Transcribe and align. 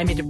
I 0.00 0.02
need 0.02 0.16
to. 0.16 0.22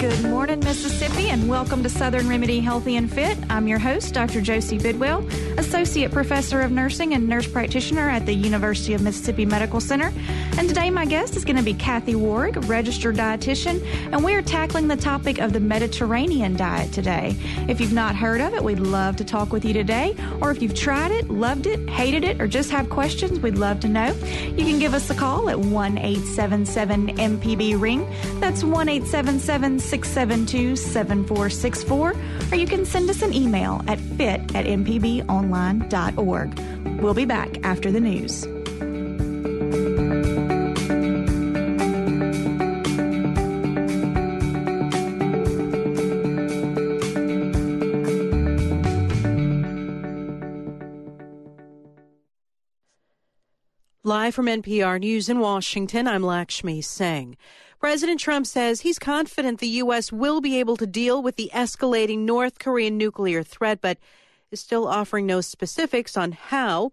Good 0.00 0.30
morning, 0.30 0.60
Mississippi, 0.60 1.28
and 1.28 1.50
welcome 1.50 1.82
to 1.82 1.90
Southern 1.90 2.26
Remedy 2.26 2.60
Healthy 2.60 2.96
and 2.96 3.12
Fit. 3.12 3.36
I'm 3.50 3.68
your 3.68 3.78
host, 3.78 4.14
Dr. 4.14 4.40
Josie 4.40 4.78
Bidwell, 4.78 5.18
Associate 5.58 6.10
Professor 6.10 6.62
of 6.62 6.72
Nursing 6.72 7.12
and 7.12 7.28
Nurse 7.28 7.46
Practitioner 7.46 8.08
at 8.08 8.24
the 8.24 8.32
University 8.32 8.94
of 8.94 9.02
Mississippi 9.02 9.44
Medical 9.44 9.82
Center. 9.82 10.10
And 10.56 10.68
today, 10.68 10.88
my 10.88 11.04
guest 11.04 11.34
is 11.36 11.44
going 11.44 11.56
to 11.56 11.64
be 11.64 11.74
Kathy 11.74 12.14
Ward, 12.14 12.64
registered 12.66 13.16
dietitian, 13.16 13.84
and 14.12 14.22
we 14.22 14.34
are 14.34 14.42
tackling 14.42 14.86
the 14.86 14.96
topic 14.96 15.38
of 15.38 15.52
the 15.52 15.58
Mediterranean 15.58 16.54
diet 16.54 16.92
today. 16.92 17.36
If 17.68 17.80
you've 17.80 17.92
not 17.92 18.14
heard 18.14 18.40
of 18.40 18.54
it, 18.54 18.62
we'd 18.62 18.78
love 18.78 19.16
to 19.16 19.24
talk 19.24 19.52
with 19.52 19.64
you 19.64 19.72
today. 19.72 20.14
Or 20.40 20.52
if 20.52 20.62
you've 20.62 20.76
tried 20.76 21.10
it, 21.10 21.28
loved 21.28 21.66
it, 21.66 21.90
hated 21.90 22.22
it, 22.22 22.40
or 22.40 22.46
just 22.46 22.70
have 22.70 22.88
questions, 22.88 23.40
we'd 23.40 23.58
love 23.58 23.80
to 23.80 23.88
know. 23.88 24.14
You 24.56 24.64
can 24.64 24.78
give 24.78 24.94
us 24.94 25.10
a 25.10 25.14
call 25.14 25.50
at 25.50 25.58
1 25.58 25.98
877 25.98 27.16
MPB 27.16 27.80
Ring. 27.80 28.08
That's 28.38 28.62
1 28.62 28.88
877 28.88 29.80
672 29.80 30.76
7464. 30.76 32.14
Or 32.52 32.56
you 32.56 32.66
can 32.68 32.84
send 32.86 33.10
us 33.10 33.22
an 33.22 33.34
email 33.34 33.82
at 33.88 33.98
fit 33.98 34.40
at 34.54 34.66
mpbonline.org. 34.66 36.60
We'll 37.02 37.14
be 37.14 37.24
back 37.24 37.58
after 37.64 37.90
the 37.90 38.00
news. 38.00 38.46
Live 54.24 54.34
from 54.34 54.46
NPR 54.46 55.00
News 55.00 55.28
in 55.28 55.38
Washington, 55.38 56.08
I'm 56.08 56.22
Lakshmi 56.22 56.80
Singh. 56.80 57.36
President 57.78 58.18
Trump 58.18 58.46
says 58.46 58.80
he's 58.80 58.98
confident 58.98 59.60
the 59.60 59.66
U.S. 59.66 60.10
will 60.10 60.40
be 60.40 60.58
able 60.58 60.78
to 60.78 60.86
deal 60.86 61.22
with 61.22 61.36
the 61.36 61.50
escalating 61.52 62.20
North 62.20 62.58
Korean 62.58 62.96
nuclear 62.96 63.42
threat, 63.42 63.82
but 63.82 63.98
is 64.50 64.60
still 64.60 64.88
offering 64.88 65.26
no 65.26 65.42
specifics 65.42 66.16
on 66.16 66.32
how. 66.32 66.92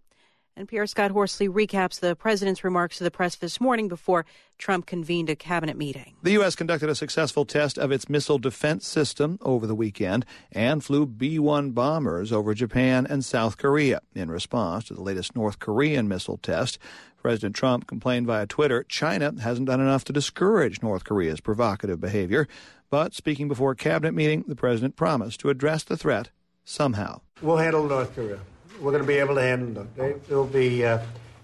NPR 0.60 0.90
Scott 0.90 1.12
Horsley 1.12 1.48
recaps 1.48 2.02
the 2.02 2.14
president's 2.18 2.66
remarks 2.66 2.98
to 2.98 3.06
the 3.06 3.10
press 3.10 3.38
this 3.38 3.62
morning 3.62 3.88
before 3.88 4.26
Trump 4.58 4.86
convened 4.86 5.30
a 5.30 5.36
cabinet 5.36 5.78
meeting. 5.78 6.16
The 6.24 6.34
U.S. 6.34 6.56
conducted 6.58 6.90
a 6.90 6.96
successful 6.96 7.46
test 7.46 7.80
of 7.80 7.92
its 7.92 8.10
missile 8.10 8.38
defense 8.38 8.86
system 8.86 9.40
over 9.42 9.66
the 9.66 9.74
weekend 9.74 10.26
and 10.52 10.84
flew 10.84 11.06
B 11.06 11.40
1 11.40 11.72
bombers 11.72 12.34
over 12.34 12.54
Japan 12.54 13.08
and 13.10 13.24
South 13.24 13.58
Korea. 13.58 14.02
In 14.14 14.30
response 14.30 14.84
to 14.86 14.94
the 14.94 15.02
latest 15.02 15.38
North 15.38 15.60
Korean 15.60 16.10
missile 16.10 16.38
test, 16.38 16.78
President 17.22 17.56
Trump 17.56 17.86
complained 17.86 18.26
via 18.26 18.48
Twitter 18.48 18.84
China 18.84 19.32
hasn't 19.42 19.68
done 19.68 19.80
enough 19.80 20.04
to 20.06 20.14
discourage 20.14 20.82
North 20.82 21.04
Korea's 21.04 21.40
provocative 21.40 22.02
behavior. 22.02 22.48
But 22.90 23.14
speaking 23.14 23.48
before 23.48 23.72
a 23.72 23.76
cabinet 23.76 24.14
meeting, 24.14 24.44
the 24.48 24.56
president 24.56 24.96
promised 24.96 25.40
to 25.42 25.50
address 25.50 25.84
the 25.84 25.96
threat 25.96 26.32
somehow. 26.66 27.22
We'll 27.42 27.58
handle 27.58 27.88
North 27.88 28.16
Korea. 28.16 28.40
We're 28.80 28.92
going 28.92 29.04
to 29.04 29.08
be 29.08 29.20
able 29.20 29.36
to 29.36 29.42
handle 29.42 29.88
it. 29.98 30.02
It 30.02 30.30
will 30.30 30.48
be, 30.48 30.84
uh, 30.84 31.00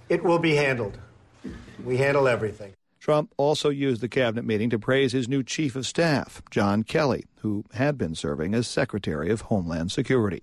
it 0.10 0.24
will 0.24 0.40
be 0.40 0.56
handled. 0.56 0.98
We 1.84 1.98
handle 1.98 2.28
everything. 2.28 2.74
Trump 3.00 3.32
also 3.38 3.70
used 3.70 4.02
the 4.02 4.10
cabinet 4.10 4.46
meeting 4.46 4.72
to 4.72 4.80
praise 4.80 5.12
his 5.12 5.30
new 5.30 5.44
chief 5.44 5.76
of 5.76 5.86
staff, 5.86 6.42
John 6.50 6.84
Kelly, 6.84 7.26
who 7.42 7.66
had 7.74 7.98
been 7.98 8.16
serving 8.16 8.56
as 8.56 8.68
Secretary 8.68 9.30
of 9.30 9.42
Homeland 9.42 9.92
Security. 9.92 10.42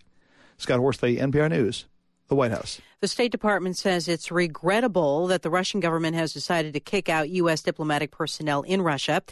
Scott 0.56 0.78
Horsley, 0.78 1.16
NPR 1.16 1.50
News, 1.50 1.86
the 2.28 2.34
White 2.34 2.52
House. 2.52 2.80
The 3.00 3.08
State 3.08 3.32
Department 3.32 3.76
says 3.76 4.08
it's 4.08 4.30
regrettable 4.30 5.26
that 5.26 5.42
the 5.42 5.50
Russian 5.50 5.80
government 5.80 6.16
has 6.16 6.32
decided 6.32 6.72
to 6.74 6.80
kick 6.80 7.08
out 7.08 7.28
U.S. 7.30 7.62
diplomatic 7.62 8.10
personnel 8.10 8.62
in 8.62 8.82
Russia 8.82 9.22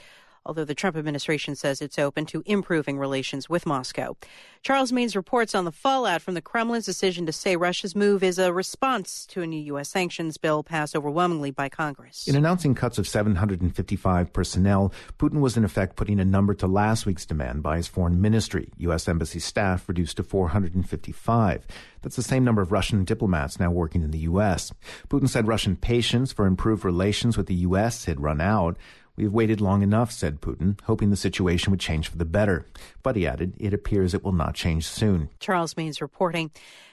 although 0.44 0.64
the 0.64 0.74
Trump 0.74 0.96
administration 0.96 1.54
says 1.54 1.80
it's 1.80 1.98
open 1.98 2.26
to 2.26 2.42
improving 2.46 2.98
relations 2.98 3.48
with 3.48 3.66
Moscow. 3.66 4.16
Charles 4.62 4.92
Maynes 4.92 5.16
reports 5.16 5.54
on 5.54 5.64
the 5.64 5.72
fallout 5.72 6.22
from 6.22 6.34
the 6.34 6.42
Kremlin's 6.42 6.86
decision 6.86 7.26
to 7.26 7.32
say 7.32 7.56
Russia's 7.56 7.96
move 7.96 8.22
is 8.22 8.38
a 8.38 8.52
response 8.52 9.26
to 9.26 9.42
a 9.42 9.46
new 9.46 9.60
U.S. 9.60 9.88
sanctions 9.88 10.36
bill 10.36 10.62
passed 10.62 10.94
overwhelmingly 10.94 11.50
by 11.50 11.68
Congress. 11.68 12.28
In 12.28 12.36
announcing 12.36 12.74
cuts 12.74 12.98
of 12.98 13.08
755 13.08 14.32
personnel, 14.32 14.92
Putin 15.18 15.40
was 15.40 15.56
in 15.56 15.64
effect 15.64 15.96
putting 15.96 16.20
a 16.20 16.24
number 16.24 16.54
to 16.54 16.66
last 16.66 17.06
week's 17.06 17.26
demand 17.26 17.62
by 17.62 17.76
his 17.76 17.88
foreign 17.88 18.20
ministry. 18.20 18.70
U.S. 18.78 19.08
embassy 19.08 19.40
staff 19.40 19.88
reduced 19.88 20.18
to 20.18 20.22
455. 20.22 21.66
That's 22.02 22.16
the 22.16 22.22
same 22.22 22.44
number 22.44 22.62
of 22.62 22.72
Russian 22.72 23.04
diplomats 23.04 23.58
now 23.58 23.70
working 23.70 24.02
in 24.02 24.10
the 24.10 24.18
U.S. 24.18 24.72
Putin 25.08 25.28
said 25.28 25.48
Russian 25.48 25.76
patience 25.76 26.32
for 26.32 26.46
improved 26.46 26.84
relations 26.84 27.36
with 27.36 27.46
the 27.46 27.54
U.S. 27.54 28.04
had 28.04 28.20
run 28.20 28.40
out. 28.40 28.76
We 29.16 29.24
have 29.24 29.32
waited 29.32 29.60
long 29.60 29.82
enough, 29.82 30.10
said 30.10 30.40
Putin, 30.40 30.80
hoping 30.84 31.10
the 31.10 31.16
situation 31.16 31.70
would 31.70 31.80
change 31.80 32.08
for 32.08 32.16
the 32.16 32.24
better. 32.24 32.66
But 33.02 33.16
he 33.16 33.26
added, 33.26 33.54
it 33.58 33.74
appears 33.74 34.14
it 34.14 34.24
will 34.24 34.32
not 34.32 34.54
change 34.54 34.86
soon. 34.86 35.28
Charles 35.38 35.74
Maynes 35.76 36.00
reporting. 36.00 36.50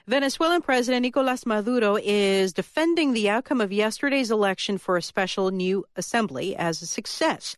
Venezuelan 0.07 0.61
President 0.61 1.03
Nicolas 1.03 1.45
Maduro 1.45 1.97
is 2.01 2.51
defending 2.51 3.13
the 3.13 3.29
outcome 3.29 3.61
of 3.61 3.71
yesterday's 3.71 4.31
election 4.31 4.77
for 4.77 4.97
a 4.97 5.01
special 5.01 5.51
new 5.51 5.85
assembly 5.95 6.55
as 6.55 6.81
a 6.81 6.85
success. 6.85 7.55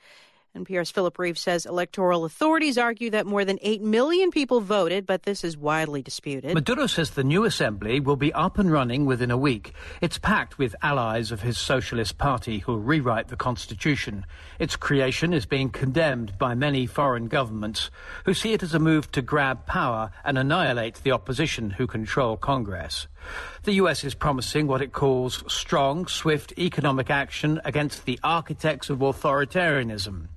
NPR's 0.56 0.92
Philip 0.92 1.18
Reeves 1.18 1.40
says 1.40 1.66
electoral 1.66 2.26
authorities 2.26 2.78
argue 2.78 3.10
that 3.12 3.26
more 3.26 3.46
than 3.46 3.58
8 3.62 3.82
million 3.82 4.32
people 4.32 4.60
voted, 4.60 5.06
but 5.06 5.24
this 5.24 5.46
is 5.46 5.56
widely 5.56 6.02
disputed. 6.02 6.54
Maduro 6.54 6.88
says 6.88 7.12
the 7.12 7.24
new 7.24 7.46
assembly 7.46 8.02
will 8.02 8.18
be 8.18 8.34
up 8.34 8.58
and 8.58 8.70
running 8.70 9.06
within 9.06 9.32
a 9.32 9.38
week. 9.38 9.74
It's 10.02 10.18
packed 10.18 10.58
with 10.58 10.76
allies 10.82 11.32
of 11.32 11.42
his 11.42 11.58
Socialist 11.58 12.18
Party 12.18 12.60
who'll 12.60 12.80
rewrite 12.80 13.30
the 13.30 13.38
constitution. 13.38 14.26
Its 14.60 14.76
creation 14.76 15.34
is 15.34 15.46
being 15.46 15.70
condemned 15.70 16.38
by 16.38 16.54
many 16.54 16.86
foreign 16.86 17.30
governments 17.30 17.90
who 18.26 18.34
see 18.34 18.52
it 18.52 18.62
as 18.62 18.74
a 18.74 18.80
move 18.80 19.10
to 19.14 19.22
grab 19.22 19.66
power 19.66 20.12
and 20.26 20.38
annihilate 20.38 20.96
the 20.96 21.12
opposition 21.12 21.70
who 21.70 21.88
control 21.88 22.36
Congress. 22.36 23.08
The 23.64 23.74
US 23.74 24.04
is 24.04 24.16
promising 24.16 24.68
what 24.68 24.82
it 24.82 24.92
calls 24.92 25.44
strong, 25.48 26.08
swift 26.08 26.54
economic 26.58 27.10
action 27.10 27.62
against 27.64 28.06
the 28.06 28.20
architects 28.24 28.90
of 28.90 29.00
authoritarianism. 29.00 30.28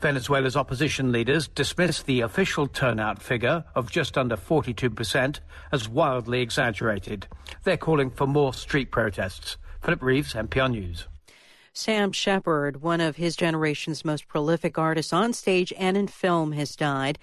Venezuela's 0.00 0.56
opposition 0.56 1.12
leaders 1.12 1.48
dismiss 1.48 2.02
the 2.02 2.20
official 2.20 2.66
turnout 2.66 3.22
figure 3.22 3.64
of 3.74 3.90
just 3.90 4.16
under 4.16 4.36
42% 4.36 5.40
as 5.72 5.88
wildly 5.88 6.40
exaggerated. 6.40 7.26
They're 7.64 7.76
calling 7.76 8.10
for 8.10 8.26
more 8.26 8.54
street 8.54 8.90
protests. 8.90 9.56
Philip 9.82 10.02
Reeves, 10.02 10.34
NPR 10.34 10.70
News. 10.70 11.06
Sam 11.72 12.10
Shepard, 12.10 12.80
one 12.80 13.02
of 13.02 13.16
his 13.16 13.36
generation's 13.36 14.04
most 14.04 14.28
prolific 14.28 14.78
artists 14.78 15.12
on 15.12 15.34
stage 15.34 15.72
and 15.76 15.96
in 15.96 16.06
film, 16.06 16.52
has 16.52 16.74
died. 16.74 17.18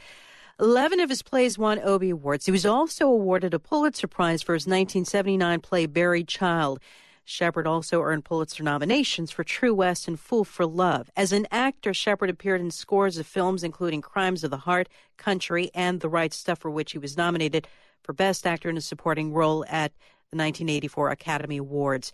Eleven 0.60 1.00
of 1.00 1.10
his 1.10 1.24
plays 1.24 1.58
won 1.58 1.80
Obie 1.80 2.12
Awards. 2.12 2.46
He 2.46 2.52
was 2.52 2.66
also 2.66 3.08
awarded 3.08 3.56
a 3.56 3.60
Pulitzer 3.60 4.08
Prize 4.08 4.44
for 4.44 4.54
his 4.54 4.68
1979 4.68 5.60
play 5.62 5.88
Buried 5.88 6.28
Child. 6.28 6.80
Shepard 7.26 7.66
also 7.66 8.02
earned 8.02 8.26
Pulitzer 8.26 8.64
nominations 8.64 9.32
for 9.32 9.44
True 9.44 9.74
West 9.74 10.08
and 10.08 10.20
Fool 10.20 10.44
for 10.44 10.66
Love. 10.66 11.10
As 11.16 11.32
an 11.32 11.48
actor, 11.52 11.94
Shepard 11.94 12.30
appeared 12.30 12.60
in 12.60 12.70
scores 12.70 13.18
of 13.18 13.26
films, 13.26 13.64
including 13.64 14.02
Crimes 14.02 14.44
of 14.44 14.52
the 14.52 14.58
Heart, 14.58 14.90
Country, 15.18 15.72
and 15.74 16.02
The 16.02 16.10
Right 16.10 16.34
Stuff, 16.34 16.60
for 16.60 16.70
which 16.70 16.92
he 16.92 16.98
was 16.98 17.16
nominated 17.16 17.68
for 18.02 18.12
Best 18.12 18.46
Actor 18.46 18.70
in 18.70 18.78
a 18.78 18.82
Supporting 18.82 19.32
Role 19.32 19.64
at 19.66 19.94
the 20.32 20.38
1984 20.38 21.10
Academy 21.12 21.58
Awards. 21.58 22.12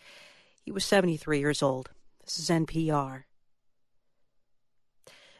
He 0.64 0.72
was 0.72 0.86
73 0.86 1.40
years 1.40 1.64
old. 1.64 1.90
This 2.24 2.38
is 2.38 2.50
NPR. 2.50 3.24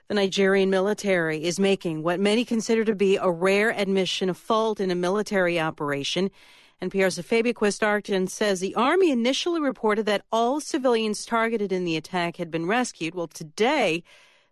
The 0.08 0.16
Nigerian 0.16 0.72
military 0.72 1.44
is 1.44 1.60
making 1.60 2.02
what 2.02 2.20
many 2.20 2.44
consider 2.44 2.84
to 2.86 2.96
be 2.96 3.18
a 3.18 3.30
rare 3.30 3.72
admission 3.72 4.32
of 4.32 4.38
fault 4.38 4.80
in 4.80 4.90
a 4.90 4.96
military 4.96 5.60
operation. 5.60 6.32
NPR's 6.82 7.18
Ofeibea 7.18 7.54
Quist 7.54 7.84
says 8.30 8.60
the 8.62 8.76
Army 8.76 9.12
initially 9.12 9.60
reported 9.60 10.06
that 10.06 10.24
all 10.32 10.62
civilians 10.62 11.26
targeted 11.26 11.74
in 11.74 11.84
the 11.84 11.98
attack 11.98 12.38
had 12.38 12.50
been 12.50 12.66
rescued. 12.66 13.16
Well, 13.16 13.28
today, 13.28 14.04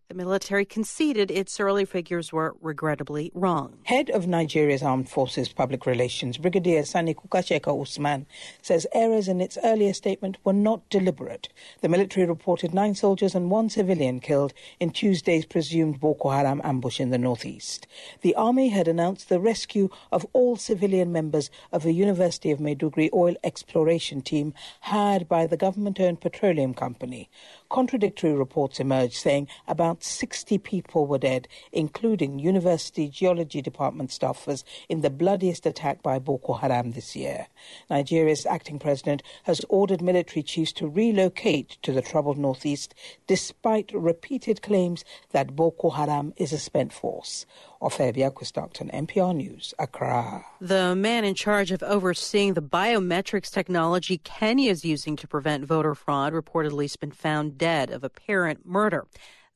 The 0.09 0.15
military 0.15 0.63
conceded 0.63 1.29
its 1.29 1.59
early 1.59 1.83
figures 1.83 2.31
were 2.31 2.55
regrettably 2.61 3.29
wrong. 3.33 3.79
Head 3.83 4.09
of 4.09 4.25
Nigeria's 4.25 4.81
Armed 4.81 5.09
Forces 5.09 5.49
Public 5.49 5.85
Relations, 5.85 6.37
Brigadier 6.37 6.85
Sani 6.85 7.13
Kukasheka 7.13 7.81
Usman, 7.81 8.25
says 8.61 8.87
errors 8.93 9.27
in 9.27 9.41
its 9.41 9.57
earlier 9.65 9.91
statement 9.91 10.37
were 10.45 10.53
not 10.53 10.89
deliberate. 10.89 11.49
The 11.81 11.89
military 11.89 12.25
reported 12.25 12.73
nine 12.73 12.95
soldiers 12.95 13.35
and 13.35 13.51
one 13.51 13.69
civilian 13.69 14.21
killed 14.21 14.53
in 14.79 14.91
Tuesday's 14.91 15.45
presumed 15.45 15.99
Boko 15.99 16.29
Haram 16.29 16.61
ambush 16.63 17.01
in 17.01 17.09
the 17.09 17.17
northeast. 17.17 17.85
The 18.21 18.33
army 18.35 18.69
had 18.69 18.87
announced 18.87 19.27
the 19.27 19.41
rescue 19.41 19.89
of 20.13 20.25
all 20.31 20.55
civilian 20.55 21.11
members 21.11 21.51
of 21.73 21.85
a 21.85 21.91
University 21.91 22.49
of 22.49 22.59
Maiduguri 22.59 23.09
oil 23.13 23.35
exploration 23.43 24.21
team 24.21 24.53
hired 24.79 25.27
by 25.27 25.47
the 25.47 25.57
government-owned 25.57 26.21
petroleum 26.21 26.73
company. 26.73 27.29
Contradictory 27.69 28.33
reports 28.33 28.79
emerged 28.79 29.15
saying 29.15 29.47
about 29.67 30.03
60 30.03 30.57
people 30.59 31.05
were 31.05 31.17
dead, 31.17 31.47
including 31.71 32.39
University 32.39 33.09
Geology 33.09 33.61
Department 33.61 34.09
staffers, 34.09 34.63
in 34.87 35.01
the 35.01 35.09
bloodiest 35.09 35.65
attack 35.65 36.01
by 36.01 36.17
Boko 36.17 36.53
Haram 36.53 36.91
this 36.91 37.15
year. 37.15 37.47
Nigeria's 37.89 38.45
acting 38.45 38.79
president 38.79 39.21
has 39.43 39.65
ordered 39.67 40.01
military 40.01 40.43
chiefs 40.43 40.71
to 40.73 40.87
relocate 40.87 41.77
to 41.81 41.91
the 41.91 42.01
troubled 42.01 42.37
northeast 42.37 42.93
despite 43.27 43.91
repeated 43.93 44.61
claims 44.61 45.03
that 45.31 45.55
Boko 45.55 45.89
Haram 45.89 46.33
is 46.37 46.53
a 46.53 46.57
spent 46.57 46.93
force. 46.93 47.45
Ofeibea 47.81 48.33
Quist-Arcton, 48.33 48.93
NPR 48.93 49.35
News, 49.35 49.73
Accra. 49.77 50.45
The 50.59 50.95
man 50.95 51.23
in 51.23 51.35
charge 51.35 51.71
of 51.71 51.83
overseeing 51.83 52.53
the 52.53 52.61
biometrics 52.61 53.51
technology 53.51 54.17
Kenya 54.23 54.71
is 54.71 54.83
using 54.83 55.15
to 55.17 55.27
prevent 55.27 55.65
voter 55.65 55.93
fraud 55.93 56.33
reportedly 56.33 56.83
has 56.83 56.95
been 56.95 57.11
found 57.11 57.57
dead 57.57 57.91
of 57.91 58.03
apparent 58.03 58.65
murder. 58.65 59.05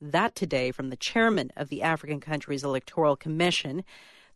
That 0.00 0.34
today 0.34 0.70
from 0.72 0.90
the 0.90 0.96
chairman 0.96 1.50
of 1.56 1.68
the 1.68 1.82
African 1.82 2.20
country's 2.20 2.64
electoral 2.64 3.16
commission. 3.16 3.84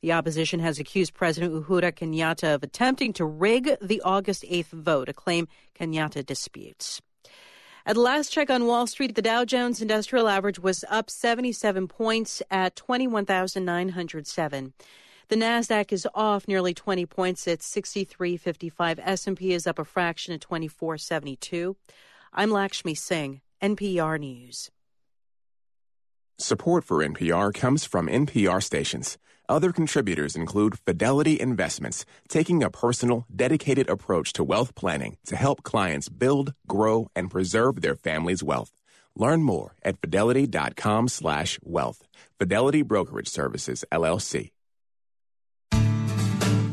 The 0.01 0.13
opposition 0.13 0.61
has 0.61 0.79
accused 0.79 1.15
President 1.15 1.53
Uhuru 1.53 1.93
Kenyatta 1.93 2.55
of 2.55 2.63
attempting 2.63 3.13
to 3.15 3.25
rig 3.25 3.77
the 3.81 4.01
August 4.03 4.43
8th 4.43 4.67
vote, 4.67 5.09
a 5.09 5.13
claim 5.13 5.49
Kenyatta 5.79 6.25
disputes. 6.25 7.01
At 7.89 7.97
last 7.97 8.33
check 8.33 8.51
on 8.51 8.67
Wall 8.67 8.89
Street, 8.89 9.15
the 9.15 9.23
Dow 9.23 9.45
Jones 9.45 9.81
Industrial 9.81 10.27
Average 10.27 10.59
was 10.59 10.85
up 10.91 11.09
77 11.09 11.87
points 11.87 12.43
at 12.51 12.75
21,907. 12.75 14.73
The 15.29 15.37
Nasdaq 15.37 15.93
is 15.93 16.09
off 16.13 16.49
nearly 16.49 16.75
20 16.75 17.07
points 17.07 17.47
at 17.47 17.61
63.55. 17.61 18.99
S&P 19.01 19.53
is 19.53 19.69
up 19.69 19.79
a 19.79 19.85
fraction 19.85 20.35
at 20.35 20.41
24.72. 20.41 21.77
I'm 22.33 22.51
Lakshmi 22.51 22.97
Singh, 22.97 23.41
NPR 23.63 24.19
News. 24.19 24.73
Support 26.39 26.85
for 26.85 26.99
NPR 26.99 27.55
comes 27.55 27.87
from 27.87 28.09
NPR 28.09 28.63
stations. 28.63 29.17
Other 29.49 29.73
contributors 29.73 30.37
include 30.37 30.79
Fidelity 30.79 31.41
Investments, 31.41 32.05
taking 32.29 32.63
a 32.63 32.69
personal, 32.69 33.25
dedicated 33.35 33.89
approach 33.89 34.35
to 34.35 34.45
wealth 34.45 34.75
planning 34.75 35.17
to 35.27 35.37
help 35.37 35.63
clients 35.63 36.11
build, 36.11 36.53
grow, 36.69 37.09
and 37.17 37.31
preserve 37.31 37.81
their 37.81 37.97
family's 37.97 38.43
wealth. 38.43 38.71
Learn 39.15 39.45
more 39.45 39.77
at 39.83 39.99
fidelity.com 40.03 41.09
slash 41.09 41.59
wealth. 41.63 42.07
Fidelity 42.39 42.83
Brokerage 42.83 43.29
Services, 43.29 43.83
LLC. 43.91 44.51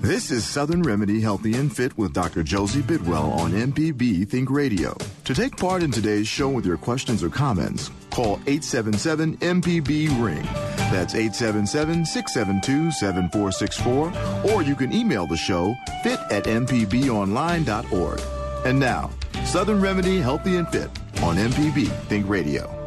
This 0.03 0.31
is 0.31 0.45
Southern 0.45 0.83
Remedy 0.83 1.21
Healthy 1.21 1.53
and 1.53 1.73
Fit 1.73 1.97
with 1.97 2.11
Dr. 2.11 2.43
Josie 2.43 2.81
Bidwell 2.81 3.31
on 3.31 3.53
MPB 3.53 4.27
Think 4.27 4.49
Radio. 4.49 4.97
To 5.23 5.33
take 5.33 5.55
part 5.55 5.81
in 5.81 5.91
today's 5.91 6.27
show 6.27 6.49
with 6.49 6.65
your 6.65 6.75
questions 6.75 7.23
or 7.23 7.29
comments, 7.29 7.89
call 8.09 8.33
877 8.45 9.37
MPB 9.37 10.09
Ring. 10.21 10.43
That's 10.91 11.15
877 11.15 12.05
672 12.05 12.91
7464. 12.91 14.51
Or 14.51 14.61
you 14.61 14.75
can 14.75 14.91
email 14.91 15.25
the 15.25 15.37
show 15.37 15.73
fit 16.03 16.19
at 16.29 16.43
mpbonline.org. 16.43 18.21
And 18.65 18.77
now, 18.77 19.09
Southern 19.45 19.79
Remedy 19.79 20.19
Healthy 20.19 20.57
and 20.57 20.67
Fit 20.67 20.89
on 21.21 21.37
MPB 21.37 21.87
Think 22.07 22.27
Radio. 22.27 22.82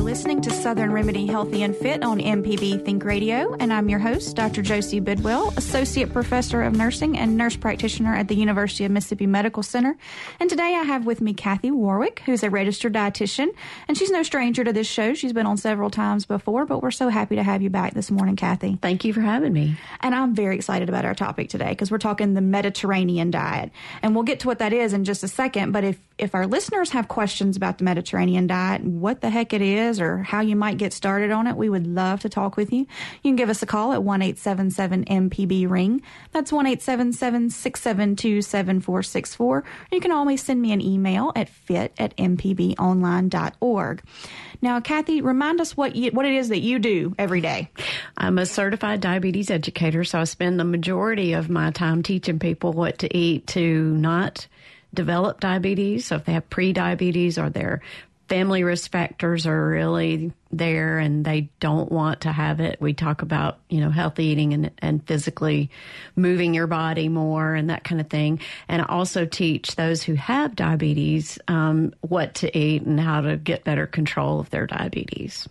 Listening 0.00 0.40
to 0.42 0.50
Southern 0.50 0.92
Remedy 0.92 1.26
Healthy 1.26 1.62
and 1.62 1.74
Fit 1.74 2.02
on 2.02 2.18
MPB 2.18 2.84
Think 2.84 3.04
Radio, 3.04 3.54
and 3.60 3.72
I'm 3.72 3.88
your 3.88 3.98
host, 3.98 4.34
Dr. 4.34 4.60
Josie 4.60 5.00
Bidwell, 5.00 5.52
Associate 5.56 6.12
Professor 6.12 6.62
of 6.62 6.74
Nursing 6.74 7.16
and 7.16 7.36
Nurse 7.36 7.56
Practitioner 7.56 8.14
at 8.14 8.26
the 8.26 8.34
University 8.34 8.84
of 8.84 8.90
Mississippi 8.90 9.26
Medical 9.26 9.62
Center. 9.62 9.96
And 10.40 10.50
today 10.50 10.74
I 10.74 10.82
have 10.82 11.06
with 11.06 11.20
me 11.20 11.34
Kathy 11.34 11.70
Warwick, 11.70 12.22
who's 12.26 12.42
a 12.42 12.50
registered 12.50 12.94
dietitian, 12.94 13.48
and 13.86 13.96
she's 13.96 14.10
no 14.10 14.22
stranger 14.22 14.64
to 14.64 14.72
this 14.72 14.86
show. 14.88 15.14
She's 15.14 15.32
been 15.32 15.46
on 15.46 15.56
several 15.56 15.90
times 15.90 16.26
before, 16.26 16.66
but 16.66 16.82
we're 16.82 16.90
so 16.90 17.08
happy 17.08 17.36
to 17.36 17.42
have 17.44 17.62
you 17.62 17.70
back 17.70 17.94
this 17.94 18.10
morning, 18.10 18.36
Kathy. 18.36 18.78
Thank 18.82 19.04
you 19.04 19.12
for 19.12 19.20
having 19.20 19.52
me. 19.52 19.76
And 20.00 20.14
I'm 20.14 20.34
very 20.34 20.56
excited 20.56 20.88
about 20.88 21.04
our 21.04 21.14
topic 21.14 21.48
today 21.48 21.68
because 21.70 21.90
we're 21.90 21.98
talking 21.98 22.34
the 22.34 22.40
Mediterranean 22.40 23.30
diet. 23.30 23.70
And 24.02 24.14
we'll 24.14 24.24
get 24.24 24.40
to 24.40 24.48
what 24.48 24.58
that 24.58 24.72
is 24.72 24.92
in 24.92 25.04
just 25.04 25.22
a 25.22 25.28
second, 25.28 25.72
but 25.72 25.84
if 25.84 25.98
if 26.18 26.34
our 26.34 26.46
listeners 26.46 26.90
have 26.90 27.08
questions 27.08 27.56
about 27.56 27.78
the 27.78 27.84
Mediterranean 27.84 28.46
diet, 28.46 28.82
what 28.82 29.20
the 29.20 29.28
heck 29.28 29.52
it 29.52 29.60
is, 29.60 29.85
or 29.86 30.22
how 30.22 30.40
you 30.40 30.56
might 30.56 30.78
get 30.78 30.92
started 30.92 31.30
on 31.30 31.46
it, 31.46 31.56
we 31.56 31.68
would 31.68 31.86
love 31.86 32.20
to 32.20 32.28
talk 32.28 32.56
with 32.56 32.72
you. 32.72 32.80
You 32.80 32.86
can 33.22 33.36
give 33.36 33.48
us 33.48 33.62
a 33.62 33.66
call 33.66 33.92
at 33.92 34.02
1 34.02 34.22
877 34.22 35.04
MPB 35.04 35.68
Ring. 35.68 36.02
That's 36.32 36.52
1 36.52 36.66
877 36.66 37.50
672 37.50 38.42
7464. 38.42 39.64
You 39.92 40.00
can 40.00 40.12
always 40.12 40.42
send 40.42 40.60
me 40.60 40.72
an 40.72 40.80
email 40.80 41.32
at 41.34 41.48
fit 41.48 41.92
at 41.98 42.16
mpbonline.org. 42.16 44.02
Now, 44.62 44.80
Kathy, 44.80 45.20
remind 45.20 45.60
us 45.60 45.76
what 45.76 45.96
you, 45.96 46.10
what 46.10 46.26
it 46.26 46.34
is 46.34 46.48
that 46.48 46.60
you 46.60 46.78
do 46.78 47.14
every 47.18 47.40
day. 47.40 47.70
I'm 48.16 48.38
a 48.38 48.46
certified 48.46 49.00
diabetes 49.00 49.50
educator, 49.50 50.04
so 50.04 50.20
I 50.20 50.24
spend 50.24 50.58
the 50.58 50.64
majority 50.64 51.34
of 51.34 51.48
my 51.48 51.70
time 51.70 52.02
teaching 52.02 52.38
people 52.38 52.72
what 52.72 52.98
to 52.98 53.16
eat 53.16 53.46
to 53.48 53.82
not 53.96 54.46
develop 54.94 55.40
diabetes. 55.40 56.06
So 56.06 56.16
if 56.16 56.24
they 56.24 56.32
have 56.32 56.48
pre-diabetes 56.50 57.38
or 57.38 57.50
their 57.50 57.82
family 58.28 58.64
risk 58.64 58.90
factors 58.90 59.46
are 59.46 59.68
really 59.68 60.32
there 60.50 60.98
and 60.98 61.24
they 61.24 61.48
don't 61.60 61.90
want 61.90 62.22
to 62.22 62.32
have 62.32 62.60
it. 62.60 62.80
We 62.80 62.92
talk 62.92 63.22
about, 63.22 63.58
you 63.68 63.80
know, 63.80 63.90
healthy 63.90 64.26
eating 64.26 64.52
and, 64.52 64.70
and 64.78 65.06
physically 65.06 65.70
moving 66.16 66.54
your 66.54 66.66
body 66.66 67.08
more 67.08 67.54
and 67.54 67.70
that 67.70 67.84
kind 67.84 68.00
of 68.00 68.08
thing. 68.08 68.40
And 68.68 68.82
I 68.82 68.86
also 68.86 69.26
teach 69.26 69.76
those 69.76 70.02
who 70.02 70.14
have 70.14 70.56
diabetes 70.56 71.38
um, 71.48 71.94
what 72.00 72.34
to 72.36 72.56
eat 72.56 72.82
and 72.82 72.98
how 72.98 73.20
to 73.20 73.36
get 73.36 73.64
better 73.64 73.86
control 73.86 74.40
of 74.40 74.50
their 74.50 74.66
diabetes 74.66 75.48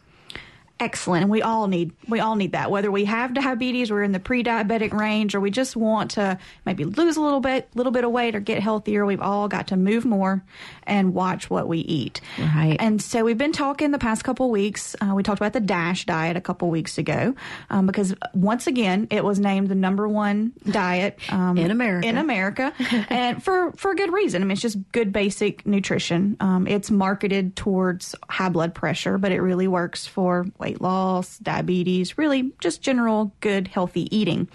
excellent 0.80 1.24
and 1.24 1.32
we 1.32 1.42
all 1.42 1.68
need 1.68 1.92
we 2.10 2.20
all 2.20 2.36
need 2.36 2.52
that 2.52 2.70
whether 2.70 2.92
we 2.92 3.06
have 3.06 3.34
diabetes 3.34 3.90
we're 3.90 4.04
in 4.04 4.12
the 4.12 4.20
pre-diabetic 4.20 4.92
range 4.92 5.34
or 5.34 5.40
we 5.40 5.50
just 5.50 5.76
want 5.78 6.12
to 6.12 6.38
maybe 6.66 6.84
lose 6.84 7.16
a 7.16 7.22
little 7.22 7.40
bit 7.40 7.70
little 7.76 7.94
bit 7.94 8.04
of 8.04 8.12
weight 8.12 8.36
or 8.36 8.42
get 8.42 8.62
healthier 8.62 9.06
we've 9.06 9.22
all 9.22 9.48
got 9.48 9.68
to 9.68 9.78
move 9.78 10.04
more 10.04 10.44
and 10.88 11.14
watch 11.14 11.50
what 11.50 11.68
we 11.68 11.80
eat. 11.80 12.22
Right. 12.40 12.78
And 12.80 13.02
so 13.02 13.24
we've 13.24 13.38
been 13.38 13.52
talking 13.52 13.92
the 13.92 14.00
past 14.00 14.24
couple 14.24 14.50
weeks. 14.50 14.96
Uh, 15.02 15.14
we 15.16 15.24
talked 15.24 15.40
about 15.40 15.54
the 15.54 15.60
dash 15.60 16.06
diet 16.06 16.38
a 16.38 16.42
couple 16.42 16.70
weeks 16.70 16.98
ago 16.98 17.36
um, 17.70 17.86
because 17.86 18.14
once 18.34 18.68
again 18.68 19.08
it 19.10 19.24
was 19.24 19.40
named 19.40 19.70
the 19.70 19.76
number 19.76 20.08
one 20.08 20.54
diet 20.70 21.20
um, 21.30 21.58
in 21.58 21.72
america. 21.72 22.08
in 22.08 22.18
america. 22.18 22.74
And 23.10 23.44
for 23.44 23.72
for 23.74 23.92
a 23.92 23.96
good 23.96 24.12
reason. 24.12 24.42
I 24.42 24.46
mean 24.46 24.52
it's 24.52 24.62
just 24.62 24.78
good 24.92 25.12
basic 25.12 25.66
nutrition. 25.66 26.38
Um, 26.40 26.68
it's 26.68 26.90
marketed 26.90 27.56
towards 27.56 28.16
high 28.30 28.50
blood 28.50 28.74
pressure 28.74 29.18
but 29.18 29.32
it 29.32 29.42
really 29.42 29.68
works 29.68 30.06
for 30.06 30.46
weight 30.58 30.82
loss, 30.82 31.38
diabetes, 31.40 32.18
really 32.18 32.52
just 32.60 32.82
general 32.82 33.34
good, 33.40 33.68
healthy 33.68 34.16
eating. 34.16 34.48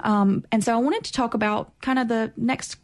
Um, 0.00 0.44
and 0.52 0.62
so 0.62 0.74
I 0.74 0.76
wanted 0.78 1.04
to 1.04 1.12
talk 1.12 1.34
about 1.34 1.78
kind 1.80 1.98
of 1.98 2.08
the 2.08 2.32
next 2.36 2.76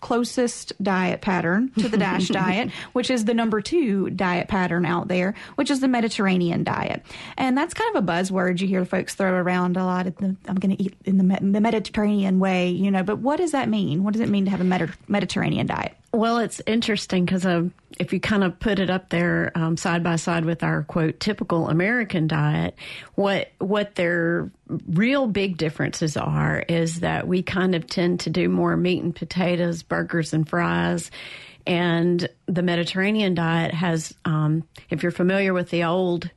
closest 0.00 0.72
diet 0.82 1.20
pattern 1.20 1.70
to 1.78 1.88
the 1.88 1.96
DASH 1.98 2.28
diet, 2.28 2.70
which 2.92 3.10
is 3.10 3.24
the 3.24 3.34
number 3.34 3.60
two 3.60 4.10
diet 4.10 4.48
pattern 4.48 4.86
out 4.86 5.08
there, 5.08 5.34
which 5.56 5.70
is 5.70 5.80
the 5.80 5.88
Mediterranean 5.88 6.64
diet. 6.64 7.02
And 7.36 7.56
that's 7.56 7.74
kind 7.74 7.94
of 7.94 8.02
a 8.02 8.06
buzzword 8.06 8.60
you 8.60 8.68
hear 8.68 8.84
folks 8.84 9.14
throw 9.14 9.32
around 9.32 9.76
a 9.76 9.84
lot. 9.84 10.04
The, 10.04 10.36
I'm 10.46 10.56
going 10.56 10.76
to 10.76 10.82
eat 10.82 10.94
in 11.04 11.18
the, 11.18 11.38
the, 11.40 11.60
Mediterranean 11.60 12.38
way, 12.38 12.70
you 12.70 12.90
know, 12.90 13.02
but 13.02 13.18
what 13.18 13.36
does 13.36 13.52
that 13.52 13.68
mean? 13.68 14.04
What 14.04 14.12
does 14.12 14.22
it 14.22 14.28
mean 14.28 14.44
to 14.46 14.50
have 14.50 14.60
a 14.60 14.92
Mediterranean 15.08 15.66
diet? 15.66 15.96
Well, 16.12 16.38
it's 16.38 16.62
interesting 16.66 17.26
because 17.26 17.44
um, 17.44 17.74
if 17.98 18.14
you 18.14 18.20
kind 18.20 18.42
of 18.42 18.58
put 18.58 18.78
it 18.78 18.88
up 18.88 19.10
there 19.10 19.52
um, 19.54 19.76
side 19.76 20.02
by 20.02 20.16
side 20.16 20.46
with 20.46 20.62
our 20.62 20.82
quote 20.84 21.20
typical 21.20 21.68
American 21.68 22.26
diet, 22.26 22.76
what 23.14 23.52
what 23.58 23.94
their 23.94 24.50
real 24.88 25.26
big 25.26 25.58
differences 25.58 26.16
are 26.16 26.64
is 26.66 27.00
that 27.00 27.28
we 27.28 27.42
kind 27.42 27.74
of 27.74 27.86
tend 27.86 28.20
to 28.20 28.30
do 28.30 28.48
more 28.48 28.74
meat 28.74 29.02
and 29.02 29.14
potatoes, 29.14 29.82
burgers 29.82 30.32
and 30.32 30.48
fries, 30.48 31.10
and 31.66 32.26
the 32.46 32.62
Mediterranean 32.62 33.34
diet 33.34 33.74
has, 33.74 34.14
um, 34.24 34.64
if 34.88 35.02
you're 35.02 35.12
familiar 35.12 35.52
with 35.52 35.68
the 35.68 35.84
old 35.84 36.30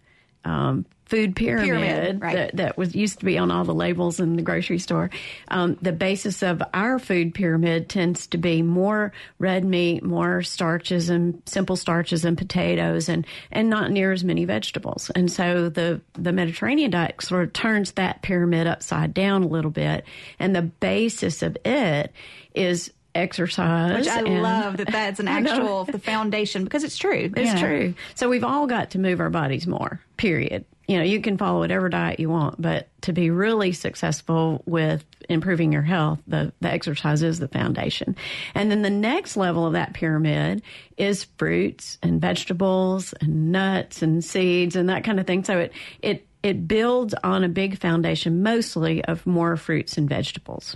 um, 0.43 0.85
food 1.12 1.36
pyramid, 1.36 1.65
Pyramid, 1.65 2.22
right. 2.22 2.36
that, 2.36 2.56
that 2.56 2.77
was 2.77 2.96
used 2.96 3.20
to 3.20 3.25
be 3.25 3.38
on 3.38 3.51
all 3.51 3.65
the 3.65 3.74
labels 3.74 4.22
in 4.22 4.38
the 4.38 4.41
grocery 4.41 4.80
store. 4.80 5.10
Um, 5.50 5.77
the 5.82 5.91
basis 5.91 6.41
of 6.41 6.63
our 6.74 7.00
food 7.00 7.34
pyramid 7.34 7.89
tends 7.89 8.27
to 8.27 8.38
be 8.38 8.62
more 8.62 9.12
red 9.38 9.65
meat, 9.65 10.03
more 10.03 10.41
starches 10.41 11.10
and 11.10 11.44
simple 11.46 11.75
starches 11.75 12.24
and 12.24 12.38
potatoes, 12.38 13.10
and 13.10 13.27
and 13.51 13.70
not 13.70 13.91
near 13.91 14.13
as 14.13 14.24
many 14.24 14.46
vegetables. 14.46 15.12
And 15.13 15.30
so 15.30 15.68
the 15.68 16.00
the 16.13 16.32
Mediterranean 16.32 16.91
diet 16.91 17.22
sort 17.22 17.44
of 17.44 17.51
turns 17.51 17.91
that 17.94 18.22
pyramid 18.22 18.65
upside 18.65 19.13
down 19.13 19.44
a 19.44 19.48
little 19.48 19.72
bit, 19.72 20.06
and 20.39 20.56
the 20.56 20.62
basis 20.62 21.44
of 21.44 21.58
it 21.65 22.13
is 22.56 22.94
exercise. 23.13 24.00
Which 24.00 24.08
I 24.08 24.20
and- 24.20 24.41
love 24.41 24.77
that 24.77 24.88
that's 24.88 25.20
an 25.20 25.27
actual 25.27 25.84
the 25.84 26.00
foundation 26.00 26.63
because 26.63 26.86
it's 26.86 26.98
true. 26.98 27.34
It's 27.36 27.53
know. 27.53 27.60
true. 27.60 27.94
So 28.15 28.30
we've 28.30 28.46
all 28.46 28.65
got 28.65 28.91
to 28.91 29.00
move 29.00 29.20
our 29.20 29.30
bodies 29.30 29.68
more, 29.68 30.00
period. 30.15 30.63
You 30.91 30.98
know, 30.98 31.03
you 31.03 31.21
can 31.21 31.38
follow 31.38 31.60
whatever 31.60 31.88
diet 31.88 32.19
you 32.19 32.29
want, 32.29 32.62
but 32.62 32.89
to 33.03 33.13
be 33.13 33.29
really 33.29 33.71
successful 33.71 34.62
with 34.65 35.05
improving 35.29 35.71
your 35.71 35.83
health, 35.83 36.19
the, 36.27 36.51
the 36.60 36.69
exercise 36.69 37.24
is 37.24 37.39
the 37.39 37.48
foundation. 37.48 38.17
And 38.53 38.69
then 38.69 38.81
the 38.81 38.89
next 38.89 39.38
level 39.38 39.65
of 39.65 39.71
that 39.71 39.93
pyramid 39.93 40.63
is 40.98 41.24
fruits 41.38 41.98
and 42.03 42.19
vegetables 42.19 43.13
and 43.21 43.53
nuts 43.53 44.01
and 44.01 44.21
seeds 44.21 44.75
and 44.75 44.89
that 44.89 45.05
kind 45.05 45.17
of 45.17 45.25
thing. 45.25 45.45
So 45.45 45.60
it, 45.60 45.71
it, 46.01 46.27
it 46.43 46.67
builds 46.67 47.13
on 47.24 47.45
a 47.45 47.50
big 47.50 47.77
foundation 47.77 48.43
mostly 48.43 49.01
of 49.05 49.25
more 49.25 49.55
fruits 49.55 49.98
and 49.98 50.10
vegetables. 50.10 50.75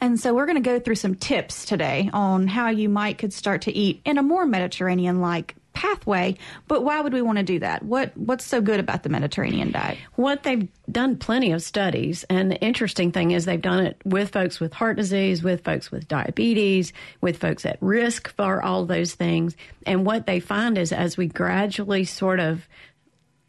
And 0.00 0.18
so 0.18 0.32
we're 0.32 0.46
going 0.46 0.62
to 0.62 0.68
go 0.68 0.80
through 0.80 0.94
some 0.94 1.14
tips 1.14 1.66
today 1.66 2.08
on 2.14 2.48
how 2.48 2.70
you 2.70 2.88
might 2.88 3.18
could 3.18 3.34
start 3.34 3.60
to 3.62 3.72
eat 3.72 4.00
in 4.06 4.16
a 4.16 4.22
more 4.22 4.46
Mediterranean 4.46 5.20
like 5.20 5.56
pathway. 5.72 6.36
But 6.68 6.84
why 6.84 7.00
would 7.00 7.12
we 7.12 7.22
want 7.22 7.38
to 7.38 7.44
do 7.44 7.58
that? 7.60 7.82
What 7.82 8.16
what's 8.16 8.44
so 8.44 8.60
good 8.60 8.80
about 8.80 9.02
the 9.02 9.08
Mediterranean 9.08 9.72
diet? 9.72 9.98
What 10.14 10.42
they've 10.42 10.68
done 10.90 11.16
plenty 11.16 11.52
of 11.52 11.62
studies, 11.62 12.24
and 12.28 12.50
the 12.50 12.60
interesting 12.60 13.12
thing 13.12 13.30
is 13.30 13.44
they've 13.44 13.60
done 13.60 13.86
it 13.86 14.00
with 14.04 14.30
folks 14.30 14.60
with 14.60 14.72
heart 14.72 14.96
disease, 14.96 15.42
with 15.42 15.64
folks 15.64 15.90
with 15.90 16.08
diabetes, 16.08 16.92
with 17.20 17.38
folks 17.38 17.64
at 17.66 17.78
risk 17.80 18.34
for 18.36 18.62
all 18.62 18.84
those 18.86 19.14
things. 19.14 19.56
And 19.86 20.04
what 20.04 20.26
they 20.26 20.40
find 20.40 20.78
is 20.78 20.92
as 20.92 21.16
we 21.16 21.26
gradually 21.26 22.04
sort 22.04 22.40
of 22.40 22.66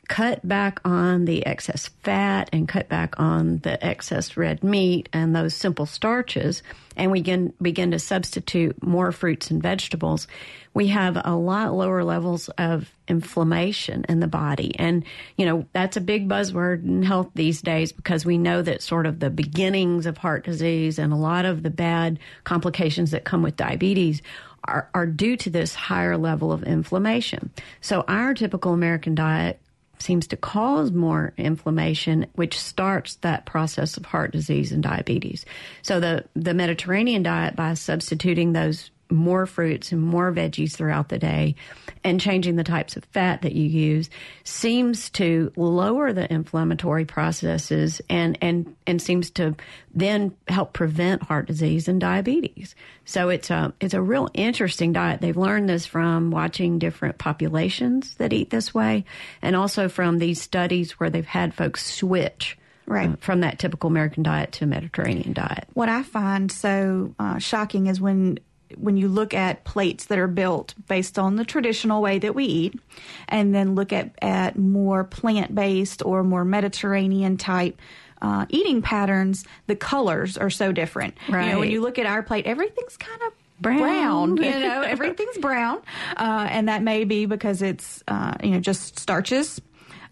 cut 0.07 0.45
back 0.47 0.79
on 0.85 1.25
the 1.25 1.45
excess 1.45 1.89
fat 2.03 2.49
and 2.51 2.67
cut 2.67 2.89
back 2.89 3.19
on 3.19 3.59
the 3.59 3.83
excess 3.83 4.35
red 4.37 4.63
meat 4.63 5.09
and 5.13 5.35
those 5.35 5.53
simple 5.53 5.85
starches, 5.85 6.61
and 6.95 7.11
we 7.11 7.21
can 7.21 7.53
begin 7.61 7.91
to 7.91 7.99
substitute 7.99 8.81
more 8.83 9.11
fruits 9.11 9.51
and 9.51 9.61
vegetables, 9.61 10.27
we 10.73 10.87
have 10.87 11.21
a 11.23 11.35
lot 11.35 11.73
lower 11.73 12.03
levels 12.03 12.49
of 12.57 12.91
inflammation 13.07 14.05
in 14.09 14.19
the 14.19 14.27
body. 14.27 14.77
And, 14.79 15.03
you 15.37 15.45
know, 15.45 15.65
that's 15.73 15.97
a 15.97 16.01
big 16.01 16.27
buzzword 16.27 16.83
in 16.83 17.03
health 17.03 17.29
these 17.35 17.61
days 17.61 17.91
because 17.91 18.25
we 18.25 18.37
know 18.37 18.61
that 18.61 18.81
sort 18.81 19.05
of 19.05 19.19
the 19.19 19.29
beginnings 19.29 20.05
of 20.05 20.17
heart 20.17 20.45
disease 20.45 20.99
and 20.99 21.13
a 21.13 21.17
lot 21.17 21.45
of 21.45 21.63
the 21.63 21.69
bad 21.69 22.19
complications 22.43 23.11
that 23.11 23.23
come 23.23 23.43
with 23.43 23.55
diabetes 23.55 24.21
are, 24.65 24.89
are 24.93 25.05
due 25.05 25.35
to 25.37 25.49
this 25.49 25.75
higher 25.75 26.17
level 26.17 26.51
of 26.51 26.63
inflammation. 26.63 27.51
So 27.81 28.03
our 28.07 28.33
typical 28.33 28.73
American 28.73 29.13
diet 29.13 29.59
seems 29.99 30.27
to 30.27 30.37
cause 30.37 30.91
more 30.91 31.33
inflammation, 31.37 32.25
which 32.33 32.59
starts 32.59 33.15
that 33.17 33.45
process 33.45 33.97
of 33.97 34.05
heart 34.05 34.31
disease 34.31 34.71
and 34.71 34.83
diabetes. 34.83 35.45
So 35.81 35.99
the, 35.99 36.25
the 36.35 36.53
Mediterranean 36.53 37.23
diet, 37.23 37.55
by 37.55 37.73
substituting 37.75 38.53
those 38.53 38.91
more 39.13 39.45
fruits 39.45 39.91
and 39.91 40.01
more 40.01 40.31
veggies 40.31 40.73
throughout 40.75 41.09
the 41.09 41.19
day 41.19 41.55
and 42.03 42.19
changing 42.19 42.55
the 42.55 42.63
types 42.63 42.97
of 42.97 43.05
fat 43.05 43.41
that 43.43 43.53
you 43.53 43.65
use 43.65 44.09
seems 44.43 45.09
to 45.11 45.51
lower 45.55 46.11
the 46.11 46.31
inflammatory 46.31 47.05
processes 47.05 48.01
and, 48.09 48.37
and, 48.41 48.75
and 48.85 49.01
seems 49.01 49.29
to 49.31 49.55
then 49.93 50.35
help 50.47 50.73
prevent 50.73 51.23
heart 51.23 51.45
disease 51.47 51.87
and 51.87 52.01
diabetes. 52.01 52.75
So 53.05 53.29
it's 53.29 53.49
a, 53.49 53.73
it's 53.79 53.93
a 53.93 54.01
real 54.01 54.29
interesting 54.33 54.93
diet. 54.93 55.21
They've 55.21 55.37
learned 55.37 55.69
this 55.69 55.85
from 55.85 56.31
watching 56.31 56.79
different 56.79 57.17
populations 57.17 58.15
that 58.15 58.33
eat 58.33 58.49
this 58.49 58.73
way 58.73 59.05
and 59.41 59.55
also 59.55 59.87
from 59.87 60.19
these 60.19 60.41
studies 60.41 60.99
where 60.99 61.09
they've 61.09 61.25
had 61.25 61.53
folks 61.53 61.85
switch 61.85 62.57
Right. 62.85 63.11
uh, 63.11 63.15
from 63.21 63.39
that 63.39 63.59
typical 63.59 63.89
American 63.89 64.23
diet 64.23 64.51
to 64.53 64.65
a 64.65 64.67
Mediterranean 64.67 65.31
diet. 65.31 65.69
What 65.73 65.87
I 65.87 66.03
find 66.03 66.51
so 66.51 67.15
uh, 67.17 67.37
shocking 67.37 67.87
is 67.87 68.01
when 68.01 68.39
when 68.77 68.97
you 68.97 69.07
look 69.07 69.33
at 69.33 69.63
plates 69.63 70.05
that 70.05 70.19
are 70.19 70.27
built 70.27 70.73
based 70.87 71.19
on 71.19 71.35
the 71.35 71.45
traditional 71.45 72.01
way 72.01 72.19
that 72.19 72.35
we 72.35 72.45
eat, 72.45 72.79
and 73.27 73.53
then 73.53 73.75
look 73.75 73.93
at 73.93 74.11
at 74.21 74.57
more 74.57 75.03
plant 75.03 75.53
based 75.53 76.03
or 76.05 76.23
more 76.23 76.45
Mediterranean 76.45 77.37
type. 77.37 77.79
Uh, 78.21 78.45
eating 78.47 78.81
patterns, 78.81 79.43
the 79.67 79.75
colors 79.75 80.37
are 80.37 80.49
so 80.49 80.71
different. 80.71 81.13
You 81.47 81.51
know, 81.51 81.59
when 81.59 81.71
you 81.71 81.81
look 81.81 81.99
at 81.99 82.05
our 82.05 82.23
plate, 82.23 82.45
everything's 82.45 82.95
kind 82.95 83.21
of 83.23 83.33
Brown. 83.59 84.37
You 84.37 84.43
know, 84.59 84.81
everything's 84.81 85.37
brown, 85.37 85.81
uh, 86.17 86.47
and 86.49 86.67
that 86.67 86.83
may 86.83 87.05
be 87.05 87.25
because 87.25 87.61
it's 87.61 88.03
uh, 88.07 88.33
you 88.43 88.51
know 88.51 88.59
just 88.59 88.99
starches, 88.99 89.61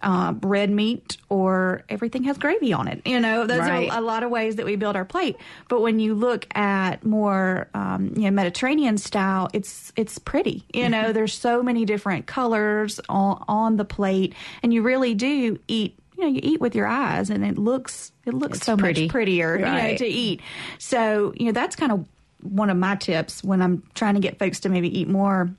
uh, 0.04 0.34
red 0.42 0.70
meat, 0.70 1.18
or 1.30 1.84
everything 1.90 2.24
has 2.24 2.38
gravy 2.38 2.74
on 2.74 2.88
it. 2.88 3.02
You 3.06 3.20
know, 3.20 3.46
those 3.46 3.60
Right. 3.60 3.90
are 3.90 3.98
a 3.98 4.02
lot 4.02 4.24
of 4.24 4.32
ways 4.32 4.56
that 4.58 4.66
we 4.66 4.76
build 4.76 4.96
our 4.96 5.06
plate. 5.06 5.38
But 5.70 5.82
when 5.82 6.00
you 6.00 6.14
look 6.16 6.48
at 6.56 7.06
more 7.06 7.68
um, 7.74 8.14
you 8.16 8.24
know 8.24 8.32
Mediterranean 8.32 8.98
style, 8.98 9.50
it's 9.54 9.92
it's 9.96 10.18
pretty. 10.18 10.64
You 10.74 10.90
know, 10.90 11.14
there's 11.14 11.34
so 11.34 11.62
many 11.64 11.86
different 11.86 12.26
colors 12.26 13.00
on 13.10 13.44
on 13.48 13.78
the 13.78 13.86
plate, 13.86 14.34
and 14.64 14.74
you 14.74 14.82
really 14.82 15.14
do 15.14 15.60
eat. 15.68 15.98
You 16.18 16.24
know, 16.28 16.34
you 16.34 16.40
eat 16.44 16.62
with 16.62 16.76
your 16.76 16.86
eyes, 16.88 17.30
and 17.32 17.44
it 17.46 17.58
looks 17.58 18.12
it 18.26 18.34
looks 18.34 18.58
It's 18.58 18.66
so 18.68 18.78
pretty. 18.78 19.04
much 19.04 19.12
prettier. 19.12 19.58
You 19.58 19.66
know, 19.66 19.96
to 19.98 20.06
eat. 20.08 20.42
So 20.78 21.34
you 21.36 21.46
know 21.48 21.52
that's 21.52 21.76
kind 21.76 21.92
of 21.92 22.06
one 22.44 22.70
of 22.70 22.78
my 22.78 22.96
tips 22.96 23.44
when 23.44 23.62
I'm 23.62 23.84
trying 23.94 24.16
to 24.16 24.20
get 24.20 24.40
folks 24.40 24.62
to 24.62 24.70
maybe 24.70 25.00
eat 25.00 25.08
more 25.08 25.50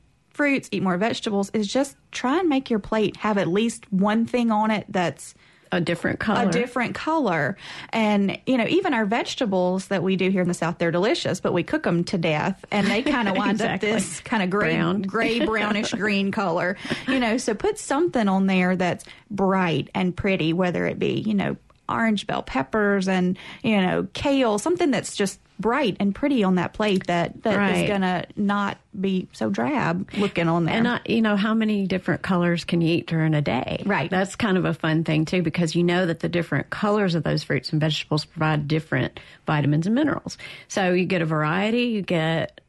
fruits, 0.42 0.68
eat 0.72 0.82
more 0.82 0.96
vegetables, 0.96 1.50
is 1.54 1.66
just 1.72 1.96
try 2.10 2.40
and 2.40 2.48
make 2.48 2.68
your 2.68 2.80
plate 2.80 3.16
have 3.18 3.38
at 3.38 3.46
least 3.46 3.90
one 3.92 4.26
thing 4.26 4.50
on 4.50 4.70
it 4.72 4.84
that's 4.88 5.34
A 5.70 5.80
different 5.80 6.18
color. 6.18 6.48
a 6.48 6.52
different 6.52 6.94
color. 6.96 7.56
And, 7.92 8.38
you 8.44 8.58
know, 8.58 8.66
even 8.68 8.92
our 8.92 9.06
vegetables 9.06 9.86
that 9.86 10.02
we 10.02 10.16
do 10.16 10.30
here 10.30 10.42
in 10.42 10.48
the 10.48 10.54
South, 10.54 10.78
they're 10.78 10.90
delicious, 10.90 11.38
but 11.40 11.52
we 11.52 11.62
cook 11.62 11.84
them 11.84 12.02
to 12.04 12.18
death 12.18 12.64
and 12.72 12.88
they 12.88 13.02
kind 13.02 13.28
of 13.28 13.36
wind 13.38 13.52
Exactly. 13.52 13.90
up 13.90 13.94
this 13.96 14.20
kind 14.20 14.42
of 14.42 14.50
gray, 14.50 14.74
Brown. 14.74 15.02
gray, 15.14 15.44
brownish 15.46 15.92
green 15.92 16.32
color. 16.32 16.76
You 17.06 17.20
know, 17.20 17.38
so 17.38 17.54
put 17.54 17.78
something 17.78 18.28
on 18.28 18.46
there 18.48 18.74
that's 18.76 19.04
bright 19.30 19.90
and 19.94 20.14
pretty, 20.16 20.52
whether 20.52 20.86
it 20.86 20.98
be, 20.98 21.20
you 21.20 21.34
know, 21.34 21.56
orange 21.88 22.26
bell 22.26 22.42
peppers 22.42 23.06
and, 23.08 23.38
you 23.62 23.80
know, 23.80 24.08
kale, 24.12 24.58
something 24.58 24.90
that's 24.90 25.14
just 25.16 25.38
bright 25.62 25.96
and 25.98 26.14
pretty 26.14 26.44
on 26.44 26.56
that 26.56 26.74
plate 26.74 27.06
that, 27.06 27.42
that 27.44 27.52
is 27.52 27.56
Right. 27.56 27.88
going 27.88 28.02
to 28.02 28.26
not 28.36 28.76
be 29.00 29.28
so 29.32 29.48
drab 29.48 30.10
looking 30.18 30.48
on 30.48 30.66
there. 30.66 30.74
And 30.74 30.86
I, 30.86 31.00
you 31.06 31.22
know, 31.22 31.36
how 31.36 31.54
many 31.54 31.86
different 31.86 32.20
colors 32.20 32.64
can 32.64 32.82
you 32.82 32.96
eat 32.98 33.06
during 33.06 33.32
a 33.32 33.40
day? 33.40 33.82
Right. 33.86 34.10
That's 34.10 34.36
kind 34.36 34.58
of 34.58 34.66
a 34.66 34.74
fun 34.74 35.04
thing 35.04 35.24
too, 35.24 35.40
because 35.42 35.74
you 35.74 35.82
know 35.82 36.04
that 36.04 36.20
the 36.20 36.28
different 36.28 36.68
colors 36.68 37.14
of 37.14 37.22
those 37.22 37.42
fruits 37.42 37.72
and 37.72 37.80
vegetables 37.80 38.26
provide 38.26 38.68
different 38.68 39.18
vitamins 39.46 39.86
and 39.86 39.94
minerals. 39.94 40.36
So 40.68 40.92
you 40.92 41.06
get 41.06 41.22
a 41.22 41.26
variety, 41.26 41.84
you 41.84 42.02
get 42.02 42.60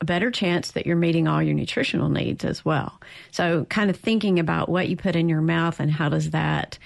a 0.00 0.04
better 0.04 0.30
chance 0.30 0.70
that 0.72 0.86
you're 0.86 0.96
meeting 0.96 1.28
all 1.28 1.42
your 1.42 1.54
nutritional 1.54 2.08
needs 2.08 2.44
as 2.44 2.64
well. 2.64 2.98
So 3.32 3.64
kind 3.66 3.90
of 3.90 3.96
thinking 3.96 4.38
about 4.38 4.68
what 4.70 4.88
you 4.88 4.96
put 4.96 5.16
in 5.16 5.28
your 5.28 5.40
mouth 5.42 5.80
and 5.80 5.90
how 5.90 6.08
does 6.08 6.30
that 6.30 6.78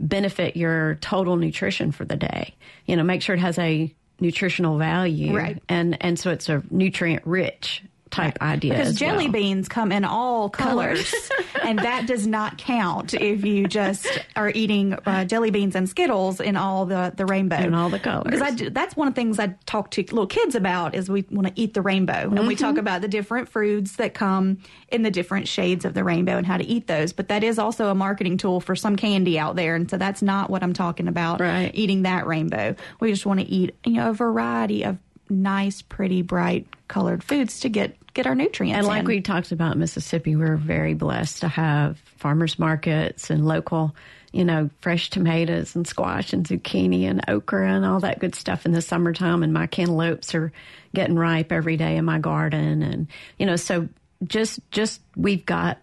benefit 0.00 0.56
your 0.56 0.96
total 0.96 1.36
nutrition 1.36 1.92
for 1.92 2.04
the 2.04 2.16
day. 2.16 2.54
You 2.84 2.96
know, 2.96 3.04
make 3.04 3.22
sure 3.22 3.36
it 3.36 3.40
has 3.40 3.58
a 3.58 3.94
nutritional 4.24 4.78
value. 4.78 5.36
Right. 5.36 5.62
And 5.68 5.96
and 6.00 6.18
so 6.18 6.30
it's 6.30 6.48
a 6.48 6.62
nutrient 6.70 7.26
rich 7.26 7.82
type 8.14 8.40
idea. 8.40 8.74
Because 8.74 8.94
jelly 8.94 9.24
well. 9.24 9.32
beans 9.32 9.68
come 9.68 9.90
in 9.92 10.04
all 10.04 10.48
colors, 10.48 11.12
and 11.62 11.78
that 11.80 12.06
does 12.06 12.26
not 12.26 12.58
count 12.58 13.14
if 13.14 13.44
you 13.44 13.66
just 13.66 14.06
are 14.36 14.50
eating 14.50 14.94
uh, 15.06 15.24
jelly 15.24 15.50
beans 15.50 15.74
and 15.74 15.88
Skittles 15.88 16.40
in 16.40 16.56
all 16.56 16.86
the, 16.86 17.12
the 17.16 17.26
rainbow. 17.26 17.56
In 17.56 17.74
all 17.74 17.90
the 17.90 17.98
colors. 17.98 18.24
Because 18.24 18.42
I 18.42 18.50
do, 18.52 18.70
that's 18.70 18.96
one 18.96 19.08
of 19.08 19.14
the 19.14 19.20
things 19.20 19.38
I 19.38 19.48
talk 19.66 19.90
to 19.92 20.02
little 20.02 20.26
kids 20.26 20.54
about 20.54 20.94
is 20.94 21.08
we 21.08 21.24
want 21.30 21.48
to 21.48 21.60
eat 21.60 21.74
the 21.74 21.82
rainbow, 21.82 22.14
and 22.14 22.46
we 22.46 22.54
Mm-hmm. 22.54 22.64
talk 22.64 22.78
about 22.78 23.00
the 23.00 23.08
different 23.08 23.48
fruits 23.48 23.96
that 23.96 24.14
come 24.14 24.58
in 24.88 25.02
the 25.02 25.10
different 25.10 25.48
shades 25.48 25.84
of 25.84 25.92
the 25.94 26.04
rainbow 26.04 26.36
and 26.36 26.46
how 26.46 26.56
to 26.56 26.64
eat 26.64 26.86
those. 26.86 27.12
But 27.12 27.28
that 27.28 27.42
is 27.42 27.58
also 27.58 27.88
a 27.88 27.94
marketing 27.94 28.36
tool 28.36 28.60
for 28.60 28.76
some 28.76 28.94
candy 28.94 29.38
out 29.40 29.56
there, 29.56 29.74
and 29.74 29.90
so 29.90 29.96
that's 29.96 30.22
not 30.22 30.50
what 30.50 30.62
I'm 30.62 30.72
talking 30.72 31.08
about. 31.08 31.40
Right. 31.40 31.72
Eating 31.74 32.02
that 32.02 32.26
rainbow, 32.28 32.76
we 33.00 33.10
just 33.10 33.26
want 33.26 33.40
to 33.40 33.46
eat 33.46 33.74
you 33.84 33.94
know 33.94 34.10
a 34.10 34.12
variety 34.12 34.84
of 34.84 34.98
nice, 35.28 35.82
pretty, 35.82 36.22
bright 36.22 36.66
colored 36.86 37.24
foods 37.24 37.60
to 37.60 37.68
get 37.68 37.96
get 38.14 38.26
our 38.26 38.34
nutrients. 38.34 38.78
And 38.78 38.86
like 38.86 39.00
in. 39.00 39.06
we 39.06 39.20
talked 39.20 39.52
about 39.52 39.76
Mississippi, 39.76 40.36
we're 40.36 40.56
very 40.56 40.94
blessed 40.94 41.40
to 41.40 41.48
have 41.48 41.98
farmers 42.16 42.58
markets 42.58 43.28
and 43.28 43.46
local, 43.46 43.94
you 44.32 44.44
know, 44.44 44.70
fresh 44.80 45.10
tomatoes 45.10 45.76
and 45.76 45.86
squash 45.86 46.32
and 46.32 46.46
zucchini 46.46 47.02
and 47.02 47.22
okra 47.28 47.70
and 47.70 47.84
all 47.84 48.00
that 48.00 48.20
good 48.20 48.34
stuff 48.34 48.64
in 48.64 48.72
the 48.72 48.80
summertime. 48.80 49.42
And 49.42 49.52
my 49.52 49.66
cantaloupes 49.66 50.34
are 50.34 50.52
getting 50.94 51.16
ripe 51.16 51.52
every 51.52 51.76
day 51.76 51.96
in 51.96 52.04
my 52.04 52.20
garden. 52.20 52.82
And, 52.82 53.08
you 53.38 53.46
know, 53.46 53.56
so 53.56 53.88
just, 54.24 54.60
just 54.70 55.00
we've 55.16 55.44
got 55.44 55.78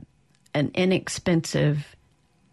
an 0.54 0.72
inexpensive, 0.74 1.96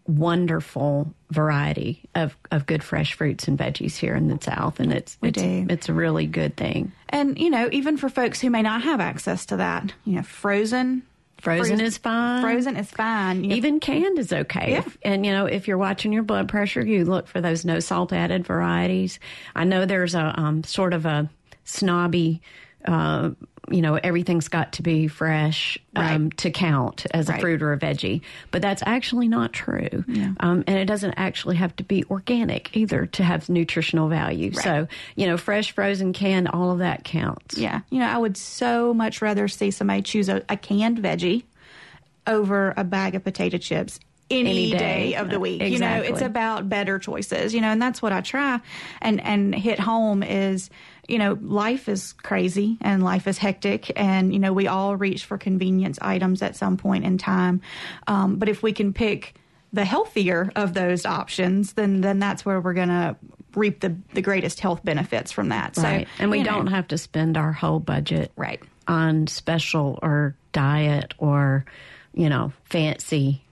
wonderful 0.05 1.13
variety 1.31 2.01
of, 2.15 2.35
of 2.51 2.65
good 2.65 2.83
fresh 2.83 3.13
fruits 3.13 3.47
and 3.47 3.57
veggies 3.57 3.95
here 3.95 4.15
in 4.15 4.27
the 4.27 4.39
South, 4.41 4.79
and 4.79 4.91
it's 4.91 5.17
We 5.21 5.29
it's, 5.29 5.41
do. 5.41 5.67
it's 5.69 5.89
a 5.89 5.93
really 5.93 6.25
good 6.25 6.57
thing. 6.57 6.91
And 7.09 7.37
you 7.37 7.49
know, 7.49 7.69
even 7.71 7.97
for 7.97 8.09
folks 8.09 8.39
who 8.41 8.49
may 8.49 8.61
not 8.61 8.81
have 8.83 8.99
access 8.99 9.45
to 9.47 9.57
that, 9.57 9.93
you 10.05 10.15
know, 10.15 10.23
frozen. 10.23 11.03
Frozen 11.41 11.79
is 11.79 11.97
fine. 11.97 12.41
Frozen 12.41 12.75
is 12.75 12.91
fine. 12.91 13.43
You 13.45 13.51
know, 13.51 13.55
Even 13.55 13.79
canned 13.79 14.19
is 14.19 14.33
okay. 14.33 14.71
Yeah. 14.71 14.77
If- 14.79 14.97
and 15.03 15.25
you 15.25 15.31
know, 15.31 15.45
if 15.45 15.67
you're 15.69 15.77
watching 15.77 16.11
your 16.11 16.23
blood 16.23 16.49
pressure, 16.49 16.85
you 16.85 17.05
look 17.05 17.27
for 17.27 17.39
those 17.39 17.63
no 17.63 17.79
salt 17.79 18.11
added 18.11 18.45
varieties. 18.45 19.19
I 19.55 19.63
know 19.63 19.85
there's 19.85 20.15
a 20.15 20.37
um, 20.37 20.63
sort 20.65 20.93
of 20.93 21.05
a 21.05 21.29
snobby, 21.63 22.41
uh, 22.85 23.29
you 23.69 23.81
know, 23.81 23.95
everything's 23.95 24.47
got 24.47 24.73
to 24.73 24.81
be 24.81 25.07
fresh 25.07 25.77
um, 25.95 26.23
Right. 26.29 26.37
to 26.37 26.51
count 26.51 27.05
as 27.11 27.27
Right. 27.27 27.37
a 27.37 27.41
fruit 27.41 27.61
or 27.61 27.73
a 27.73 27.77
veggie, 27.77 28.21
but 28.51 28.61
that's 28.61 28.81
actually 28.85 29.27
not 29.27 29.53
true. 29.53 30.03
Um, 30.39 30.63
and 30.65 30.77
it 30.77 30.85
doesn't 30.85 31.13
actually 31.17 31.57
have 31.57 31.75
to 31.77 31.83
be 31.83 32.03
organic 32.05 32.75
either 32.75 33.05
to 33.07 33.23
have 33.23 33.49
nutritional 33.49 34.07
value. 34.07 34.53
So, 34.53 34.87
you 35.15 35.27
know, 35.27 35.37
fresh, 35.37 35.71
frozen, 35.71 36.13
canned, 36.13 36.47
all 36.47 36.71
of 36.71 36.79
that 36.79 37.03
counts. 37.03 37.57
Yeah. 37.57 37.81
You 37.89 37.99
know, 37.99 38.07
I 38.07 38.17
would 38.17 38.37
so 38.37 38.93
much 38.93 39.21
rather 39.21 39.47
see 39.47 39.71
somebody 39.71 40.01
choose 40.03 40.29
a, 40.29 40.43
a 40.49 40.55
canned 40.57 40.99
veggie 40.99 41.43
over 42.27 42.73
a 42.77 42.83
bag 42.83 43.15
of 43.15 43.23
potato 43.23 43.57
chips 43.57 43.99
any, 44.31 44.49
Any 44.49 44.71
day. 44.71 44.77
day. 44.77 45.15
of 45.15 45.29
the 45.31 45.39
week. 45.39 45.61
You 45.63 45.79
know, 45.79 46.01
it's 46.03 46.21
about 46.21 46.69
better 46.69 46.99
choices, 46.99 47.53
you 47.53 47.61
know, 47.61 47.69
and 47.69 47.81
that's 47.81 47.99
what 48.01 48.11
I 48.13 48.21
try 48.21 48.59
and, 49.01 49.19
and 49.21 49.55
hit 49.55 49.79
home 49.79 50.21
is, 50.21 50.69
you 51.09 51.17
know, 51.17 51.37
life 51.41 51.89
is 51.89 52.13
crazy 52.13 52.77
and 52.81 53.03
life 53.03 53.27
is 53.27 53.37
hectic 53.37 53.91
and, 53.95 54.33
you 54.33 54.39
know, 54.39 54.53
we 54.53 54.67
all 54.67 54.95
reach 54.95 55.25
for 55.25 55.37
convenience 55.37 55.97
items 56.01 56.41
at 56.41 56.55
some 56.55 56.77
point 56.77 57.05
in 57.05 57.17
time. 57.17 57.61
Um, 58.07 58.37
but 58.37 58.49
if 58.49 58.61
we 58.63 58.73
can 58.73 58.93
pick 58.93 59.35
the 59.73 59.85
healthier 59.85 60.51
of 60.55 60.73
those 60.73 61.05
options, 61.05 61.73
then, 61.73 62.01
then 62.01 62.19
that's 62.19 62.45
where 62.45 62.59
we're 62.59 62.73
going 62.73 62.89
to 62.89 63.15
reap 63.55 63.79
the, 63.81 63.95
the 64.13 64.21
greatest 64.21 64.59
health 64.59 64.83
benefits 64.83 65.31
from 65.31 65.49
that. 65.49 65.77
Right. 65.77 66.07
So, 66.07 66.13
and 66.19 66.31
we 66.31 66.39
know, 66.43 66.51
don't 66.51 66.67
have 66.67 66.87
to 66.89 66.97
spend 66.97 67.37
our 67.37 67.51
whole 67.51 67.79
budget 67.79 68.31
Right. 68.35 68.61
on 68.87 69.27
special 69.27 69.99
or 70.01 70.35
diet 70.51 71.13
or, 71.17 71.65
you 72.13 72.29
know, 72.29 72.51
fancy. 72.65 73.43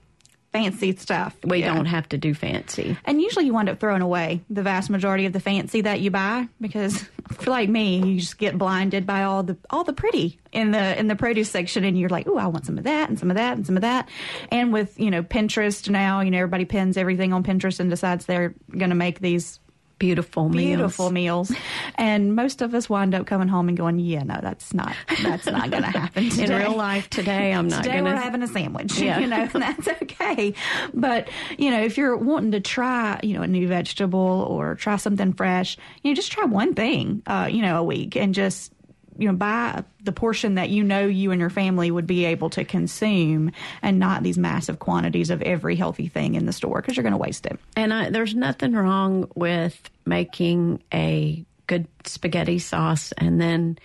Fancy 0.54 0.96
stuff. 0.96 1.36
We 1.44 1.60
Yeah. 1.60 1.74
don't 1.74 1.86
have 1.86 2.08
to 2.10 2.18
do 2.18 2.34
fancy. 2.34 2.98
And 3.06 3.22
usually 3.22 3.46
you 3.46 3.54
wind 3.54 3.70
up 3.70 3.80
throwing 3.80 4.01
away 4.01 4.42
the 4.50 4.63
vast 4.63 4.89
majority 4.89 5.25
of 5.25 5.34
the 5.34 5.39
fancy 5.39 5.82
that 5.82 6.00
you 6.01 6.10
buy 6.12 6.48
because 6.62 7.04
for 7.32 7.51
like 7.51 7.70
me, 7.70 7.98
you 8.13 8.20
just 8.20 8.38
get 8.38 8.58
blinded 8.58 9.06
by 9.06 9.24
all 9.24 9.44
the 9.44 9.58
all 9.70 9.84
the 9.84 9.94
pretty 9.94 10.39
in 10.51 10.72
the 10.72 10.98
in 10.98 11.08
the 11.08 11.16
produce 11.16 11.50
section 11.51 11.84
and 11.84 12.00
you're 12.00 12.10
like, 12.10 12.27
"Oh, 12.27 12.38
I 12.38 12.48
want 12.48 12.66
some 12.66 12.77
of 12.77 12.86
that 12.86 13.10
and 13.10 13.20
some 13.20 13.30
of 13.30 13.36
that 13.38 13.58
and 13.58 13.66
some 13.66 13.75
of 13.75 13.82
that." 13.82 14.08
And 14.51 14.72
with, 14.74 15.00
you 15.00 15.12
know, 15.12 15.22
Pinterest 15.22 15.89
now, 15.89 16.22
you 16.22 16.32
know, 16.32 16.38
everybody 16.39 16.66
pins 16.66 16.98
everything 16.98 17.34
on 17.34 17.44
Pinterest 17.44 17.80
and 17.80 17.89
decides 17.89 18.25
they're 18.25 18.56
going 18.72 18.89
to 18.89 18.96
make 18.96 19.20
these 19.20 19.60
Beautiful 20.00 20.50
meals. 20.50 20.68
beautiful 20.68 21.10
meals. 21.12 21.51
And 21.96 22.36
most 22.36 22.62
of 22.62 22.74
us 22.75 22.88
wind 22.89 23.16
up 23.16 23.25
coming 23.25 23.48
home 23.48 23.68
and 23.68 23.77
going, 23.77 23.98
"Yeah, 24.00 24.24
no, 24.24 24.39
that's 24.42 24.74
not 24.74 24.96
that's 25.24 25.46
not 25.48 25.72
going 25.72 25.84
to 25.84 25.89
happen 25.89 26.25
In 26.39 26.50
real 26.51 26.75
life 26.75 27.10
today, 27.10 27.51
I'm 27.54 27.68
not 27.68 27.84
Today 27.84 27.94
going 28.01 28.06
we're 28.06 28.16
having 28.16 28.44
a 28.44 28.48
sandwich, 28.48 29.00
Yeah. 29.00 29.20
you 29.20 29.27
know, 29.27 29.50
and 29.54 29.63
that's 29.63 29.88
okay. 30.04 30.54
But, 30.94 31.30
you 31.58 31.72
know, 31.72 31.82
if 31.82 31.98
you're 31.98 32.16
wanting 32.16 32.51
to 32.51 32.60
try, 32.60 33.20
you 33.24 33.34
know, 33.34 33.42
a 33.42 33.48
new 33.48 33.68
vegetable 33.68 34.20
or 34.50 34.75
try 34.75 34.98
something 34.98 35.34
fresh, 35.34 35.77
you 36.04 36.12
know, 36.12 36.16
just 36.16 36.32
try 36.32 36.46
one 36.46 36.74
thing, 36.75 37.24
uh, 37.25 37.48
you 37.51 37.62
know, 37.62 37.77
a 37.80 37.84
week 37.84 38.16
and 38.16 38.36
just, 38.36 38.72
you 39.18 39.28
know, 39.28 39.36
buy 39.36 39.84
the 40.04 40.12
portion 40.12 40.56
that 40.56 40.70
you 40.70 40.84
know 40.84 41.06
you 41.06 41.32
and 41.32 41.40
your 41.40 41.50
family 41.50 41.92
would 41.92 42.08
be 42.08 42.26
able 42.26 42.50
to 42.52 42.64
consume 42.64 43.52
and 43.82 44.00
not 44.00 44.24
these 44.24 44.38
massive 44.38 44.80
quantities 44.80 45.30
of 45.30 45.42
every 45.42 45.76
healthy 45.76 46.08
thing 46.08 46.36
in 46.36 46.46
the 46.46 46.54
store 46.54 46.82
because 46.82 46.96
you're 46.96 47.04
going 47.04 47.12
to 47.12 47.18
waste 47.18 47.46
it. 47.46 47.60
And 47.76 47.94
I, 47.94 48.10
there's 48.10 48.36
nothing 48.36 48.74
wrong 48.74 49.30
with 49.36 49.90
making 50.06 50.84
a 50.94 51.44
good 51.68 51.88
spaghetti 52.06 52.60
sauce. 52.60 53.12
And 53.18 53.42
then 53.42 53.78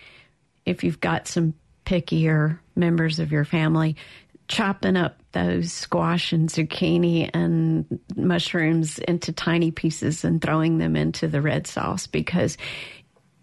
if 0.64 0.84
you've 0.84 1.00
got 1.00 1.26
some 1.28 1.54
pickier 1.84 2.58
members 2.76 3.18
of 3.18 3.32
your 3.32 3.44
family, 3.44 3.96
chopping 4.48 4.96
up 4.96 5.18
those 5.32 5.72
squash 5.72 6.32
and 6.32 6.48
zucchini 6.48 7.30
and 7.32 7.98
mushrooms 8.16 8.98
into 8.98 9.32
tiny 9.32 9.70
pieces 9.70 10.24
and 10.24 10.42
throwing 10.42 10.78
them 10.78 10.94
into 10.94 11.26
the 11.26 11.40
red 11.40 11.66
sauce 11.66 12.06
because 12.06 12.58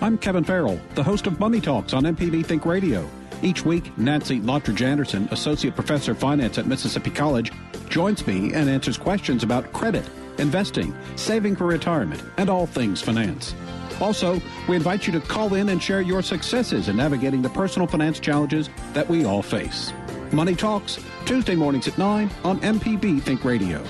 I'm 0.00 0.16
Kevin 0.18 0.44
Farrell, 0.44 0.78
the 0.94 1.02
host 1.02 1.26
of 1.26 1.40
Money 1.40 1.60
Talks 1.60 1.92
on 1.92 2.04
MPB 2.04 2.46
Think 2.46 2.64
Radio. 2.64 3.10
Each 3.42 3.64
week, 3.64 3.98
Nancy 3.98 4.38
Lottridge 4.38 4.80
Anderson, 4.80 5.26
Associate 5.32 5.74
Professor 5.74 6.12
of 6.12 6.18
Finance 6.18 6.58
at 6.58 6.68
Mississippi 6.68 7.10
College, 7.10 7.50
joins 7.88 8.24
me 8.28 8.54
and 8.54 8.70
answers 8.70 8.96
questions 8.96 9.42
about 9.42 9.72
credit, 9.72 10.08
investing, 10.38 10.94
saving 11.16 11.56
for 11.56 11.66
retirement, 11.66 12.22
and 12.36 12.48
all 12.48 12.66
things 12.66 13.02
finance. 13.02 13.56
Also, 14.02 14.42
we 14.68 14.74
invite 14.74 15.06
you 15.06 15.12
to 15.12 15.20
call 15.20 15.54
in 15.54 15.68
and 15.68 15.80
share 15.80 16.00
your 16.00 16.22
successes 16.22 16.88
in 16.88 16.96
navigating 16.96 17.40
the 17.40 17.48
personal 17.48 17.86
finance 17.86 18.18
challenges 18.18 18.68
that 18.94 19.08
we 19.08 19.24
all 19.24 19.42
face. 19.42 19.92
Money 20.32 20.56
Talks, 20.56 20.98
Tuesday 21.24 21.54
mornings 21.54 21.86
at 21.86 21.96
9 21.96 22.28
on 22.42 22.58
MPB 22.60 23.22
Think 23.22 23.44
Radio. 23.44 23.80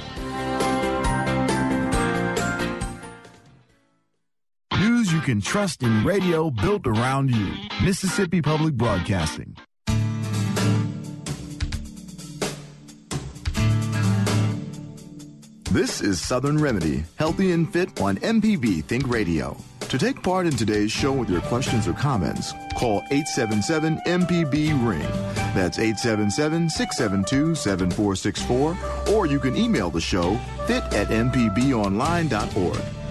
News 4.78 5.10
you 5.10 5.20
can 5.22 5.40
trust 5.40 5.82
in 5.82 6.04
radio 6.04 6.50
built 6.50 6.86
around 6.86 7.30
you. 7.30 7.50
Mississippi 7.82 8.42
Public 8.42 8.74
Broadcasting. 8.74 9.56
This 15.70 16.02
is 16.02 16.20
Southern 16.20 16.58
Remedy, 16.58 17.04
Healthy 17.16 17.52
and 17.52 17.72
Fit 17.72 17.98
on 17.98 18.18
MPB 18.18 18.84
Think 18.84 19.08
Radio. 19.08 19.56
To 19.92 19.98
take 19.98 20.22
part 20.22 20.46
in 20.46 20.56
today's 20.56 20.90
show 20.90 21.12
with 21.12 21.28
your 21.28 21.42
questions 21.42 21.86
or 21.86 21.92
comments, 21.92 22.54
call 22.78 23.04
877 23.10 24.00
MPB 24.06 24.88
Ring. 24.88 25.02
That's 25.54 25.78
877 25.78 26.70
672 26.70 27.54
7464, 27.54 28.78
or 29.12 29.26
you 29.26 29.38
can 29.38 29.54
email 29.54 29.90
the 29.90 30.00
show 30.00 30.36
fit 30.66 30.82
at 30.94 31.08
mpbonline.org. 31.08 33.01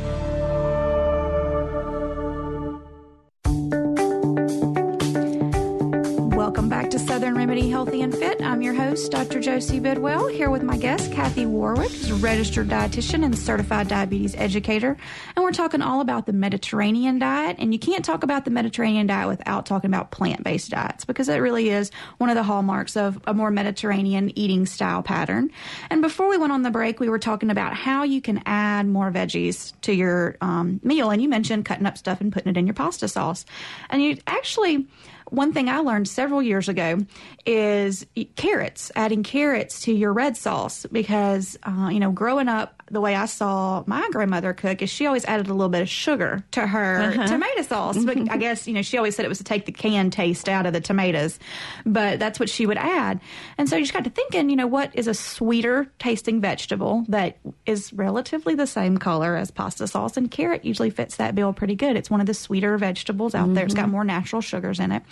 Josie 9.41 9.80
Bidwell, 9.80 10.27
here 10.27 10.51
with 10.51 10.62
my 10.62 10.77
guest, 10.77 11.12
Kathy 11.12 11.47
Warwick, 11.47 11.89
who's 11.89 12.12
a 12.12 12.15
registered 12.15 12.67
dietitian 12.67 13.25
and 13.25 13.36
certified 13.36 13.88
diabetes 13.88 14.36
educator. 14.36 14.95
And 15.36 15.43
we're 15.43 15.51
talking 15.51 15.82
all 15.82 15.99
about 15.99 16.27
the 16.27 16.34
Mediterranean 16.34 17.17
diet. 17.17 17.56
And 17.58 17.73
you 17.73 17.80
can't 17.80 18.06
talk 18.06 18.21
about 18.21 18.45
the 18.45 18.51
Mediterranean 18.51 19.08
diet 19.08 19.27
without 19.27 19.65
talking 19.65 19.89
about 19.89 20.12
plant 20.12 20.43
based 20.43 20.69
diets 20.69 21.06
because 21.06 21.27
it 21.27 21.38
really 21.38 21.69
is 21.69 21.89
one 22.19 22.30
of 22.30 22.36
the 22.36 22.43
hallmarks 22.43 22.95
of 22.95 23.19
a 23.25 23.34
more 23.34 23.49
Mediterranean 23.49 24.38
eating 24.38 24.67
style 24.67 25.01
pattern. 25.01 25.49
And 25.89 26.04
before 26.04 26.30
we 26.30 26.38
went 26.38 26.51
on 26.51 26.62
the 26.62 26.69
break, 26.69 26.99
we 26.99 27.10
were 27.10 27.17
talking 27.17 27.49
about 27.49 27.73
how 27.73 28.04
you 28.04 28.21
can 28.21 28.43
add 28.45 28.88
more 28.88 29.12
veggies 29.12 29.73
to 29.82 29.91
your 29.91 30.38
um, 30.41 30.80
meal. 30.84 31.10
And 31.10 31.19
you 31.19 31.27
mentioned 31.27 31.65
cutting 31.65 31.88
up 31.88 31.97
stuff 31.97 32.21
and 32.21 32.32
putting 32.32 32.51
it 32.51 32.58
in 32.58 32.67
your 32.67 32.75
pasta 32.75 33.08
sauce. 33.08 33.43
And 33.89 34.04
you 34.04 34.19
actually, 34.27 34.86
one 35.32 35.54
thing 35.54 35.70
I 35.70 35.78
learned 35.80 36.08
several 36.08 36.41
years 36.41 36.70
ago 36.70 37.00
is 37.46 38.06
carrots, 38.36 38.91
adding 38.96 39.24
carrots 39.24 39.82
to 39.84 39.94
your 39.94 40.12
red 40.13 40.36
sauce 40.36 40.86
because, 40.91 41.58
uh, 41.63 41.89
you 41.91 42.00
know, 42.00 42.12
growing 42.12 42.50
up, 42.50 42.81
the 42.91 43.01
way 43.01 43.15
I 43.15 43.25
saw 43.25 43.84
my 43.88 44.08
grandmother 44.12 44.54
cook 44.54 44.82
is 44.82 44.89
she 44.89 45.06
always 45.06 45.23
added 45.25 45.47
a 45.47 45.54
little 45.54 45.69
bit 45.69 45.82
of 45.82 45.89
sugar 45.89 46.43
to 46.51 46.67
her 46.67 47.01
uh-huh. 47.01 47.27
tomato 47.27 47.62
sauce. 47.62 48.04
But 48.04 48.17
I 48.30 48.38
guess, 48.38 48.67
you 48.67 48.73
know, 48.73 48.82
she 48.82 48.97
always 48.97 49.15
said 49.15 49.25
it 49.25 49.30
was 49.30 49.38
to 49.38 49.43
take 49.45 49.65
the 49.65 49.71
canned 49.71 50.13
taste 50.13 50.49
out 50.49 50.65
of 50.65 50.73
the 50.73 50.82
tomatoes, 50.82 51.39
but 51.86 52.19
that's 52.19 52.39
what 52.39 52.49
she 52.49 52.65
would 52.65 52.77
add. 52.77 53.21
And 53.58 53.69
so 53.69 53.77
you 53.77 53.84
just 53.84 53.93
got 53.93 54.04
to 54.04 54.10
thinking, 54.10 54.49
you 54.49 54.58
know, 54.58 54.67
what 54.67 54.91
is 54.93 55.08
a 55.08 55.13
sweeter 55.13 55.89
tasting 55.99 56.41
vegetable 56.41 57.06
that 57.08 57.38
is 57.65 57.93
relatively 57.93 58.56
the 58.56 58.67
same 58.67 58.97
color 58.97 59.38
as 59.38 59.51
pasta 59.51 59.88
sauce? 59.88 60.17
And 60.17 60.30
carrot 60.30 60.65
usually 60.65 60.89
fits 60.89 61.15
that 61.15 61.34
bill 61.34 61.54
pretty 61.54 61.75
good. 61.75 61.95
It's 61.95 62.10
one 62.10 62.19
of 62.19 62.27
the 62.27 62.34
sweeter 62.34 62.77
vegetables 62.77 63.34
out 63.34 63.45
mm-hmm. 63.45 63.54
there. 63.54 63.65
It's 63.65 63.73
got 63.73 63.84
mm-hmm. 63.84 63.91
more 63.91 64.04
natural 64.04 64.41
sugars 64.41 64.80
in 64.80 64.91
it. 64.91 65.04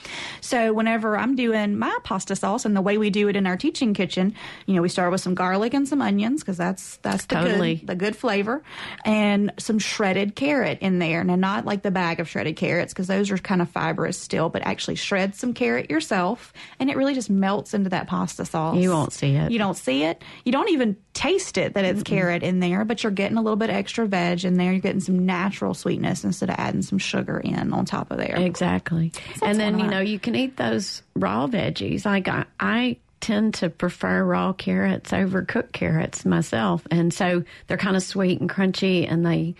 So 0.41 0.73
whenever 0.73 1.17
I'm 1.17 1.35
doing 1.35 1.79
my 1.79 1.97
pasta 2.03 2.35
sauce 2.35 2.65
and 2.65 2.75
the 2.75 2.81
way 2.81 2.97
we 2.97 3.09
do 3.09 3.29
it 3.29 3.37
in 3.37 3.47
our 3.47 3.55
teaching 3.55 3.93
kitchen, 3.93 4.35
you 4.65 4.75
know, 4.75 4.81
we 4.81 4.89
start 4.89 5.11
with 5.11 5.21
some 5.21 5.35
garlic 5.35 5.73
and 5.73 5.87
some 5.87 6.01
onions 6.01 6.41
because 6.41 6.57
that's 6.57 6.97
that's 6.97 7.25
the 7.25 7.35
totally. 7.35 7.68
good 7.68 7.68
the 7.75 7.95
good 7.95 8.15
flavor, 8.15 8.63
and 9.05 9.51
some 9.57 9.79
shredded 9.79 10.35
carrot 10.35 10.79
in 10.81 10.99
there. 10.99 11.23
Now, 11.23 11.35
not 11.35 11.65
like 11.65 11.81
the 11.81 11.91
bag 11.91 12.19
of 12.19 12.29
shredded 12.29 12.55
carrots 12.55 12.93
because 12.93 13.07
those 13.07 13.31
are 13.31 13.37
kind 13.37 13.61
of 13.61 13.69
fibrous 13.69 14.17
still, 14.17 14.49
but 14.49 14.61
actually 14.63 14.95
shred 14.95 15.35
some 15.35 15.53
carrot 15.53 15.89
yourself, 15.89 16.53
and 16.79 16.89
it 16.89 16.97
really 16.97 17.13
just 17.13 17.29
melts 17.29 17.73
into 17.73 17.89
that 17.89 18.07
pasta 18.07 18.45
sauce. 18.45 18.77
You 18.77 18.91
won't 18.91 19.13
see 19.13 19.35
it. 19.35 19.51
You 19.51 19.59
don't 19.59 19.77
see 19.77 20.03
it. 20.03 20.23
You 20.45 20.51
don't 20.51 20.69
even 20.69 20.97
taste 21.13 21.57
it 21.57 21.73
that 21.73 21.83
it's 21.85 22.01
Mm-mm. 22.01 22.05
carrot 22.05 22.43
in 22.43 22.59
there, 22.59 22.85
but 22.85 23.03
you're 23.03 23.11
getting 23.11 23.37
a 23.37 23.41
little 23.41 23.57
bit 23.57 23.69
extra 23.69 24.05
veg 24.07 24.45
in 24.45 24.55
there. 24.55 24.71
You're 24.71 24.81
getting 24.81 25.01
some 25.01 25.25
natural 25.25 25.73
sweetness 25.73 26.23
instead 26.23 26.49
of 26.49 26.55
adding 26.57 26.81
some 26.81 26.97
sugar 26.97 27.39
in 27.39 27.73
on 27.73 27.85
top 27.85 28.11
of 28.11 28.17
there. 28.17 28.37
Exactly. 28.37 29.11
and 29.41 29.59
then, 29.59 29.79
you 29.79 29.87
know, 29.87 29.99
you 29.99 30.19
can 30.19 30.35
eat 30.35 30.57
those 30.57 31.01
raw 31.15 31.47
veggies. 31.47 32.05
Like 32.05 32.27
I, 32.27 32.45
I 32.59 32.97
tend 33.19 33.53
to 33.55 33.69
prefer 33.69 34.23
raw 34.23 34.53
carrots 34.53 35.13
over 35.13 35.43
cooked 35.43 35.73
carrots 35.73 36.25
myself. 36.25 36.85
And 36.91 37.13
so 37.13 37.43
they're 37.67 37.77
kind 37.77 37.95
of 37.95 38.03
sweet 38.03 38.39
and 38.39 38.49
crunchy 38.49 39.09
and 39.09 39.25
they 39.25 39.55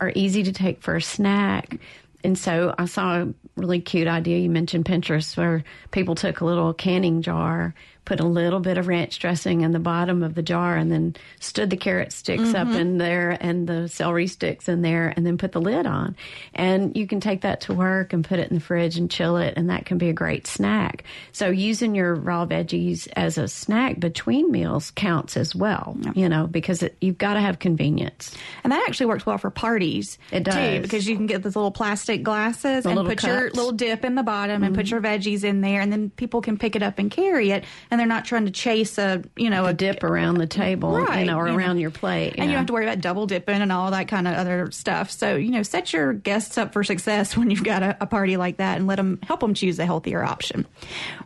are 0.00 0.12
easy 0.14 0.42
to 0.42 0.52
take 0.52 0.82
for 0.82 0.96
a 0.96 1.02
snack. 1.02 1.78
And 2.22 2.38
so 2.38 2.74
I 2.78 2.86
saw 2.86 3.22
a 3.22 3.28
really 3.56 3.80
cute 3.80 4.08
idea. 4.08 4.38
You 4.38 4.50
mentioned 4.50 4.86
Pinterest 4.86 5.36
where 5.36 5.62
people 5.90 6.14
took 6.14 6.40
a 6.40 6.44
little 6.44 6.72
canning 6.72 7.22
jar 7.22 7.74
put 8.04 8.20
a 8.20 8.26
little 8.26 8.60
bit 8.60 8.78
of 8.78 8.86
ranch 8.86 9.18
dressing 9.18 9.62
in 9.62 9.72
the 9.72 9.78
bottom 9.78 10.22
of 10.22 10.34
the 10.34 10.42
jar 10.42 10.76
and 10.76 10.90
then 10.90 11.16
stood 11.40 11.70
the 11.70 11.76
carrot 11.76 12.12
sticks 12.12 12.42
mm-hmm. 12.42 12.56
up 12.56 12.68
in 12.78 12.98
there 12.98 13.36
and 13.40 13.66
the 13.66 13.88
celery 13.88 14.26
sticks 14.26 14.68
in 14.68 14.82
there 14.82 15.12
and 15.16 15.26
then 15.26 15.38
put 15.38 15.52
the 15.52 15.60
lid 15.60 15.86
on. 15.86 16.16
And 16.54 16.96
you 16.96 17.06
can 17.06 17.20
take 17.20 17.42
that 17.42 17.62
to 17.62 17.74
work 17.74 18.12
and 18.12 18.24
put 18.24 18.38
it 18.38 18.50
in 18.50 18.56
the 18.56 18.60
fridge 18.60 18.98
and 18.98 19.10
chill 19.10 19.36
it 19.36 19.54
and 19.56 19.70
that 19.70 19.86
can 19.86 19.98
be 19.98 20.08
a 20.08 20.12
great 20.12 20.46
snack. 20.46 21.04
So 21.32 21.48
using 21.48 21.94
your 21.94 22.14
raw 22.14 22.46
veggies 22.46 23.08
as 23.16 23.38
a 23.38 23.48
snack 23.48 24.00
between 24.00 24.50
meals 24.50 24.90
counts 24.90 25.36
as 25.36 25.54
well, 25.54 25.96
you 26.14 26.28
know, 26.28 26.46
because 26.46 26.82
it, 26.82 26.96
you've 27.00 27.18
got 27.18 27.34
to 27.34 27.40
have 27.40 27.58
convenience. 27.58 28.34
And 28.62 28.72
that 28.72 28.84
actually 28.86 29.06
works 29.06 29.24
well 29.24 29.38
for 29.38 29.50
parties. 29.50 30.18
It 30.30 30.44
does. 30.44 30.54
Too, 30.54 30.82
because 30.82 31.08
you 31.08 31.16
can 31.16 31.26
get 31.26 31.42
those 31.42 31.56
little 31.56 31.70
plastic 31.70 32.22
glasses 32.22 32.84
the 32.84 32.90
and 32.90 32.98
put 33.00 33.18
cups. 33.18 33.24
your 33.24 33.50
little 33.50 33.72
dip 33.72 34.04
in 34.04 34.14
the 34.14 34.22
bottom 34.22 34.56
mm-hmm. 34.56 34.64
and 34.64 34.74
put 34.74 34.86
mm-hmm. 34.86 34.94
your 34.94 35.02
veggies 35.02 35.44
in 35.44 35.60
there 35.60 35.80
and 35.80 35.92
then 35.92 36.10
people 36.10 36.40
can 36.40 36.58
pick 36.58 36.76
it 36.76 36.82
up 36.82 36.98
and 36.98 37.10
carry 37.10 37.50
it 37.50 37.64
and 37.94 38.00
they're 38.00 38.08
not 38.08 38.24
trying 38.24 38.44
to 38.46 38.50
chase 38.50 38.98
a 38.98 39.22
you 39.36 39.50
know 39.50 39.66
a, 39.66 39.68
a 39.68 39.72
dip 39.72 40.02
around 40.02 40.38
the 40.38 40.48
table, 40.48 40.98
right, 40.98 41.20
you 41.20 41.26
know, 41.26 41.38
or 41.38 41.46
around 41.46 41.78
your 41.78 41.92
plate, 41.92 42.34
and 42.36 42.46
you 42.46 42.52
don't 42.52 42.58
have 42.58 42.66
to 42.66 42.72
worry 42.72 42.84
about 42.84 43.00
double 43.00 43.24
dipping 43.26 43.62
and 43.62 43.70
all 43.70 43.92
that 43.92 44.08
kind 44.08 44.26
of 44.26 44.34
other 44.34 44.68
stuff. 44.72 45.12
So 45.12 45.36
you 45.36 45.52
know, 45.52 45.62
set 45.62 45.92
your 45.92 46.12
guests 46.12 46.58
up 46.58 46.72
for 46.72 46.82
success 46.82 47.36
when 47.36 47.52
you've 47.52 47.62
got 47.62 47.84
a, 47.84 47.96
a 48.00 48.06
party 48.06 48.36
like 48.36 48.56
that, 48.56 48.78
and 48.78 48.88
let 48.88 48.96
them 48.96 49.20
help 49.22 49.38
them 49.38 49.54
choose 49.54 49.78
a 49.78 49.86
healthier 49.86 50.24
option. 50.24 50.66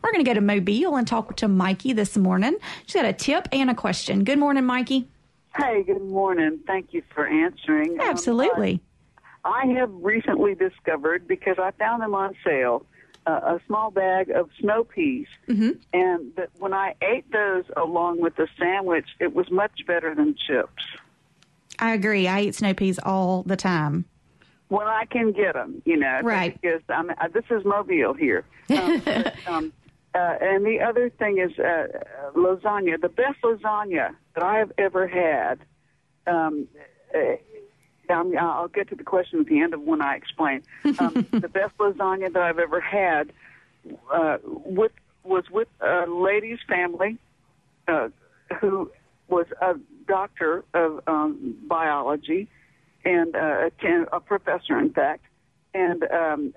We're 0.03 0.13
going 0.13 0.23
to 0.23 0.29
go 0.29 0.35
to 0.35 0.43
Mobile 0.43 0.97
and 0.97 1.09
talk 1.09 1.37
to 1.37 1.49
Mikey 1.49 1.95
this 1.95 2.19
morning. 2.19 2.57
She's 2.85 2.95
got 2.95 3.07
a 3.07 3.15
tip 3.15 3.49
and 3.51 3.71
a 3.71 3.75
question. 3.75 4.25
Good 4.25 4.39
morning, 4.39 4.67
Mikey. 4.67 5.09
Hey, 5.57 5.85
good 5.85 6.05
morning. 6.05 6.61
Thank 6.67 6.93
you 6.93 7.03
for 7.15 7.27
answering. 7.27 7.99
Absolutely. 7.99 8.83
Um, 9.45 9.53
I 9.55 9.67
have 9.79 9.91
recently 9.95 10.55
discovered 10.55 11.27
because 11.27 11.57
I 11.59 11.71
found 11.79 12.03
them 12.03 12.15
on 12.15 12.35
sale 12.45 12.85
a 13.31 13.61
small 13.67 13.91
bag 13.91 14.31
of 14.31 14.49
snow 14.61 14.85
peas, 14.85 15.27
mm-hmm. 15.49 15.71
and 15.93 16.35
that 16.37 16.51
when 16.59 16.73
I 16.73 16.95
ate 17.03 17.31
those 17.33 17.65
along 17.77 18.21
with 18.21 18.37
the 18.37 18.49
sandwich, 18.59 19.07
it 19.21 19.35
was 19.35 19.51
much 19.51 19.87
better 19.87 20.15
than 20.15 20.35
chips. 20.47 20.83
I 21.79 21.95
agree. 21.95 22.27
I 22.27 22.43
eat 22.43 22.55
snow 22.55 22.75
peas 22.75 22.99
all 23.03 23.43
the 23.45 23.57
time. 23.57 24.05
When 24.69 24.87
I 24.87 25.05
can 25.07 25.33
get 25.33 25.55
them, 25.55 25.81
you 25.85 25.97
know, 25.97 26.21
right? 26.23 26.61
Because 26.61 26.83
I'm, 26.89 27.11
uh, 27.11 27.29
this 27.33 27.45
is 27.51 27.65
Mobile 27.65 28.15
here. 28.15 28.45
Um, 28.71 29.01
but, 29.03 29.35
um, 29.47 29.73
uh, 30.15 30.35
and 30.43 30.67
the 30.67 30.81
other 30.81 31.09
thing 31.09 31.39
is 31.39 31.59
uh, 31.59 31.87
lasagna. 32.35 33.01
The 33.01 33.09
best 33.09 33.41
lasagna 33.43 34.15
that 34.35 34.45
I 34.45 34.59
have 34.59 34.73
ever 34.77 35.09
had. 35.09 35.61
Um, 36.27 36.69
um, 38.11 38.35
I'll 38.39 38.69
get 38.69 38.89
to 38.89 38.95
the 38.95 39.05
question 39.05 39.41
at 39.41 39.47
the 39.47 39.61
end 39.61 39.75
of 39.75 39.83
when 39.83 40.01
I 40.03 40.17
explain. 40.17 40.63
Um, 40.99 41.27
the 41.31 41.49
best 41.49 41.77
lasagna 41.79 42.33
that 42.33 42.43
I've 42.43 42.59
ever 42.59 42.81
had 42.81 43.33
uh, 44.13 44.39
with 44.45 44.93
was 45.25 45.45
with 45.51 45.69
a 45.81 46.07
lady's 46.07 46.59
family 46.67 47.19
uh, 47.87 48.09
who 48.61 48.91
was 49.29 49.47
a 49.61 49.75
doctor 50.07 50.65
of 50.75 51.01
um, 51.07 51.57
biology 51.67 52.49
and 53.05 53.37
uh, 53.37 53.71
a 54.13 54.21
professor, 54.21 54.79
in 54.79 54.93
fact, 54.93 55.25
and 55.75 56.03
um, 56.05 56.55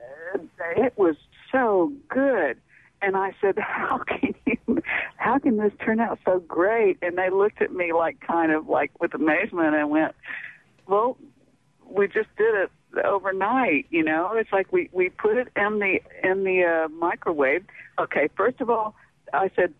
it 0.76 0.94
was 0.98 1.16
so 1.52 1.92
good. 2.10 2.58
And 3.02 3.16
I 3.16 3.34
said, 3.42 3.58
"How 3.58 3.98
can 4.08 4.36
you? 4.46 4.82
How 5.18 5.40
can 5.40 5.58
this 5.58 5.74
turn 5.84 6.00
out 6.00 6.20
so 6.26 6.40
great?" 6.40 6.98
And 7.02 7.18
they 7.18 7.30
looked 7.30 7.62
at 7.62 7.74
me 7.74 7.94
like, 7.94 8.20
kind 8.22 8.52
of 8.52 8.68
like 8.68 8.92
with 9.00 9.14
amazement, 9.14 9.76
and 9.76 9.90
went, 9.90 10.16
"Well, 10.88 11.18
we 11.92 12.08
just 12.08 12.30
did 12.38 12.56
it 12.56 12.72
overnight 13.06 13.86
you 13.90 14.04
know? 14.04 14.34
It's 14.34 14.52
like 14.52 14.72
we 14.72 14.90
we 14.92 15.10
put 15.10 15.38
it 15.38 15.48
in 15.56 15.80
the 15.80 16.00
in 16.24 16.44
the 16.44 16.64
uh, 16.64 16.88
microwave. 16.90 17.66
Okay 18.00 18.30
first 18.36 18.62
of 18.62 18.70
all 18.70 18.96
i 19.34 19.50
said 19.56 19.74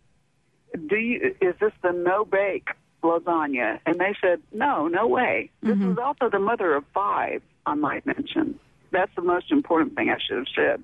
do 0.88 0.96
you 0.96 1.36
is 1.42 1.56
this 1.60 1.74
the 1.82 1.92
no 1.92 2.26
bake 2.26 2.70
lasagna? 3.04 3.80
And 3.86 4.00
they 4.00 4.16
said 4.22 4.42
no 4.54 4.88
no 4.88 5.08
way. 5.08 5.50
This 5.62 5.76
mm-hmm. 5.76 5.92
is 5.92 5.98
also 5.98 6.30
the 6.30 6.40
mother 6.40 6.74
of 6.76 6.86
five 6.94 7.42
i 7.66 7.74
might 7.74 8.06
mention. 8.06 8.60
That's 8.92 9.14
the 9.16 9.22
most 9.22 9.52
important 9.52 9.96
thing 9.96 10.10
i 10.10 10.18
should 10.26 10.38
have 10.38 10.48
said 10.56 10.84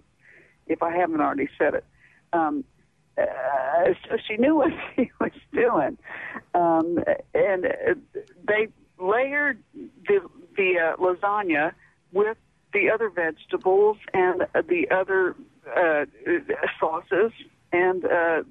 if 0.67 0.83
i 0.83 0.95
haven't 0.95 1.21
already 1.21 1.49
said 1.57 1.75
it. 1.75 1.85
Um 2.33 2.63
uh, 3.17 3.93
so 4.07 4.17
she 4.27 4.37
knew 4.37 4.55
what 4.55 4.71
she 4.95 5.11
was 5.19 5.31
doing. 5.53 5.97
Um 6.53 7.03
and 7.33 7.65
they 8.47 8.67
layered 8.99 9.61
the 10.07 10.19
the 10.57 10.77
uh, 10.77 10.95
lasagna 10.97 11.71
with 12.11 12.37
the 12.73 12.89
other 12.89 13.09
vegetables 13.09 13.97
and 14.13 14.41
uh, 14.41 14.61
the 14.67 14.89
other 14.91 15.35
uh, 15.75 16.05
sauces, 16.79 17.31
and 17.71 18.05
uh, 18.05 18.43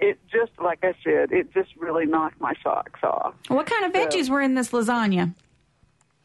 it 0.00 0.18
just 0.30 0.52
like 0.62 0.80
I 0.82 0.94
said, 1.02 1.32
it 1.32 1.52
just 1.54 1.70
really 1.78 2.06
knocked 2.06 2.40
my 2.40 2.54
socks 2.62 3.00
off. 3.02 3.34
What 3.48 3.66
kind 3.66 3.84
of 3.84 3.92
veggies 3.92 4.28
were 4.28 4.40
in 4.40 4.54
this 4.54 4.70
lasagna? 4.70 5.34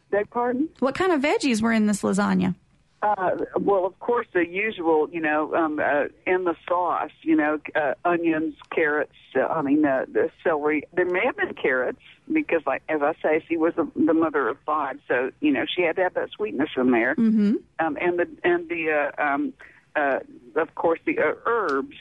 Beg 0.10 0.30
pardon? 0.30 0.70
What 0.80 0.96
kind 0.96 1.12
of 1.12 1.22
veggies 1.22 1.62
were 1.62 1.72
in 1.72 1.88
this 1.88 2.02
lasagna? 2.02 2.56
Uh, 3.04 3.32
well, 3.60 3.86
of 3.86 4.00
course, 4.00 4.26
the 4.34 4.46
usual, 4.48 5.08
you 5.12 5.22
know, 5.22 5.54
um, 5.54 5.80
uh, 5.80 6.06
in 6.26 6.46
the 6.46 6.56
sauce, 6.68 7.12
you 7.22 7.36
know, 7.36 7.60
uh, 7.76 7.94
onions, 8.04 8.56
carrots. 8.72 9.14
Uh, 9.36 9.46
I 9.46 9.62
mean, 9.62 9.86
uh, 9.86 10.06
the 10.12 10.32
celery. 10.44 10.84
There 10.94 11.06
may 11.06 11.24
have 11.26 11.38
been 11.38 11.54
carrots 11.54 12.02
because, 12.32 12.62
like 12.66 12.82
as 12.90 13.02
I 13.04 13.14
say, 13.22 13.44
she 13.48 13.56
was 13.56 13.74
the, 13.76 13.88
the 13.96 14.16
mother 14.16 14.48
of 14.48 14.58
five, 14.66 15.00
so 15.08 15.32
you 15.42 15.52
know 15.52 15.66
she 15.68 15.84
had 15.84 15.96
to 15.98 16.04
have 16.04 16.16
that 16.16 16.32
sweetness 16.32 16.70
in 16.76 16.90
there. 16.90 17.14
Mm-hmm. 17.16 17.56
Um, 17.80 17.98
and 18.02 18.18
the 18.18 18.28
and 18.44 18.68
the 18.68 19.12
uh, 19.20 19.22
um, 19.22 19.54
uh, 19.96 20.20
of 20.56 20.74
course 20.74 21.00
the 21.06 21.20
uh, 21.20 21.34
herbs 21.46 21.96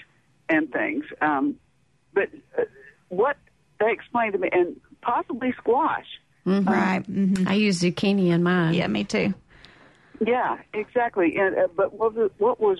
and 0.48 0.72
things. 0.72 1.04
Um, 1.20 1.56
but 2.14 2.30
uh, 2.58 2.62
what 3.10 3.36
they 3.80 3.92
explained 3.92 4.32
to 4.32 4.38
me, 4.38 4.48
and 4.50 4.80
possibly 5.02 5.52
squash. 5.58 6.06
Mm-hmm. 6.46 6.68
Right. 6.70 7.02
Mm-hmm. 7.02 7.48
I 7.48 7.54
use 7.54 7.80
zucchini 7.80 8.28
in 8.28 8.42
mine. 8.42 8.72
Yeah, 8.72 8.86
me 8.86 9.04
too. 9.04 9.34
Yeah, 10.24 10.58
exactly. 10.72 11.36
And, 11.36 11.56
uh, 11.56 11.68
but 11.74 11.94
what 11.94 12.14
was, 12.14 12.30
what 12.38 12.60
was, 12.60 12.78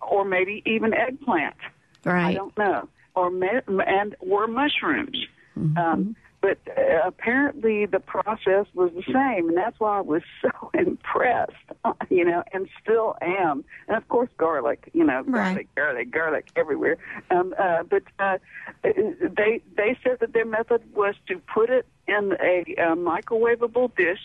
or 0.00 0.24
maybe 0.24 0.62
even 0.66 0.94
eggplant. 0.94 1.56
Right. 2.04 2.26
I 2.26 2.34
don't 2.34 2.56
know. 2.56 2.88
Or 3.14 3.28
and 3.28 4.14
or 4.20 4.46
mushrooms. 4.46 5.26
Mm-hmm. 5.58 5.78
Um, 5.78 6.16
but 6.46 6.58
uh, 6.76 7.00
apparently 7.04 7.86
the 7.86 7.98
process 7.98 8.66
was 8.74 8.92
the 8.94 9.02
same, 9.12 9.48
and 9.48 9.56
that's 9.56 9.80
why 9.80 9.98
I 9.98 10.00
was 10.00 10.22
so 10.42 10.70
impressed, 10.74 11.52
you 12.10 12.24
know, 12.24 12.44
and 12.52 12.68
still 12.82 13.16
am. 13.20 13.64
And 13.88 13.96
of 13.96 14.06
course, 14.08 14.28
garlic, 14.36 14.90
you 14.92 15.04
know, 15.04 15.24
garlic, 15.24 15.56
right. 15.56 15.74
garlic, 15.74 16.10
garlic 16.10 16.48
everywhere. 16.54 16.98
Um, 17.30 17.54
uh, 17.58 17.82
but 17.82 18.02
uh, 18.18 18.38
they 18.82 19.60
they 19.76 19.98
said 20.04 20.18
that 20.20 20.32
their 20.32 20.44
method 20.44 20.82
was 20.94 21.14
to 21.28 21.40
put 21.52 21.70
it 21.70 21.86
in 22.06 22.36
a, 22.40 22.64
a 22.78 22.94
microwavable 22.94 23.96
dish. 23.96 24.20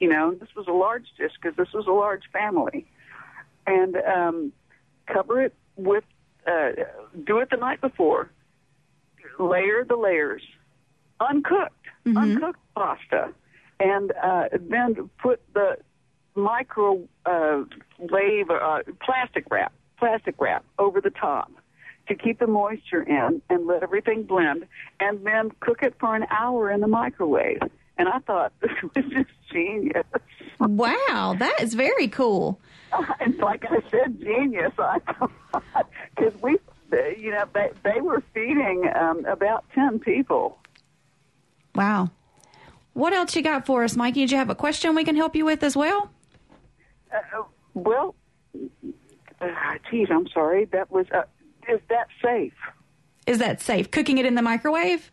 You 0.00 0.08
know, 0.08 0.34
this 0.34 0.48
was 0.56 0.66
a 0.66 0.72
large 0.72 1.06
dish 1.18 1.32
because 1.40 1.56
this 1.56 1.72
was 1.74 1.86
a 1.86 1.92
large 1.92 2.22
family, 2.32 2.86
and 3.66 3.96
um, 3.96 4.52
cover 5.06 5.42
it 5.42 5.54
with 5.76 6.04
uh, 6.46 6.70
do 7.26 7.38
it 7.38 7.50
the 7.50 7.56
night 7.56 7.80
before. 7.80 8.30
Layer 9.38 9.84
the 9.84 9.96
layers 9.96 10.42
uncooked, 11.20 11.86
mm-hmm. 12.06 12.16
uncooked 12.16 12.60
pasta, 12.74 13.32
and 13.78 14.12
uh, 14.22 14.44
then 14.52 15.10
put 15.18 15.40
the 15.52 15.76
microwave 16.34 17.08
uh, 17.26 18.54
uh, 18.54 18.82
plastic 19.04 19.44
wrap, 19.50 19.72
plastic 19.98 20.34
wrap 20.40 20.64
over 20.78 21.00
the 21.00 21.10
top 21.10 21.52
to 22.08 22.14
keep 22.14 22.38
the 22.38 22.46
moisture 22.46 23.02
in 23.02 23.40
and 23.50 23.66
let 23.66 23.82
everything 23.82 24.22
blend, 24.24 24.66
and 24.98 25.24
then 25.24 25.50
cook 25.60 25.82
it 25.82 25.94
for 26.00 26.16
an 26.16 26.24
hour 26.30 26.70
in 26.70 26.80
the 26.80 26.88
microwave. 26.88 27.60
And 27.98 28.08
I 28.08 28.18
thought 28.20 28.52
this 28.60 28.70
was 28.82 29.04
just 29.12 29.30
genius. 29.52 30.06
Wow, 30.58 31.36
that 31.38 31.60
is 31.60 31.74
very 31.74 32.08
cool. 32.08 32.60
And 33.20 33.38
like 33.38 33.64
I 33.66 33.78
said, 33.88 34.18
genius. 34.20 34.72
I 34.76 34.98
thought 34.98 35.30
because 36.16 36.34
we, 36.42 36.58
you 37.16 37.30
know, 37.30 37.44
they 37.54 37.70
they 37.84 38.00
were 38.00 38.20
feeding 38.34 38.90
um, 38.96 39.24
about 39.26 39.64
ten 39.72 40.00
people 40.00 40.58
Wow. 41.74 42.10
What 42.92 43.12
else 43.12 43.34
you 43.36 43.42
got 43.42 43.66
for 43.66 43.84
us, 43.84 43.96
Mikey? 43.96 44.20
Did 44.20 44.32
you 44.32 44.38
have 44.38 44.50
a 44.50 44.54
question 44.54 44.94
we 44.94 45.04
can 45.04 45.16
help 45.16 45.36
you 45.36 45.44
with 45.44 45.62
as 45.62 45.76
well? 45.76 46.10
Uh, 47.12 47.42
well, 47.74 48.14
uh, 49.40 49.46
geez, 49.90 50.08
I'm 50.10 50.28
sorry. 50.28 50.64
That 50.66 50.90
was. 50.90 51.06
Uh, 51.12 51.22
is 51.68 51.80
that 51.88 52.08
safe? 52.22 52.52
Is 53.26 53.38
that 53.38 53.60
safe? 53.60 53.90
Cooking 53.90 54.18
it 54.18 54.26
in 54.26 54.34
the 54.34 54.42
microwave? 54.42 55.12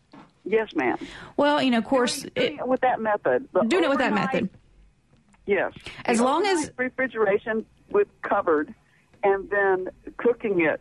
Yes, 0.50 0.74
ma'am. 0.76 0.98
Well, 1.36 1.62
you 1.62 1.72
know, 1.72 1.80
of 1.80 1.86
course, 1.86 2.22
doing, 2.22 2.32
doing 2.36 2.60
it, 2.60 2.68
with 2.68 2.82
that 2.82 3.02
method. 3.02 3.48
Doing 3.68 3.84
it 3.84 3.90
with 3.90 4.00
that 4.00 4.14
method. 4.14 4.50
Yes. 5.46 5.74
As 6.06 6.20
long 6.20 6.46
as 6.46 6.72
refrigeration 6.78 7.66
with 7.90 8.08
covered, 8.22 8.74
and 9.24 9.50
then 9.50 9.90
cooking 10.18 10.62
it 10.62 10.80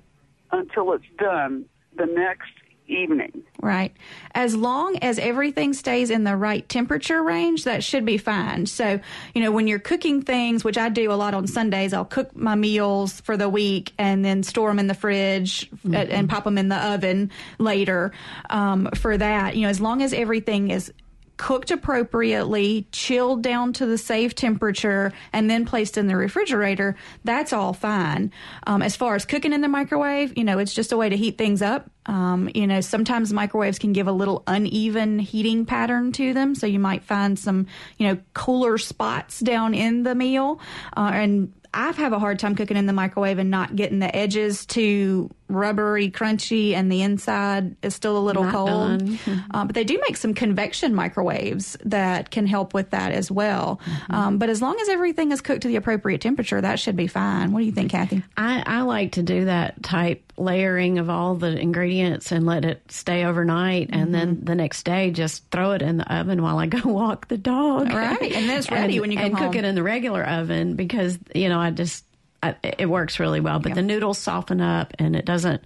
until 0.52 0.92
it's 0.92 1.04
done 1.18 1.64
the 1.96 2.06
next 2.06 2.52
evening. 2.88 3.42
Right. 3.60 3.96
As 4.34 4.54
long 4.54 4.98
as 4.98 5.18
everything 5.18 5.72
stays 5.72 6.10
in 6.10 6.24
the 6.24 6.36
right 6.36 6.68
temperature 6.68 7.22
range, 7.22 7.64
that 7.64 7.82
should 7.82 8.04
be 8.04 8.18
fine. 8.18 8.66
So, 8.66 9.00
you 9.34 9.42
know, 9.42 9.50
when 9.50 9.66
you're 9.66 9.78
cooking 9.78 10.22
things, 10.22 10.62
which 10.62 10.78
I 10.78 10.88
do 10.88 11.10
a 11.10 11.14
lot 11.14 11.34
on 11.34 11.46
Sundays, 11.46 11.92
I'll 11.92 12.04
cook 12.04 12.36
my 12.36 12.54
meals 12.54 13.20
for 13.20 13.36
the 13.36 13.48
week 13.48 13.92
and 13.98 14.24
then 14.24 14.42
store 14.42 14.68
them 14.68 14.78
in 14.78 14.86
the 14.86 14.94
fridge 14.94 15.70
mm-hmm. 15.70 15.94
and 15.94 16.28
pop 16.28 16.44
them 16.44 16.58
in 16.58 16.68
the 16.68 16.76
oven 16.76 17.30
later 17.58 18.12
um, 18.50 18.88
for 18.94 19.16
that. 19.16 19.56
You 19.56 19.62
know, 19.62 19.68
as 19.68 19.80
long 19.80 20.02
as 20.02 20.12
everything 20.12 20.70
is 20.70 20.92
cooked 21.36 21.70
appropriately, 21.70 22.86
chilled 22.92 23.42
down 23.42 23.72
to 23.74 23.86
the 23.86 23.98
safe 23.98 24.34
temperature, 24.34 25.12
and 25.32 25.50
then 25.50 25.64
placed 25.66 25.98
in 25.98 26.06
the 26.06 26.16
refrigerator, 26.16 26.96
that's 27.24 27.52
all 27.52 27.72
fine. 27.72 28.32
Um, 28.66 28.82
as 28.82 28.96
far 28.96 29.14
as 29.14 29.24
cooking 29.24 29.52
in 29.52 29.60
the 29.60 29.68
microwave, 29.68 30.36
you 30.36 30.44
know, 30.44 30.58
it's 30.58 30.74
just 30.74 30.92
a 30.92 30.96
way 30.96 31.08
to 31.08 31.16
heat 31.16 31.38
things 31.38 31.62
up. 31.62 31.90
Um, 32.06 32.48
you 32.54 32.66
know, 32.66 32.80
sometimes 32.80 33.32
microwaves 33.32 33.78
can 33.78 33.92
give 33.92 34.06
a 34.06 34.12
little 34.12 34.42
uneven 34.46 35.18
heating 35.18 35.66
pattern 35.66 36.12
to 36.12 36.32
them, 36.32 36.54
so 36.54 36.66
you 36.66 36.78
might 36.78 37.04
find 37.04 37.38
some, 37.38 37.66
you 37.98 38.08
know, 38.08 38.18
cooler 38.32 38.78
spots 38.78 39.40
down 39.40 39.74
in 39.74 40.04
the 40.04 40.14
meal. 40.14 40.60
Uh, 40.96 41.10
and 41.12 41.52
I've 41.74 41.96
have 41.96 42.12
a 42.12 42.18
hard 42.18 42.38
time 42.38 42.54
cooking 42.54 42.76
in 42.76 42.86
the 42.86 42.92
microwave 42.92 43.38
and 43.38 43.50
not 43.50 43.76
getting 43.76 43.98
the 43.98 44.14
edges 44.14 44.64
too 44.64 45.30
rubbery, 45.48 46.10
crunchy, 46.10 46.72
and 46.72 46.90
the 46.90 47.02
inside 47.02 47.76
is 47.82 47.94
still 47.94 48.16
a 48.16 48.20
little 48.20 48.44
not 48.44 48.52
cold. 48.52 49.18
Uh, 49.52 49.64
but 49.64 49.74
they 49.74 49.84
do 49.84 49.98
make 50.02 50.16
some 50.16 50.34
convection 50.34 50.94
microwaves 50.94 51.76
that 51.84 52.30
can 52.30 52.46
help 52.46 52.74
with 52.74 52.90
that 52.90 53.12
as 53.12 53.30
well. 53.30 53.80
Mm-hmm. 53.84 54.14
Um, 54.14 54.38
but 54.38 54.50
as 54.50 54.60
long 54.60 54.78
as 54.80 54.88
everything 54.88 55.30
is 55.32 55.40
cooked 55.40 55.62
to 55.62 55.68
the 55.68 55.76
appropriate 55.76 56.20
temperature, 56.20 56.60
that 56.60 56.78
should 56.78 56.96
be 56.96 57.06
fine. 57.06 57.52
What 57.52 57.60
do 57.60 57.66
you 57.66 57.72
think, 57.72 57.90
Kathy? 57.90 58.22
I, 58.36 58.62
I 58.66 58.80
like 58.82 59.12
to 59.12 59.22
do 59.22 59.46
that 59.46 59.82
type 59.82 60.26
layering 60.36 60.98
of 60.98 61.08
all 61.08 61.34
the 61.34 61.58
ingredients 61.58 62.32
and 62.32 62.46
let 62.46 62.64
it 62.64 62.82
stay 62.90 63.24
overnight, 63.24 63.90
mm-hmm. 63.90 64.00
and 64.00 64.14
then 64.14 64.36
mm-hmm. 64.36 64.44
the 64.44 64.54
next 64.54 64.82
day 64.84 65.10
just 65.10 65.48
throw 65.50 65.72
it 65.72 65.82
in 65.82 65.96
the 65.98 66.14
oven 66.14 66.42
while 66.42 66.58
I 66.58 66.66
go 66.66 66.80
walk 66.90 67.28
the 67.28 67.38
dog. 67.38 67.92
Right, 67.92 68.20
and 68.20 68.48
then 68.48 68.58
it's 68.58 68.70
ready 68.70 68.94
and, 68.94 69.00
when 69.02 69.10
you 69.10 69.16
come 69.16 69.26
and 69.26 69.38
home. 69.38 69.48
cook 69.48 69.56
it 69.56 69.64
in 69.64 69.74
the 69.74 69.82
regular 69.82 70.24
oven 70.24 70.74
because 70.74 71.18
you 71.34 71.48
know 71.48 71.58
I 71.58 71.70
just 71.70 72.04
I, 72.46 72.56
it 72.78 72.86
works 72.86 73.18
really 73.18 73.40
well. 73.40 73.58
But 73.58 73.74
the 73.74 73.82
noodles 73.82 74.18
soften 74.18 74.60
up, 74.60 74.94
and 74.98 75.16
it 75.16 75.24
doesn't 75.24 75.62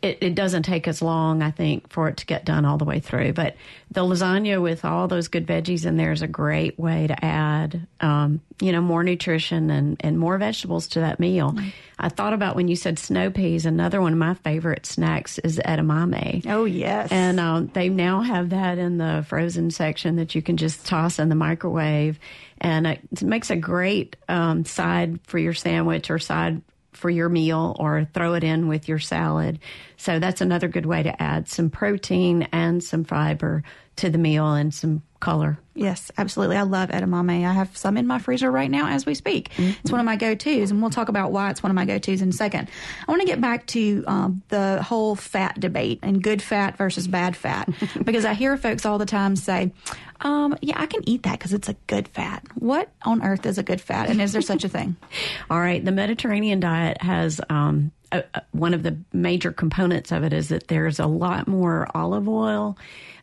it, 0.00 0.18
it 0.20 0.34
doesn't 0.34 0.62
take 0.62 0.86
as 0.86 1.02
long, 1.02 1.42
I 1.42 1.50
think, 1.50 1.90
for 1.90 2.08
it 2.08 2.18
to 2.18 2.26
get 2.26 2.44
done 2.44 2.64
all 2.64 2.78
the 2.78 2.84
way 2.84 3.00
through. 3.00 3.32
But 3.32 3.56
the 3.90 4.02
lasagna 4.02 4.62
with 4.62 4.84
all 4.84 5.08
those 5.08 5.26
good 5.26 5.46
veggies 5.46 5.84
in 5.86 5.96
there 5.96 6.12
is 6.12 6.22
a 6.22 6.28
great 6.28 6.78
way 6.78 7.08
to 7.08 7.24
add, 7.24 7.86
um, 8.00 8.40
you 8.60 8.70
know, 8.70 8.80
more 8.80 9.02
nutrition 9.02 9.70
and, 9.70 9.96
and 10.00 10.16
more 10.16 10.38
vegetables 10.38 10.86
to 10.88 11.00
that 11.00 11.18
meal. 11.18 11.50
Mm-hmm. 11.50 11.68
I 11.98 12.10
thought 12.10 12.32
about 12.32 12.54
when 12.54 12.68
you 12.68 12.76
said 12.76 13.00
snow 13.00 13.30
peas, 13.30 13.66
another 13.66 14.00
one 14.00 14.12
of 14.12 14.18
my 14.18 14.34
favorite 14.34 14.86
snacks 14.86 15.38
is 15.40 15.58
edamame. 15.58 16.46
Oh, 16.46 16.64
yes. 16.64 17.10
And 17.10 17.40
um, 17.40 17.70
they 17.74 17.88
now 17.88 18.20
have 18.20 18.50
that 18.50 18.78
in 18.78 18.98
the 18.98 19.24
frozen 19.28 19.72
section 19.72 20.14
that 20.16 20.32
you 20.36 20.42
can 20.42 20.56
just 20.56 20.86
toss 20.86 21.18
in 21.18 21.28
the 21.28 21.34
microwave. 21.34 22.20
And 22.60 22.86
it 22.86 23.22
makes 23.22 23.50
a 23.50 23.56
great 23.56 24.16
um, 24.28 24.64
side 24.64 25.20
for 25.24 25.38
your 25.38 25.54
sandwich 25.54 26.10
or 26.10 26.18
side 26.18 26.62
for 26.92 27.10
your 27.10 27.28
meal 27.28 27.76
or 27.78 28.08
throw 28.12 28.34
it 28.34 28.42
in 28.42 28.66
with 28.66 28.88
your 28.88 28.98
salad. 28.98 29.60
So 29.96 30.18
that's 30.18 30.40
another 30.40 30.68
good 30.68 30.86
way 30.86 31.02
to 31.04 31.22
add 31.22 31.48
some 31.48 31.70
protein 31.70 32.48
and 32.52 32.82
some 32.82 33.04
fiber 33.04 33.62
to 33.98 34.10
the 34.10 34.18
meal 34.18 34.52
and 34.52 34.72
some 34.72 35.02
color. 35.20 35.58
Yes, 35.74 36.12
absolutely. 36.16 36.56
I 36.56 36.62
love 36.62 36.90
edamame. 36.90 37.44
I 37.46 37.52
have 37.52 37.76
some 37.76 37.96
in 37.96 38.06
my 38.06 38.18
freezer 38.18 38.50
right 38.50 38.70
now 38.70 38.88
as 38.88 39.04
we 39.04 39.14
speak. 39.14 39.50
Mm-hmm. 39.50 39.70
It's 39.80 39.90
one 39.90 40.00
of 40.00 40.06
my 40.06 40.16
go 40.16 40.34
tos, 40.34 40.70
and 40.70 40.80
we'll 40.80 40.90
talk 40.90 41.08
about 41.08 41.32
why 41.32 41.50
it's 41.50 41.62
one 41.62 41.70
of 41.70 41.74
my 41.74 41.84
go 41.84 41.98
tos 41.98 42.22
in 42.22 42.28
a 42.28 42.32
second. 42.32 42.68
I 43.06 43.10
want 43.10 43.22
to 43.22 43.26
get 43.26 43.40
back 43.40 43.66
to 43.68 44.04
um, 44.06 44.42
the 44.48 44.82
whole 44.82 45.16
fat 45.16 45.58
debate 45.58 45.98
and 46.02 46.22
good 46.22 46.40
fat 46.40 46.76
versus 46.76 47.08
bad 47.08 47.36
fat 47.36 47.68
because 48.04 48.24
I 48.24 48.34
hear 48.34 48.56
folks 48.56 48.86
all 48.86 48.98
the 48.98 49.06
time 49.06 49.34
say, 49.34 49.72
um, 50.20 50.56
yeah, 50.62 50.80
I 50.80 50.86
can 50.86 51.08
eat 51.08 51.24
that 51.24 51.38
because 51.38 51.52
it's 51.52 51.68
a 51.68 51.74
good 51.86 52.08
fat. 52.08 52.44
What 52.54 52.90
on 53.02 53.22
earth 53.22 53.46
is 53.46 53.58
a 53.58 53.62
good 53.62 53.80
fat, 53.80 54.08
and 54.08 54.20
is 54.20 54.32
there 54.32 54.42
such 54.42 54.64
a 54.64 54.68
thing? 54.68 54.96
all 55.50 55.60
right, 55.60 55.84
the 55.84 55.92
Mediterranean 55.92 56.60
diet 56.60 57.02
has 57.02 57.40
um, 57.50 57.92
a, 58.12 58.24
a, 58.34 58.42
one 58.52 58.74
of 58.74 58.82
the 58.82 58.98
major 59.12 59.52
components 59.52 60.12
of 60.12 60.24
it 60.24 60.32
is 60.32 60.48
that 60.48 60.68
there's 60.68 60.98
a 60.98 61.06
lot 61.06 61.48
more 61.48 61.88
olive 61.94 62.28
oil 62.28 62.76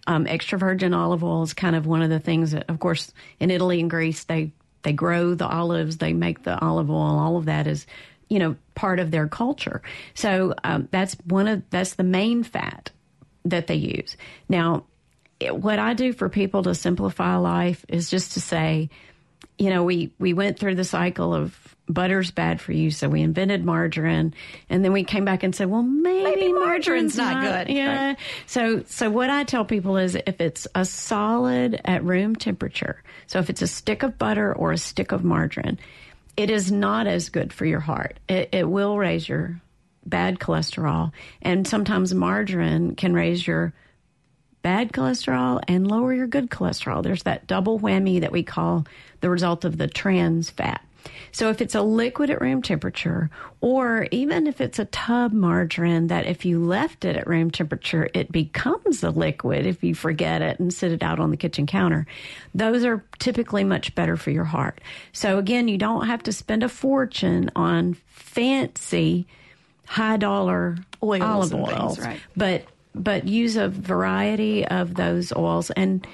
um, 0.07 0.27
extra 0.27 0.57
virgin 0.57 0.93
olive 0.93 1.23
oil 1.23 1.43
is 1.43 1.53
kind 1.53 1.75
of 1.75 1.87
one 1.87 2.01
of 2.01 2.09
the 2.09 2.19
things 2.19 2.51
that, 2.51 2.69
of 2.69 2.79
course, 2.79 3.11
in 3.39 3.49
Italy 3.49 3.79
and 3.79 3.89
Greece, 3.89 4.23
they, 4.25 4.51
they 4.83 4.93
grow 4.93 5.33
the 5.33 5.47
olives, 5.47 5.97
they 5.97 6.13
make 6.13 6.43
the 6.43 6.59
olive 6.59 6.91
oil, 6.91 7.17
all 7.19 7.37
of 7.37 7.45
that 7.45 7.67
is, 7.67 7.87
you 8.29 8.39
know, 8.39 8.55
part 8.75 8.99
of 8.99 9.11
their 9.11 9.27
culture. 9.27 9.81
So 10.13 10.53
um, 10.63 10.87
that's 10.91 11.15
one 11.25 11.47
of, 11.47 11.63
that's 11.69 11.95
the 11.95 12.03
main 12.03 12.43
fat 12.43 12.91
that 13.45 13.67
they 13.67 13.75
use. 13.75 14.15
Now, 14.47 14.85
it, 15.39 15.55
what 15.55 15.79
I 15.79 15.93
do 15.93 16.13
for 16.13 16.29
people 16.29 16.63
to 16.63 16.75
simplify 16.75 17.35
life 17.37 17.83
is 17.87 18.09
just 18.09 18.33
to 18.33 18.41
say, 18.41 18.89
you 19.57 19.69
know, 19.69 19.83
we, 19.83 20.11
we 20.19 20.33
went 20.33 20.59
through 20.59 20.75
the 20.75 20.83
cycle 20.83 21.33
of 21.33 21.57
butter's 21.87 22.31
bad 22.31 22.59
for 22.59 22.71
you, 22.71 22.91
so 22.91 23.07
we 23.07 23.21
invented 23.21 23.63
margarine, 23.63 24.33
and 24.69 24.83
then 24.83 24.91
we 24.91 25.03
came 25.03 25.23
back 25.23 25.43
and 25.43 25.55
said, 25.55 25.69
well, 25.69 25.83
maybe, 25.83 26.23
maybe 26.23 26.53
margarine's, 26.53 27.15
margarine's 27.15 27.17
not, 27.17 27.43
not, 27.43 27.67
good. 27.67 27.75
Yeah. 27.75 28.07
Right. 28.07 28.17
So, 28.47 28.83
so 28.87 29.09
what 29.09 29.29
I 29.29 29.43
tell 29.43 29.65
people 29.65 29.97
is, 29.97 30.15
if 30.15 30.41
it's 30.41 30.67
a 30.73 30.83
solid 30.83 31.79
at 31.85 32.03
room 32.03 32.35
temperature, 32.35 33.01
so 33.27 33.39
if 33.39 33.49
it's 33.49 33.61
a 33.61 33.67
stick 33.67 34.03
of 34.03 34.17
butter 34.17 34.53
or 34.53 34.71
a 34.71 34.77
stick 34.77 35.11
of 35.11 35.23
margarine, 35.23 35.79
it 36.35 36.49
is 36.49 36.71
not 36.71 37.07
as 37.07 37.29
good 37.29 37.53
for 37.53 37.65
your 37.65 37.79
heart. 37.79 38.19
It, 38.27 38.49
it 38.51 38.67
will 38.67 38.97
raise 38.97 39.29
your 39.29 39.61
bad 40.05 40.39
cholesterol, 40.39 41.11
and 41.41 41.67
sometimes 41.67 42.13
margarine 42.13 42.95
can 42.95 43.13
raise 43.13 43.45
your 43.45 43.73
bad 44.65 44.91
cholesterol 44.91 45.61
and 45.67 45.87
lower 45.87 46.11
your 46.11 46.25
good 46.25 46.49
cholesterol. 46.49 47.03
There's 47.03 47.21
that 47.21 47.45
double 47.45 47.79
whammy 47.79 48.21
that 48.21 48.31
we 48.31 48.41
call 48.41 48.87
the 49.21 49.29
result 49.29 49.63
of 49.63 49.77
the 49.77 49.87
trans 49.87 50.49
fat. 50.49 50.83
So 51.31 51.51
if 51.51 51.61
it's 51.61 51.75
a 51.75 51.83
liquid 51.83 52.31
at 52.31 52.41
room 52.41 52.63
temperature, 52.63 53.29
or 53.61 54.07
even 54.09 54.47
if 54.47 54.61
it's 54.61 54.79
a 54.79 54.85
tub 54.85 55.33
margarine 55.33 56.07
that 56.07 56.25
if 56.25 56.45
you 56.45 56.59
left 56.59 57.05
it 57.05 57.15
at 57.15 57.27
room 57.27 57.51
temperature, 57.51 58.09
it 58.15 58.31
becomes 58.31 59.03
a 59.03 59.11
liquid 59.11 59.67
if 59.67 59.83
you 59.83 59.93
forget 59.93 60.41
it 60.41 60.59
and 60.59 60.73
sit 60.73 60.91
it 60.91 61.03
out 61.03 61.19
on 61.19 61.29
the 61.29 61.37
kitchen 61.37 61.67
counter, 61.67 62.07
those 62.55 62.83
are 62.83 63.05
typically 63.19 63.63
much 63.63 63.93
better 63.93 64.17
for 64.17 64.31
your 64.31 64.45
heart. 64.45 64.81
So 65.13 65.37
again, 65.37 65.67
you 65.67 65.77
don't 65.77 66.07
have 66.07 66.23
to 66.23 66.33
spend 66.33 66.63
a 66.63 66.69
fortune 66.69 67.51
on 67.55 67.97
fancy 68.07 69.27
high 69.85 70.17
dollar 70.17 70.77
Oils 71.03 71.21
olive 71.21 71.53
and 71.53 71.67
things, 71.67 71.79
oils, 71.79 71.99
right. 71.99 72.19
but 72.35 72.65
but 73.03 73.27
use 73.27 73.55
a 73.55 73.69
variety 73.69 74.65
of 74.65 74.95
those 74.95 75.33
oils. 75.33 75.69
And 75.71 76.05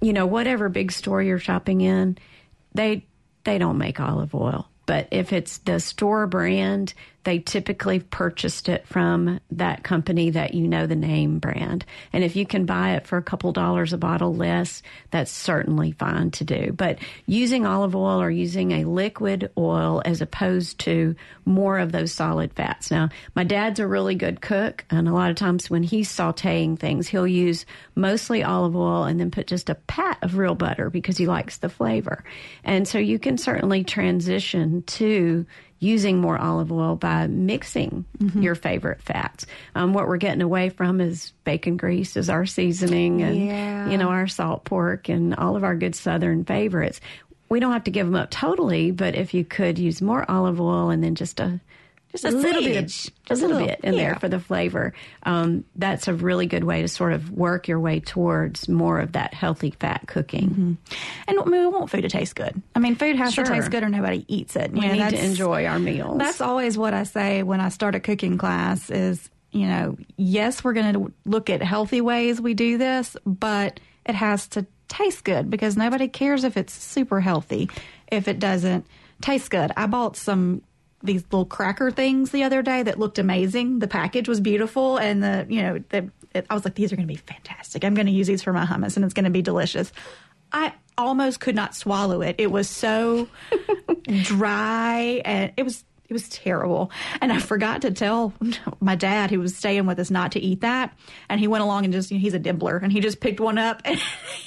you 0.00 0.12
know 0.12 0.26
whatever 0.26 0.68
big 0.68 0.92
store 0.92 1.22
you're 1.22 1.40
shopping 1.40 1.80
in 1.80 2.16
they 2.74 3.04
they 3.44 3.58
don't 3.58 3.78
make 3.78 4.00
olive 4.00 4.34
oil. 4.34 4.68
But 4.86 5.08
if 5.10 5.32
it's 5.32 5.58
the 5.58 5.80
store 5.80 6.26
brand 6.26 6.94
they 7.28 7.38
typically 7.38 8.00
purchased 8.00 8.70
it 8.70 8.86
from 8.86 9.38
that 9.50 9.82
company 9.82 10.30
that 10.30 10.54
you 10.54 10.66
know 10.66 10.86
the 10.86 10.96
name 10.96 11.38
brand. 11.38 11.84
And 12.10 12.24
if 12.24 12.36
you 12.36 12.46
can 12.46 12.64
buy 12.64 12.92
it 12.94 13.06
for 13.06 13.18
a 13.18 13.22
couple 13.22 13.52
dollars 13.52 13.92
a 13.92 13.98
bottle 13.98 14.34
less 14.34 14.82
that's 15.10 15.30
certainly 15.30 15.92
fine 15.92 16.30
to 16.30 16.44
do. 16.44 16.72
But 16.72 17.00
using 17.26 17.66
olive 17.66 17.94
oil 17.94 18.22
or 18.22 18.30
using 18.30 18.72
a 18.72 18.86
liquid 18.86 19.50
oil 19.58 20.00
as 20.06 20.22
opposed 20.22 20.78
to 20.80 21.16
more 21.44 21.78
of 21.78 21.92
those 21.92 22.12
solid 22.12 22.54
fats. 22.54 22.90
Now 22.90 23.10
my 23.34 23.44
dad's 23.44 23.78
a 23.78 23.86
really 23.86 24.14
good 24.14 24.40
cook 24.40 24.86
and 24.88 25.06
a 25.06 25.12
lot 25.12 25.28
of 25.28 25.36
times 25.36 25.68
when 25.68 25.82
he's 25.82 26.10
sauteing 26.10 26.78
things 26.78 27.08
he'll 27.08 27.26
use 27.26 27.66
mostly 27.94 28.42
olive 28.42 28.74
oil 28.74 29.04
and 29.04 29.20
then 29.20 29.30
put 29.30 29.46
just 29.46 29.68
a 29.68 29.74
pat 29.74 30.16
of 30.22 30.38
real 30.38 30.54
butter 30.54 30.88
because 30.88 31.18
he 31.18 31.26
likes 31.26 31.58
the 31.58 31.68
flavor. 31.68 32.24
And 32.64 32.88
so 32.88 32.96
you 32.96 33.18
can 33.18 33.36
certainly 33.36 33.84
transition 33.84 34.82
to 34.84 35.44
using 35.80 36.18
more 36.18 36.36
olive 36.36 36.72
oil 36.72 36.96
by 36.96 37.26
mixing 37.28 38.04
your 38.34 38.54
favorite 38.54 39.00
fats. 39.02 39.46
Um, 39.74 39.92
what 39.92 40.08
we're 40.08 40.16
getting 40.16 40.42
away 40.42 40.70
from 40.70 41.00
is 41.00 41.32
bacon 41.44 41.76
grease 41.76 42.16
as 42.16 42.28
our 42.28 42.46
seasoning 42.46 43.22
and 43.22 43.36
Yeah. 43.36 43.90
you 43.90 43.96
know 43.98 44.08
our 44.08 44.26
salt 44.26 44.64
pork 44.64 45.08
and 45.08 45.34
all 45.36 45.54
of 45.56 45.64
our 45.64 45.76
good 45.76 45.94
southern 45.94 46.44
favorites. 46.44 47.00
We 47.48 47.60
don't 47.60 47.72
have 47.72 47.84
to 47.84 47.90
give 47.90 48.06
them 48.06 48.16
up 48.16 48.30
totally, 48.30 48.90
but 48.90 49.14
if 49.14 49.32
you 49.32 49.44
could 49.44 49.78
use 49.78 50.02
more 50.02 50.28
olive 50.30 50.60
oil 50.60 50.90
and 50.90 51.02
then 51.02 51.14
just 51.14 51.40
a 51.40 51.60
Just 52.22 52.34
a 52.34 52.38
little 52.38 52.62
bit, 52.62 52.86
Just 52.86 53.10
a 53.28 53.34
little 53.34 53.48
little, 53.48 53.66
bit 53.68 53.80
in 53.82 53.96
there 53.96 54.16
for 54.16 54.28
the 54.28 54.40
flavor. 54.40 54.92
Um, 55.22 55.64
that's 55.76 56.08
a 56.08 56.14
really 56.14 56.46
good 56.46 56.64
way 56.64 56.82
to 56.82 56.88
sort 56.88 57.12
of 57.12 57.30
work 57.30 57.68
your 57.68 57.80
way 57.80 58.00
towards 58.00 58.68
more 58.68 58.98
of 59.00 59.12
that 59.12 59.34
healthy 59.34 59.70
fat 59.70 60.06
cooking. 60.06 60.78
And 61.26 61.38
I 61.38 61.44
mean, 61.44 61.60
we 61.60 61.66
want 61.66 61.90
food 61.90 62.02
to 62.02 62.08
taste 62.08 62.34
good. 62.34 62.60
I 62.74 62.78
mean, 62.78 62.96
food 62.96 63.16
has 63.16 63.34
Sure. 63.34 63.44
to 63.44 63.50
taste 63.50 63.70
good 63.70 63.82
or 63.82 63.88
nobody 63.88 64.24
eats 64.28 64.56
it. 64.56 64.72
We 64.72 64.80
know, 64.80 64.92
need 64.92 65.10
to 65.10 65.24
enjoy 65.24 65.66
our 65.66 65.78
meals. 65.78 66.18
That's 66.18 66.40
always 66.40 66.76
what 66.76 66.94
I 66.94 67.04
say 67.04 67.42
when 67.42 67.60
I 67.60 67.68
start 67.68 67.94
a 67.94 68.00
cooking 68.00 68.38
class 68.38 68.90
is, 68.90 69.28
you 69.50 69.66
know, 69.66 69.96
yes, 70.16 70.62
we're 70.62 70.72
going 70.74 70.92
to 70.94 71.12
look 71.24 71.50
at 71.50 71.62
healthy 71.62 72.00
ways 72.00 72.40
we 72.40 72.54
do 72.54 72.78
this, 72.78 73.16
but 73.24 73.80
it 74.04 74.14
has 74.14 74.48
to 74.48 74.66
taste 74.88 75.24
good 75.24 75.50
because 75.50 75.76
nobody 75.76 76.08
cares 76.08 76.44
if 76.44 76.56
it's 76.56 76.72
super 76.72 77.20
healthy 77.20 77.68
if 78.10 78.26
it 78.26 78.38
doesn't 78.38 78.86
taste 79.20 79.50
good. 79.50 79.70
I 79.76 79.86
bought 79.86 80.16
some 80.16 80.62
these 81.02 81.22
little 81.30 81.44
cracker 81.44 81.90
things 81.90 82.30
the 82.30 82.42
other 82.42 82.62
day 82.62 82.82
that 82.82 82.98
looked 82.98 83.18
amazing. 83.18 83.78
The 83.78 83.88
package 83.88 84.28
was 84.28 84.40
beautiful 84.40 84.96
and 84.96 85.22
the, 85.22 85.46
you 85.48 85.62
know, 85.62 85.78
the, 85.90 86.10
it, 86.34 86.46
I 86.50 86.54
was 86.54 86.64
like 86.64 86.74
these 86.74 86.92
are 86.92 86.96
going 86.96 87.06
to 87.06 87.12
be 87.12 87.20
fantastic. 87.20 87.84
I'm 87.84 87.94
going 87.94 88.06
to 88.06 88.12
use 88.12 88.26
these 88.26 88.42
for 88.42 88.52
my 88.52 88.64
hummus 88.64 88.96
and 88.96 89.04
it's 89.04 89.14
going 89.14 89.24
to 89.24 89.30
be 89.30 89.42
delicious. 89.42 89.92
I 90.52 90.72
almost 90.96 91.40
could 91.40 91.54
not 91.54 91.74
swallow 91.74 92.22
it. 92.22 92.36
It 92.38 92.50
was 92.50 92.68
so 92.68 93.28
dry 94.22 95.22
and 95.24 95.52
it 95.56 95.62
was 95.62 95.84
it 96.08 96.14
was 96.14 96.28
terrible. 96.30 96.90
And 97.20 97.30
I 97.30 97.38
forgot 97.38 97.82
to 97.82 97.90
tell 97.90 98.32
my 98.80 98.94
dad 98.94 99.30
who 99.30 99.40
was 99.40 99.54
staying 99.54 99.84
with 99.84 99.98
us 99.98 100.10
not 100.10 100.32
to 100.32 100.40
eat 100.40 100.62
that. 100.62 100.96
And 101.28 101.38
he 101.38 101.46
went 101.46 101.62
along 101.62 101.84
and 101.84 101.92
just, 101.92 102.10
you 102.10 102.16
know, 102.16 102.22
he's 102.22 102.32
a 102.32 102.40
dibbler 102.40 102.82
and 102.82 102.90
he 102.90 103.00
just 103.00 103.20
picked 103.20 103.40
one 103.40 103.58
up 103.58 103.82
and 103.84 103.98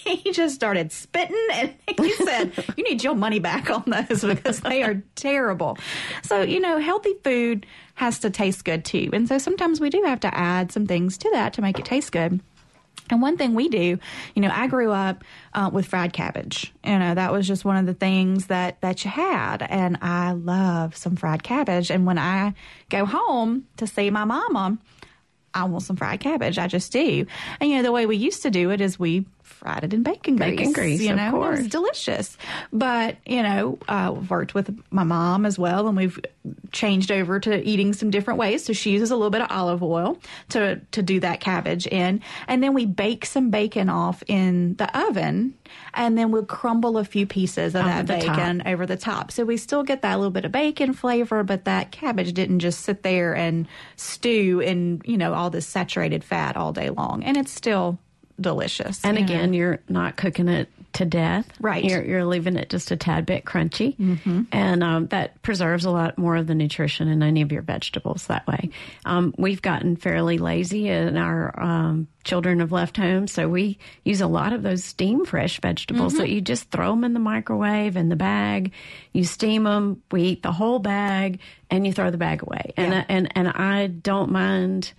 he 0.03 0.31
just 0.31 0.55
started 0.55 0.91
spitting. 0.91 1.37
And 1.53 1.75
he 1.99 2.13
said, 2.15 2.51
You 2.77 2.83
need 2.83 3.03
your 3.03 3.13
money 3.13 3.37
back 3.37 3.69
on 3.69 3.83
those 3.85 4.23
because 4.23 4.61
they 4.61 4.81
are 4.81 5.03
terrible. 5.15 5.77
So, 6.23 6.41
you 6.41 6.59
know, 6.59 6.79
healthy 6.79 7.13
food 7.23 7.67
has 7.93 8.17
to 8.19 8.31
taste 8.31 8.65
good 8.65 8.83
too. 8.83 9.11
And 9.13 9.27
so 9.27 9.37
sometimes 9.37 9.79
we 9.79 9.91
do 9.91 10.01
have 10.03 10.21
to 10.21 10.35
add 10.35 10.71
some 10.71 10.87
things 10.87 11.19
to 11.19 11.29
that 11.33 11.53
to 11.53 11.61
make 11.61 11.77
it 11.77 11.85
taste 11.85 12.11
good. 12.11 12.39
And 13.11 13.21
one 13.21 13.37
thing 13.37 13.53
we 13.53 13.67
do, 13.67 13.99
you 14.35 14.41
know, 14.41 14.49
I 14.51 14.67
grew 14.67 14.91
up 14.91 15.23
uh, 15.53 15.69
with 15.71 15.85
fried 15.85 16.13
cabbage. 16.13 16.73
You 16.83 16.99
know, 16.99 17.13
that 17.15 17.31
was 17.31 17.47
just 17.47 17.65
one 17.65 17.77
of 17.77 17.85
the 17.85 17.93
things 17.93 18.47
that 18.47 18.79
that 18.81 19.03
you 19.03 19.11
had, 19.11 19.61
and 19.69 19.97
I 20.01 20.31
love 20.31 20.95
some 20.95 21.15
fried 21.15 21.43
cabbage. 21.43 21.91
And 21.91 22.05
when 22.05 22.17
I 22.17 22.53
go 22.89 23.05
home 23.05 23.65
to 23.77 23.87
see 23.87 24.09
my 24.09 24.25
mama, 24.25 24.77
I 25.53 25.65
want 25.65 25.83
some 25.83 25.95
fried 25.95 26.19
cabbage. 26.19 26.57
I 26.57 26.67
just 26.67 26.91
do. 26.91 27.25
And 27.59 27.69
you 27.69 27.77
know, 27.77 27.83
the 27.83 27.91
way 27.91 28.05
we 28.05 28.17
used 28.17 28.43
to 28.43 28.51
do 28.51 28.71
it 28.71 28.81
is 28.81 28.99
we 28.99 29.25
fried 29.43 29.83
it 29.83 29.93
in 29.93 30.03
bacon 30.03 30.35
grease. 30.35 30.57
Bacon 30.57 30.73
grease, 30.73 31.01
you 31.01 31.11
of 31.11 31.17
know, 31.17 31.27
it 31.27 31.31
course. 31.31 31.59
was 31.59 31.67
delicious. 31.67 32.37
But 32.71 33.17
you 33.25 33.43
know, 33.43 33.77
I 33.87 34.05
uh, 34.07 34.11
worked 34.11 34.53
with 34.53 34.77
my 34.91 35.03
mom 35.03 35.45
as 35.45 35.57
well, 35.59 35.87
and 35.87 35.97
we've 35.97 36.19
changed 36.71 37.11
over 37.11 37.39
to 37.39 37.63
eating 37.67 37.93
some 37.93 38.09
different 38.09 38.39
ways. 38.39 38.63
So 38.65 38.73
she 38.73 38.91
uses 38.91 39.11
a 39.11 39.15
little 39.15 39.29
bit 39.29 39.41
of 39.41 39.47
olive 39.51 39.83
oil 39.83 40.17
to 40.49 40.81
to 40.91 41.01
do 41.01 41.19
that 41.19 41.39
cabbage 41.39 41.87
in, 41.87 42.21
and 42.47 42.63
then 42.63 42.73
we 42.73 42.85
bake 42.85 43.25
some 43.25 43.49
bacon 43.49 43.89
off 43.89 44.23
in 44.27 44.75
the 44.75 44.89
oven, 45.07 45.53
and 45.93 46.17
then 46.17 46.31
we'll 46.31 46.45
crumble 46.45 46.97
a 46.97 47.05
few 47.05 47.25
pieces 47.25 47.75
of 47.75 47.81
Over 47.85 47.89
that 47.89 48.07
the 48.07 48.25
top. 48.25 48.35
bacon 48.37 48.63
over 48.65 48.85
the 48.85 48.97
top. 48.97 49.31
So 49.31 49.43
we 49.45 49.57
still 49.57 49.83
get 49.83 50.01
that 50.01 50.15
little 50.15 50.31
bit 50.31 50.45
of 50.45 50.51
bacon 50.51 50.93
flavor, 50.93 51.43
but 51.43 51.65
that 51.65 51.91
cabbage 51.91 52.33
didn't 52.33 52.59
just 52.59 52.81
sit 52.81 53.03
there 53.03 53.35
and 53.35 53.67
stew 53.95 54.59
in 54.61 55.01
you 55.05 55.17
know 55.17 55.33
all 55.33 55.49
this 55.49 55.67
saturated 55.67 56.23
fat 56.23 56.57
all 56.57 56.73
day 56.73 56.89
long, 56.89 57.23
and 57.23 57.37
it's 57.37 57.51
still 57.51 57.99
delicious. 58.41 59.03
And 59.03 59.17
know. 59.17 59.23
again, 59.23 59.53
you're 59.53 59.79
not 59.87 60.17
cooking 60.17 60.47
it 60.47 60.69
to 60.93 61.05
death. 61.05 61.47
Right. 61.61 61.85
You're, 61.85 62.03
you're 62.03 62.25
leaving 62.25 62.57
it 62.57 62.69
just 62.69 62.91
a 62.91 62.97
tad 62.97 63.25
bit 63.25 63.45
crunchy. 63.45 63.95
Mm-hmm. 63.95 64.41
And 64.51 64.83
um, 64.83 65.07
that 65.07 65.41
preserves 65.41 65.85
a 65.85 65.89
lot 65.89 66.17
more 66.17 66.35
of 66.35 66.47
the 66.47 66.55
nutrition 66.55 67.07
in 67.07 67.23
any 67.23 67.41
of 67.41 67.51
your 67.53 67.61
vegetables 67.61 68.27
that 68.27 68.45
way. 68.45 68.71
Um, 69.05 69.33
we've 69.37 69.61
gotten 69.61 69.95
fairly 69.95 70.37
lazy 70.37 70.89
and 70.89 71.17
our 71.17 71.57
um, 71.57 72.07
children 72.25 72.59
have 72.59 72.73
left 72.73 72.97
home. 72.97 73.27
So 73.27 73.47
we 73.47 73.77
use 74.03 74.19
a 74.19 74.27
lot 74.27 74.51
of 74.51 74.63
those 74.63 74.83
steam 74.83 75.23
fresh 75.23 75.61
vegetables 75.61 76.15
that 76.15 76.29
you 76.29 76.41
just 76.41 76.69
throw 76.71 76.89
them 76.91 77.05
in 77.05 77.13
the 77.13 77.21
microwave 77.21 77.95
in 77.95 78.09
the 78.09 78.17
bag. 78.17 78.73
You 79.13 79.23
steam 79.23 79.63
them. 79.63 80.03
We 80.11 80.23
eat 80.23 80.43
the 80.43 80.51
whole 80.51 80.79
bag 80.79 81.39
and 81.69 81.87
you 81.87 81.93
throw 81.93 82.11
the 82.11 82.17
bag 82.17 82.43
away. 82.43 82.73
And, 82.75 82.91
Yeah. 82.91 83.05
and, 83.07 83.31
and 83.37 83.47
I 83.47 83.87
don't 83.87 84.31
mind 84.31 84.91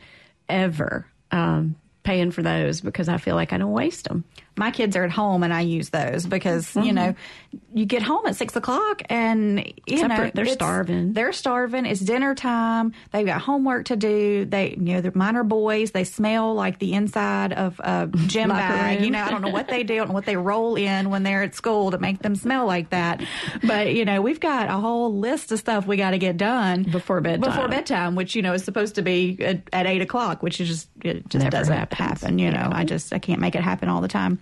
ever. 0.49 1.07
Um, 1.31 1.77
paying 2.03 2.31
for 2.31 2.43
those 2.43 2.81
because 2.81 3.09
I 3.09 3.17
feel 3.17 3.35
like 3.35 3.53
I 3.53 3.59
don't 3.59 3.73
waste 3.73 4.09
them. 4.09 4.25
My 4.57 4.71
kids 4.71 4.97
are 4.97 5.05
at 5.05 5.11
home 5.11 5.43
and 5.43 5.53
I 5.53 5.63
use 5.63 5.91
those 5.91 6.27
because 6.27 6.67
mm-hmm. 6.69 6.83
you 6.83 6.93
know 6.93 7.15
you 7.73 7.87
get 7.87 8.03
home 8.03 8.27
at 8.27 8.37
six 8.37 8.55
o'clock 8.57 9.03
and 9.09 9.59
you 9.59 9.73
Except 9.87 10.09
know 10.09 10.31
they're 10.35 10.47
starving. 10.47 11.13
They're 11.13 11.33
starving. 11.33 11.87
It's 11.87 12.01
dinner 12.01 12.35
time. 12.35 12.93
They've 13.13 13.27
got 13.27 13.41
homework 13.41 13.87
to 13.87 13.97
do. 13.97 14.45
They 14.45 14.71
you 14.71 14.95
know 14.95 15.01
they're 15.01 15.13
minor 15.15 15.45
boys. 15.45 15.93
They 15.93 16.05
smell 16.05 16.55
like 16.55 16.79
the 16.79 16.93
inside 16.93 17.53
of 17.53 17.81
a 17.81 18.11
gym 18.27 18.51
bag. 18.51 19.03
You 19.03 19.11
know 19.11 19.23
I 19.23 19.31
don't 19.31 19.43
know 19.43 19.51
what 19.51 19.69
they 19.69 19.83
do. 19.85 19.97
Don't 19.97 20.13
what 20.13 20.27
they 20.27 20.37
roll 20.37 20.77
in 20.77 21.11
when 21.11 21.23
they're 21.23 21.43
at 21.43 21.55
school 21.55 21.91
to 21.91 21.99
make 21.99 22.21
them 22.21 22.37
smell 22.37 22.67
like 22.67 22.91
that. 22.91 23.23
But 23.63 23.95
you 23.95 24.05
know 24.05 24.21
we've 24.21 24.41
got 24.41 24.69
a 24.69 24.75
whole 24.75 25.17
list 25.17 25.53
of 25.53 25.59
stuff 25.59 25.87
we 25.87 25.97
got 25.97 26.11
to 26.11 26.19
get 26.19 26.37
done 26.37 26.83
Before 26.85 27.21
bedtime. 27.21 27.41
Before 27.41 27.69
bedtime, 27.69 28.15
which 28.15 28.35
you 28.35 28.43
know 28.43 28.53
is 28.53 28.65
supposed 28.65 28.97
to 28.97 29.03
be 29.03 29.39
at, 29.41 29.63
at 29.73 29.87
eight 29.87 30.03
o'clock, 30.03 30.43
which 30.43 30.61
is 30.61 30.69
just 30.69 30.89
it 31.03 31.29
just 31.29 31.45
Never 31.45 31.51
doesn't 31.51 31.77
happens. 31.77 31.99
happen. 31.99 32.39
You 32.39 32.51
know 32.51 32.69
I 32.71 32.85
just 32.85 33.13
I 33.13 33.19
can't 33.19 33.41
make 33.41 33.55
it 33.55 33.63
happen 33.63 33.89
all 33.89 34.01
the 34.01 34.09
time. 34.09 34.41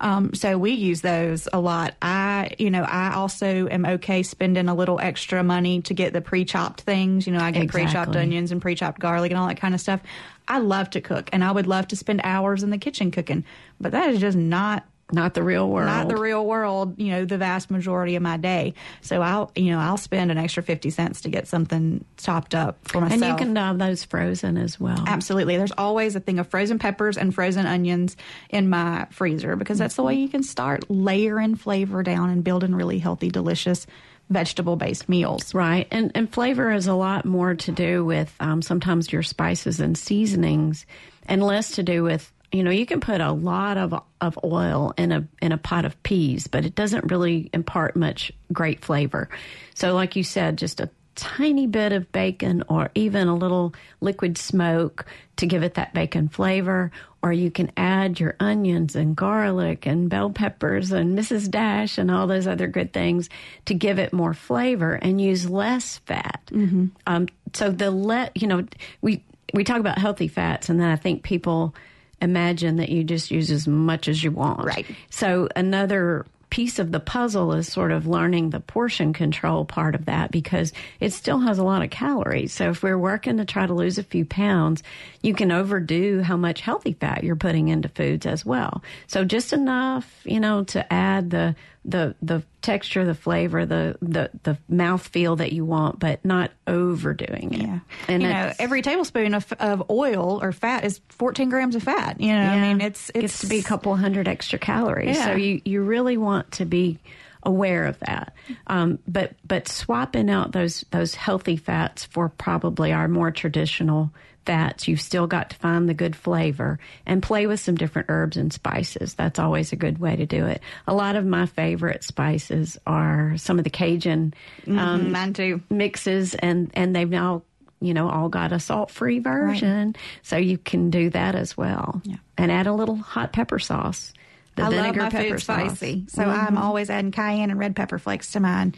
Um, 0.00 0.34
so 0.34 0.58
we 0.58 0.72
use 0.72 1.00
those 1.00 1.48
a 1.52 1.60
lot. 1.60 1.94
I 2.02 2.54
you 2.58 2.70
know 2.70 2.82
I 2.82 3.14
also 3.14 3.68
am 3.68 3.84
okay 3.84 4.22
spending 4.22 4.68
a 4.68 4.74
little 4.74 5.00
extra 5.00 5.42
money 5.42 5.82
to 5.82 5.94
get 5.94 6.12
the 6.12 6.20
pre-chopped 6.20 6.82
things. 6.82 7.26
You 7.26 7.32
know 7.32 7.40
I 7.40 7.50
get 7.50 7.68
pre-chopped 7.68 8.16
onions 8.16 8.52
and 8.52 8.60
pre-chopped 8.60 9.00
garlic 9.00 9.30
and 9.30 9.38
all 9.38 9.48
that 9.48 9.60
kind 9.60 9.74
of 9.74 9.80
stuff. 9.80 10.00
I 10.48 10.58
love 10.58 10.90
to 10.90 11.00
cook 11.00 11.30
and 11.32 11.44
I 11.44 11.52
would 11.52 11.66
love 11.66 11.88
to 11.88 11.96
spend 11.96 12.22
hours 12.24 12.62
in 12.62 12.70
the 12.70 12.78
kitchen 12.78 13.10
cooking, 13.10 13.44
but 13.80 13.92
that 13.92 14.10
is 14.10 14.20
just 14.20 14.36
not 14.36 14.84
Not 15.12 15.34
the 15.34 15.42
real 15.42 15.68
world. 15.68 15.86
not 15.86 16.08
the 16.08 16.16
real 16.16 16.44
world, 16.44 16.98
you 16.98 17.10
know, 17.10 17.24
the 17.24 17.38
vast 17.38 17.70
majority 17.70 18.16
of 18.16 18.22
my 18.22 18.36
day. 18.36 18.74
So 19.00 19.22
I'll, 19.22 19.50
you 19.54 19.72
know, 19.72 19.78
I'll 19.78 19.96
spend 19.96 20.30
an 20.30 20.38
extra 20.38 20.62
50 20.62 20.90
cents 20.90 21.22
to 21.22 21.28
get 21.28 21.48
something 21.48 22.04
chopped 22.16 22.54
up 22.54 22.78
for 22.88 23.00
myself. 23.00 23.22
and 23.22 23.30
you 23.30 23.36
can 23.36 23.56
have 23.56 23.78
those 23.78 24.04
frozen 24.04 24.56
as 24.56 24.78
well. 24.78 25.04
Absolutely. 25.06 25.56
There's 25.56 25.72
always 25.76 26.16
a 26.16 26.20
thing 26.20 26.38
of 26.38 26.48
frozen 26.48 26.78
peppers 26.78 27.16
and 27.16 27.34
frozen 27.34 27.66
onions 27.66 28.16
in 28.48 28.68
my 28.68 29.06
freezer 29.10 29.56
because 29.56 29.78
that's 29.78 29.96
the 29.96 30.02
way 30.02 30.14
you 30.14 30.28
can 30.28 30.42
start 30.42 30.90
layering 30.90 31.54
flavor 31.54 32.02
down 32.02 32.30
and 32.30 32.44
building 32.44 32.74
really 32.74 32.98
healthy, 32.98 33.30
delicious 33.30 33.86
vegetable 34.30 34.76
based 34.76 35.08
meals. 35.08 35.54
Right. 35.54 35.88
And 35.90 36.12
and 36.14 36.32
flavor 36.32 36.70
is 36.70 36.86
a 36.86 36.94
lot 36.94 37.24
more 37.24 37.54
to 37.56 37.72
do 37.72 38.04
with 38.04 38.32
um, 38.40 38.62
sometimes 38.62 39.12
your 39.12 39.22
spices 39.22 39.80
and 39.80 39.98
seasonings 39.98 40.86
and 41.26 41.42
less 41.42 41.72
to 41.72 41.82
do 41.82 42.02
with 42.04 42.32
you 42.52 42.64
know, 42.64 42.70
you 42.70 42.86
can 42.86 43.00
put 43.00 43.20
a 43.20 43.32
lot 43.32 43.76
of 43.76 43.94
of 44.20 44.38
oil 44.44 44.92
in 44.96 45.12
a 45.12 45.26
in 45.40 45.52
a 45.52 45.58
pot 45.58 45.84
of 45.84 46.00
peas, 46.02 46.46
but 46.46 46.64
it 46.64 46.74
doesn't 46.74 47.10
really 47.10 47.50
impart 47.52 47.96
much 47.96 48.32
great 48.52 48.84
flavor. 48.84 49.28
So 49.74 49.94
like 49.94 50.16
you 50.16 50.24
said, 50.24 50.58
just 50.58 50.80
a 50.80 50.90
tiny 51.14 51.66
bit 51.66 51.92
of 51.92 52.10
bacon 52.12 52.62
or 52.68 52.90
even 52.94 53.28
a 53.28 53.36
little 53.36 53.74
liquid 54.00 54.38
smoke 54.38 55.04
to 55.36 55.46
give 55.46 55.62
it 55.62 55.74
that 55.74 55.92
bacon 55.92 56.28
flavor 56.28 56.90
or 57.22 57.32
you 57.32 57.50
can 57.50 57.70
add 57.76 58.18
your 58.18 58.34
onions 58.40 58.96
and 58.96 59.14
garlic 59.14 59.86
and 59.86 60.08
bell 60.08 60.30
peppers 60.30 60.90
and 60.90 61.18
Mrs. 61.18 61.50
Dash 61.50 61.98
and 61.98 62.10
all 62.10 62.26
those 62.26 62.46
other 62.46 62.66
good 62.66 62.92
things 62.92 63.28
to 63.66 63.74
give 63.74 63.98
it 63.98 64.12
more 64.12 64.32
flavor 64.32 64.94
and 64.94 65.20
use 65.20 65.48
less 65.48 65.98
fat. 65.98 66.40
Mm-hmm. 66.50 66.86
Um, 67.06 67.28
so 67.52 67.70
the 67.70 67.90
let 67.90 68.40
you 68.40 68.48
know 68.48 68.66
we 69.02 69.22
we 69.52 69.64
talk 69.64 69.80
about 69.80 69.98
healthy 69.98 70.28
fats, 70.28 70.68
and 70.68 70.80
then 70.80 70.88
I 70.88 70.96
think 70.96 71.22
people 71.22 71.74
imagine 72.20 72.76
that 72.76 72.88
you 72.88 73.04
just 73.04 73.30
use 73.30 73.50
as 73.50 73.66
much 73.66 74.08
as 74.08 74.22
you 74.22 74.30
want. 74.30 74.64
Right. 74.64 74.86
So 75.10 75.48
another 75.56 76.26
piece 76.50 76.80
of 76.80 76.90
the 76.90 77.00
puzzle 77.00 77.52
is 77.52 77.72
sort 77.72 77.92
of 77.92 78.06
learning 78.06 78.50
the 78.50 78.60
portion 78.60 79.12
control 79.12 79.64
part 79.64 79.94
of 79.94 80.06
that 80.06 80.30
because 80.32 80.72
it 80.98 81.12
still 81.12 81.38
has 81.38 81.58
a 81.58 81.62
lot 81.62 81.82
of 81.82 81.90
calories. 81.90 82.52
So 82.52 82.70
if 82.70 82.82
we're 82.82 82.98
working 82.98 83.38
to 83.38 83.44
try 83.44 83.66
to 83.66 83.72
lose 83.72 83.98
a 83.98 84.02
few 84.02 84.24
pounds, 84.24 84.82
you 85.22 85.32
can 85.32 85.52
overdo 85.52 86.22
how 86.22 86.36
much 86.36 86.60
healthy 86.60 86.92
fat 86.92 87.22
you're 87.22 87.36
putting 87.36 87.68
into 87.68 87.88
foods 87.88 88.26
as 88.26 88.44
well. 88.44 88.82
So 89.06 89.24
just 89.24 89.52
enough, 89.52 90.20
you 90.24 90.40
know, 90.40 90.64
to 90.64 90.92
add 90.92 91.30
the 91.30 91.54
the 91.84 92.14
the 92.20 92.42
texture, 92.60 93.04
the 93.04 93.14
flavor, 93.14 93.64
the 93.64 93.96
the 94.02 94.30
the 94.42 94.58
mouth 94.68 95.06
feel 95.06 95.36
that 95.36 95.52
you 95.52 95.64
want, 95.64 95.98
but 95.98 96.24
not 96.24 96.50
overdoing 96.66 97.54
it. 97.54 97.62
Yeah. 97.62 97.78
And 98.08 98.22
you 98.22 98.28
know, 98.28 98.52
every 98.58 98.82
tablespoon 98.82 99.34
of, 99.34 99.50
of 99.58 99.90
oil 99.90 100.40
or 100.42 100.52
fat 100.52 100.84
is 100.84 101.00
14 101.08 101.48
grams 101.48 101.74
of 101.74 101.82
fat. 101.82 102.20
You 102.20 102.32
know, 102.32 102.42
I 102.42 102.60
mean, 102.60 102.80
it's 102.80 103.10
it's 103.14 103.20
gets 103.20 103.40
to 103.40 103.46
be 103.46 103.58
a 103.58 103.62
couple 103.62 103.94
hundred 103.96 104.28
extra 104.28 104.58
calories. 104.58 105.16
Yeah. 105.16 105.26
So 105.26 105.32
you, 105.32 105.62
you 105.64 105.82
really 105.82 106.16
want 106.16 106.52
to 106.52 106.64
be 106.64 106.98
aware 107.42 107.86
of 107.86 107.98
that. 108.00 108.34
Um, 108.66 108.98
but 109.08 109.32
but 109.46 109.68
swapping 109.68 110.28
out 110.28 110.52
those 110.52 110.84
those 110.90 111.14
healthy 111.14 111.56
fats 111.56 112.04
for 112.04 112.28
probably 112.28 112.92
our 112.92 113.08
more 113.08 113.30
traditional 113.30 114.12
fats, 114.46 114.88
you've 114.88 115.00
still 115.00 115.26
got 115.26 115.50
to 115.50 115.56
find 115.56 115.88
the 115.88 115.94
good 115.94 116.16
flavor 116.16 116.78
and 117.06 117.22
play 117.22 117.46
with 117.46 117.60
some 117.60 117.74
different 117.76 118.08
herbs 118.10 118.36
and 118.36 118.52
spices. 118.52 119.14
That's 119.14 119.38
always 119.38 119.72
a 119.72 119.76
good 119.76 119.98
way 119.98 120.16
to 120.16 120.26
do 120.26 120.46
it. 120.46 120.62
A 120.86 120.94
lot 120.94 121.16
of 121.16 121.24
my 121.26 121.46
favorite 121.46 122.04
spices 122.04 122.78
are 122.86 123.34
some 123.36 123.58
of 123.58 123.64
the 123.64 123.70
Cajun 123.70 124.34
um, 124.66 124.74
Mhm, 124.76 125.10
mine 125.10 125.32
too. 125.34 125.60
mixes, 125.70 126.34
and 126.34 126.70
and 126.74 126.94
they've 126.96 127.08
now 127.08 127.42
you 127.80 127.94
know 127.94 128.08
all 128.10 128.28
got 128.28 128.52
a 128.52 128.60
salt 128.60 128.90
free 128.90 129.18
version, 129.18 129.96
so 130.22 130.36
you 130.36 130.58
can 130.58 130.90
do 130.90 131.10
that 131.10 131.34
as 131.34 131.56
well. 131.56 132.02
And 132.38 132.50
add 132.50 132.66
a 132.66 132.72
little 132.72 132.96
hot 132.96 133.32
pepper 133.32 133.58
sauce. 133.58 134.12
The 134.56 134.62
I 134.62 134.66
love 134.66 134.74
vinegar 134.74 135.02
my 135.02 135.10
pepper 135.10 135.28
food 135.38 135.42
sauce. 135.42 135.78
spicy, 135.78 136.04
so 136.08 136.22
Mhm. 136.24 136.36
I'm 136.48 136.58
always 136.58 136.90
adding 136.90 137.12
cayenne 137.12 137.50
and 137.50 137.58
red 137.58 137.76
pepper 137.76 137.98
flakes 137.98 138.32
to 138.32 138.40
mine. 138.40 138.74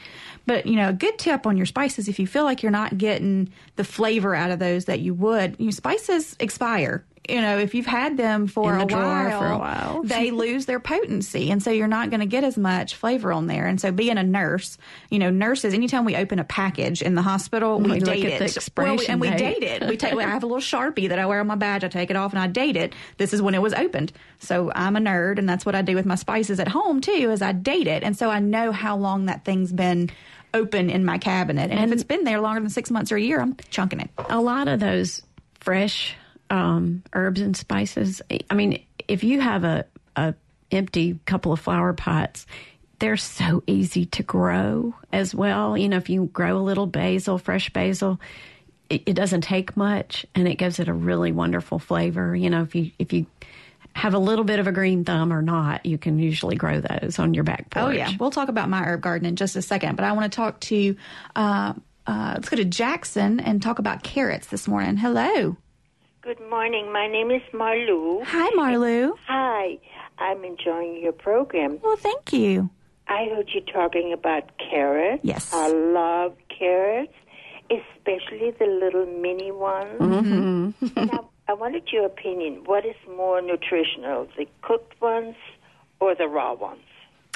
But 0.46 0.66
you 0.66 0.76
know, 0.76 0.90
a 0.90 0.92
good 0.92 1.18
tip 1.18 1.46
on 1.46 1.56
your 1.56 1.66
spices 1.66 2.08
if 2.08 2.18
you 2.18 2.26
feel 2.26 2.44
like 2.44 2.62
you're 2.62 2.70
not 2.72 2.98
getting 2.98 3.48
the 3.76 3.84
flavor 3.84 4.34
out 4.34 4.50
of 4.50 4.58
those 4.58 4.84
that 4.84 5.00
you 5.00 5.14
would, 5.14 5.56
you 5.58 5.66
know, 5.66 5.70
spices 5.70 6.36
expire. 6.40 7.04
You 7.28 7.40
know, 7.40 7.58
if 7.58 7.74
you've 7.74 7.86
had 7.86 8.16
them 8.16 8.48
for, 8.48 8.72
the 8.72 8.82
a, 8.82 8.86
while, 8.86 9.38
for 9.38 9.46
a 9.46 9.58
while. 9.58 10.02
they 10.04 10.32
lose 10.32 10.66
their 10.66 10.80
potency, 10.80 11.52
and 11.52 11.62
so 11.62 11.70
you're 11.70 11.86
not 11.86 12.10
going 12.10 12.18
to 12.20 12.26
get 12.26 12.42
as 12.42 12.58
much 12.58 12.96
flavor 12.96 13.32
on 13.32 13.46
there. 13.46 13.66
And 13.66 13.80
so, 13.80 13.92
being 13.92 14.18
a 14.18 14.24
nurse, 14.24 14.76
you 15.08 15.20
know, 15.20 15.30
nurses, 15.30 15.72
anytime 15.72 16.04
we 16.04 16.16
open 16.16 16.40
a 16.40 16.44
package 16.44 17.00
in 17.00 17.14
the 17.14 17.22
hospital, 17.22 17.78
we, 17.78 17.92
We 17.92 17.98
date 18.00 18.24
it, 18.24 18.42
expiration 18.42 18.96
Well, 18.96 18.96
we- 18.96 19.06
and 19.06 19.20
we 19.20 19.30
date. 19.30 19.60
date 19.60 19.82
it. 19.82 19.88
We 19.88 19.96
take. 19.96 20.14
I 20.18 20.22
have 20.22 20.42
a 20.42 20.46
little 20.46 20.60
sharpie 20.60 21.08
that 21.10 21.18
I 21.20 21.26
wear 21.26 21.38
on 21.38 21.46
my 21.46 21.54
badge. 21.54 21.84
I 21.84 21.88
take 21.88 22.10
it 22.10 22.16
off 22.16 22.32
and 22.32 22.40
I 22.40 22.48
date 22.48 22.76
it. 22.76 22.92
This 23.18 23.32
is 23.32 23.40
when 23.40 23.54
it 23.54 23.62
was 23.62 23.72
opened. 23.72 24.12
So 24.40 24.72
I'm 24.74 24.96
a 24.96 25.00
nerd, 25.00 25.38
and 25.38 25.48
that's 25.48 25.64
what 25.64 25.76
I 25.76 25.82
do 25.82 25.94
with 25.94 26.06
my 26.06 26.16
spices 26.16 26.58
at 26.58 26.66
home 26.68 27.00
too. 27.00 27.30
Is 27.30 27.40
I 27.40 27.52
date 27.52 27.86
it, 27.86 28.02
and 28.02 28.16
so 28.16 28.30
I 28.30 28.40
know 28.40 28.72
how 28.72 28.96
long 28.96 29.26
that 29.26 29.44
thing's 29.44 29.72
been 29.72 30.10
open 30.54 30.90
in 30.90 31.04
my 31.04 31.18
cabinet. 31.18 31.70
And, 31.70 31.80
if 31.84 31.92
it's 31.92 32.02
been 32.02 32.24
there 32.24 32.40
longer 32.40 32.60
than 32.60 32.68
six 32.68 32.90
months 32.90 33.10
or 33.12 33.16
a 33.16 33.22
year, 33.22 33.40
I'm 33.40 33.56
chunking 33.70 34.00
it. 34.00 34.10
a 34.28 34.40
lot 34.40 34.66
of 34.68 34.80
those 34.80 35.22
fresh 35.60 36.14
um, 36.53 37.03
herbs 37.14 37.40
and 37.40 37.57
spices. 37.57 38.22
I 38.48 38.55
mean, 38.55 38.84
if 39.09 39.24
you 39.24 39.40
have 39.40 39.64
a, 39.64 39.86
a 40.14 40.34
empty 40.70 41.18
couple 41.24 41.53
of 41.53 41.59
flower 41.61 41.94
pots, 41.94 42.46
they're 42.98 43.16
so 43.16 43.64
easy 43.66 44.05
to 44.07 44.22
grow 44.22 44.94
as 45.12 45.34
well. 45.34 45.76
You 45.76 45.88
know, 45.88 45.96
if 45.96 46.11
you 46.11 46.26
grow 46.26 46.59
a 46.59 46.61
little 46.61 46.86
basil, 46.86 47.38
fresh 47.38 47.70
basil, 47.70 48.20
it, 48.90 49.03
it 49.07 49.14
doesn't 49.14 49.40
take 49.40 49.76
much, 49.78 50.26
and 50.34 50.46
it 50.46 50.57
gives 50.57 50.78
it 50.78 50.88
a 50.88 50.92
really 50.92 51.32
wonderful 51.32 51.78
flavor. 51.78 52.36
You 52.36 52.50
know, 52.50 52.62
if 52.62 52.74
you 52.74 52.92
if 52.98 53.14
you 53.14 53.24
have 53.94 54.12
a 54.12 54.18
little 54.18 54.44
bit 54.44 54.59
of 54.59 54.66
a 54.66 54.72
green 54.72 55.05
thumb 55.05 55.32
or 55.32 55.40
not, 55.40 55.86
you 55.86 55.96
can 55.96 56.18
usually 56.18 56.57
grow 56.57 56.82
those 56.82 57.18
on 57.18 57.32
your 57.32 57.44
back 57.44 57.70
porch. 57.70 57.84
Oh 57.84 57.88
yeah, 57.90 58.12
we'll 58.20 58.30
talk 58.30 58.50
about 58.50 58.68
my 58.68 58.84
herb 58.84 59.00
garden 59.00 59.26
in 59.26 59.36
just 59.36 59.57
a 59.57 59.62
second, 59.62 59.96
but 59.96 60.05
I 60.05 60.12
want 60.12 60.30
to 60.30 60.36
talk 60.36 60.61
to. 60.61 60.96
Uh, 61.34 61.72
uh, 62.07 62.32
let's 62.34 62.50
go 62.50 62.57
to 62.57 62.64
Jackson 62.64 63.40
and 63.40 63.62
talk 63.62 63.78
about 63.78 64.03
carrots 64.03 64.48
this 64.48 64.68
morning. 64.68 64.98
Hello. 64.98 65.57
Good 66.22 66.38
morning. 66.48 66.92
My 66.92 67.08
name 67.08 67.32
is 67.32 67.42
Marlou. 67.52 68.22
Hi, 68.24 68.48
Marlou. 68.54 69.14
Hi. 69.26 69.76
I'm 70.18 70.44
enjoying 70.44 71.02
your 71.02 71.10
program. 71.10 71.80
Well, 71.82 71.96
thank 71.96 72.32
you. 72.32 72.70
I 73.08 73.24
heard 73.34 73.50
you 73.52 73.60
talking 73.60 74.12
about 74.12 74.44
carrots. 74.56 75.24
Yes. 75.24 75.52
I 75.52 75.66
love 75.72 76.36
carrots, 76.48 77.12
especially 77.68 78.52
the 78.52 78.66
little 78.66 79.04
mini 79.04 79.50
ones. 79.50 79.98
Mm-hmm. 80.00 80.86
now, 81.06 81.28
I 81.48 81.54
wanted 81.54 81.88
your 81.92 82.06
opinion. 82.06 82.62
What 82.66 82.86
is 82.86 82.94
more 83.16 83.42
nutritional, 83.42 84.28
the 84.38 84.46
cooked 84.62 85.00
ones 85.00 85.34
or 85.98 86.14
the 86.14 86.28
raw 86.28 86.54
ones? 86.54 86.82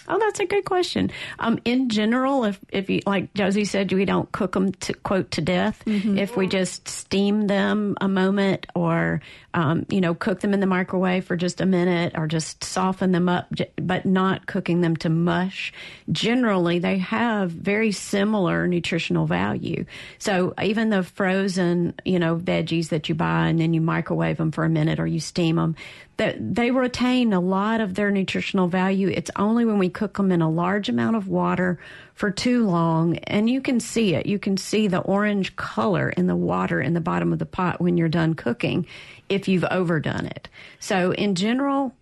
Oh, 0.09 0.19
that's 0.19 0.41
a 0.41 0.47
good 0.47 0.65
question. 0.65 1.11
Um, 1.39 1.59
in 1.65 1.89
general, 1.89 2.45
if 2.45 2.59
if 2.71 2.89
you 2.91 3.01
like 3.07 3.33
Josie 3.35 3.65
said, 3.65 3.93
we 3.93 4.05
don't 4.05 4.31
cook 4.33 4.53
them 4.53 4.73
to 4.73 4.95
quote 4.95 5.31
to 5.33 5.41
death. 5.41 5.83
If 6.19 6.37
we 6.37 6.47
just 6.47 6.89
steam 6.89 7.47
them 7.47 7.97
a 8.01 8.09
moment, 8.09 8.67
or 8.75 9.21
um, 9.55 9.87
you 9.89 10.01
know, 10.01 10.15
cook 10.15 10.41
them 10.41 10.53
in 10.55 10.61
the 10.61 10.67
microwave 10.67 11.25
for 11.25 11.37
just 11.37 11.61
a 11.61 11.67
minute, 11.67 12.13
or 12.17 12.27
just 12.27 12.63
soften 12.63 13.13
them 13.13 13.29
up, 13.29 13.53
but 13.77 14.05
not 14.07 14.47
cooking 14.47 14.81
them 14.81 14.97
to 14.97 15.09
mush. 15.09 15.73
Generally, 16.13 16.81
they 16.81 16.99
have 16.99 17.51
very 17.51 17.93
similar 17.93 18.67
nutritional 18.67 19.27
value. 19.27 19.85
So 20.19 20.55
even 20.63 20.91
the 20.91 21.03
frozen, 21.03 21.95
you 22.05 22.19
know, 22.19 22.37
veggies 22.37 22.91
that 22.91 23.09
you 23.09 23.15
buy 23.15 23.49
and 23.49 23.61
then 23.61 23.75
you 23.75 23.81
microwave 23.81 24.37
them 24.37 24.53
for 24.53 24.65
a 24.65 24.69
minute 24.69 25.01
or 25.01 25.07
you 25.07 25.21
steam 25.21 25.57
them, 25.57 25.75
that 26.17 26.55
they 26.55 26.71
retain 26.71 27.33
a 27.33 27.41
lot 27.41 27.81
of 27.81 27.95
their 27.95 28.11
nutritional 28.11 28.69
value. 28.69 29.09
It's 29.09 29.31
only 29.37 29.65
when 29.65 29.79
we 29.79 29.91
cook 29.91 30.17
them 30.17 30.33
in 30.33 30.41
a 30.41 30.51
large 30.51 30.89
amount 30.89 31.17
of 31.17 31.29
water 31.29 31.79
for 32.15 32.31
too 32.31 32.67
long, 32.67 33.19
and 33.19 33.51
you 33.51 33.61
can 33.61 33.81
see 33.81 34.15
it. 34.15 34.27
You 34.27 34.39
can 34.39 34.57
see 34.57 34.89
the 34.89 35.01
orange 35.01 35.57
color 35.57 36.09
in 36.09 36.27
the 36.27 36.37
water 36.37 36.81
in 36.81 36.95
the 36.95 37.01
bottom 37.01 37.33
of 37.33 37.39
the 37.39 37.47
pot 37.47 37.81
when 37.81 37.99
you're 37.99 38.09
done 38.09 38.35
cooking 38.35 38.87
if 39.29 39.47
you've 39.47 39.65
overdone 39.65 40.27
it. 40.27 40.49
So, 40.81 41.13
in 41.13 41.35
general, 41.35 41.93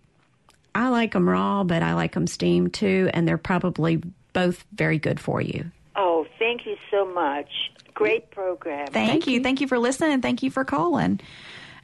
I 0.73 0.89
like 0.89 1.13
them 1.13 1.27
raw, 1.27 1.63
but 1.63 1.83
I 1.83 1.93
like 1.93 2.13
them 2.13 2.27
steamed 2.27 2.73
too, 2.73 3.09
and 3.13 3.27
they're 3.27 3.37
probably 3.37 4.01
both 4.31 4.65
very 4.73 4.99
good 4.99 5.19
for 5.19 5.41
you. 5.41 5.71
Oh, 5.95 6.25
thank 6.39 6.65
you 6.65 6.75
so 6.91 7.05
much. 7.05 7.49
Great 7.93 8.29
program. 8.31 8.87
Thank, 8.87 9.25
you. 9.25 9.41
Thank 9.41 9.61
you 9.61 9.67
for 9.67 9.79
listening 9.79 10.21
thank 10.21 10.43
you 10.43 10.51
for 10.51 10.65
calling. 10.65 11.21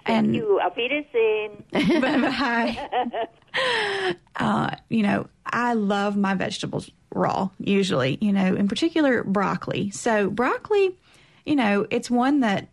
Thank 0.05 0.25
and 0.27 0.35
you. 0.35 0.59
Auf 0.59 0.75
Wiedersehen. 0.75 1.63
Bye. 2.01 3.27
uh, 4.35 4.75
you 4.89 5.03
know, 5.03 5.27
I 5.45 5.73
love 5.73 6.17
my 6.17 6.33
vegetables 6.33 6.89
raw, 7.13 7.49
usually, 7.59 8.17
you 8.21 8.31
know, 8.31 8.55
in 8.55 8.67
particular 8.67 9.23
broccoli. 9.23 9.91
So, 9.91 10.29
broccoli, 10.29 10.95
you 11.45 11.55
know, 11.55 11.85
it's 11.89 12.09
one 12.09 12.39
that 12.41 12.69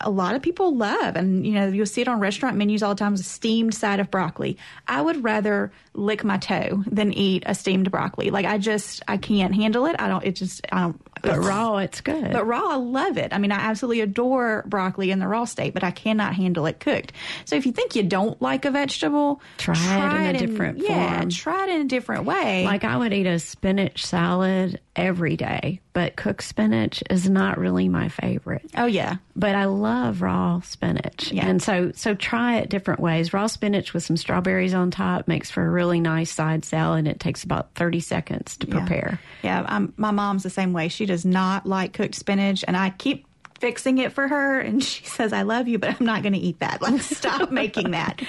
a 0.00 0.10
lot 0.10 0.34
of 0.36 0.42
people 0.42 0.76
love. 0.76 1.16
And, 1.16 1.46
you 1.46 1.52
know, 1.52 1.68
you'll 1.68 1.86
see 1.86 2.02
it 2.02 2.08
on 2.08 2.20
restaurant 2.20 2.56
menus 2.56 2.82
all 2.82 2.94
the 2.94 2.98
time 2.98 3.14
a 3.14 3.18
steamed 3.18 3.74
side 3.74 3.98
of 3.98 4.10
broccoli. 4.10 4.56
I 4.86 5.00
would 5.02 5.24
rather 5.24 5.72
lick 5.94 6.22
my 6.22 6.38
toe 6.38 6.84
than 6.86 7.12
eat 7.12 7.42
a 7.46 7.54
steamed 7.54 7.90
broccoli. 7.90 8.30
Like, 8.30 8.46
I 8.46 8.58
just, 8.58 9.02
I 9.08 9.16
can't 9.16 9.54
handle 9.54 9.86
it. 9.86 9.96
I 9.98 10.08
don't, 10.08 10.24
it 10.24 10.36
just, 10.36 10.64
I 10.70 10.82
don't. 10.82 11.00
But 11.22 11.38
raw, 11.38 11.78
it's 11.78 12.00
good. 12.00 12.32
But 12.32 12.46
raw, 12.46 12.68
I 12.72 12.76
love 12.76 13.16
it. 13.18 13.32
I 13.32 13.38
mean, 13.38 13.52
I 13.52 13.56
absolutely 13.56 14.00
adore 14.00 14.64
broccoli 14.66 15.10
in 15.10 15.18
the 15.18 15.28
raw 15.28 15.44
state, 15.44 15.74
but 15.74 15.84
I 15.84 15.90
cannot 15.90 16.34
handle 16.34 16.66
it 16.66 16.80
cooked. 16.80 17.12
So 17.44 17.56
if 17.56 17.66
you 17.66 17.72
think 17.72 17.94
you 17.96 18.02
don't 18.02 18.40
like 18.42 18.64
a 18.64 18.70
vegetable, 18.70 19.40
Try 19.56 20.28
it 20.28 20.30
in 20.30 20.36
a 20.36 20.46
different 20.46 20.78
yeah, 20.78 21.18
form. 21.18 21.30
try 21.30 21.64
it 21.64 21.70
in 21.70 21.80
a 21.82 21.84
different 21.88 22.24
way. 22.24 22.64
Like 22.64 22.84
I 22.84 22.96
would 22.96 23.12
eat 23.12 23.26
a 23.26 23.38
spinach 23.38 24.04
salad 24.04 24.80
every 24.96 25.36
day, 25.36 25.80
but 25.92 26.16
cooked 26.16 26.42
spinach 26.42 27.02
is 27.10 27.28
not 27.30 27.58
really 27.58 27.88
my 27.88 28.08
favorite. 28.08 28.68
Oh 28.76 28.86
yeah. 28.86 29.16
But 29.36 29.54
I 29.54 29.66
love 29.66 30.22
raw 30.22 30.60
spinach. 30.60 31.30
Yeah. 31.30 31.46
And 31.46 31.62
so 31.62 31.92
so 31.94 32.14
try 32.14 32.56
it 32.58 32.68
different 32.70 32.98
ways. 33.00 33.32
Raw 33.32 33.46
spinach 33.46 33.94
with 33.94 34.02
some 34.02 34.16
strawberries 34.16 34.74
on 34.74 34.90
top 34.90 35.28
makes 35.28 35.50
for 35.50 35.64
a 35.64 35.70
really 35.70 36.00
nice 36.00 36.32
side 36.32 36.64
salad 36.64 37.06
it 37.06 37.20
takes 37.20 37.44
about 37.44 37.74
30 37.74 38.00
seconds 38.00 38.56
to 38.58 38.66
Yeah. 38.66 38.78
prepare. 38.78 39.20
Yeah, 39.42 39.64
I'm, 39.68 39.92
my 39.96 40.10
mom's 40.10 40.42
the 40.42 40.50
same 40.50 40.72
way. 40.72 40.88
She 40.88 41.06
does 41.08 41.24
not 41.24 41.66
like 41.66 41.92
cooked 41.92 42.14
spinach, 42.14 42.64
and 42.66 42.76
I 42.76 42.90
keep 42.90 43.26
fixing 43.58 43.98
it 43.98 44.12
for 44.12 44.28
her 44.28 44.60
and 44.60 44.82
she 44.82 45.04
says 45.08 45.30
i 45.32 45.42
love 45.42 45.68
you 45.68 45.78
but 45.78 45.94
i'm 45.98 46.06
not 46.06 46.22
going 46.22 46.32
to 46.32 46.38
eat 46.38 46.60
that. 46.60 46.78
Like 46.88 47.02
stop 47.02 47.50
making 47.58 47.90
that. 47.90 48.22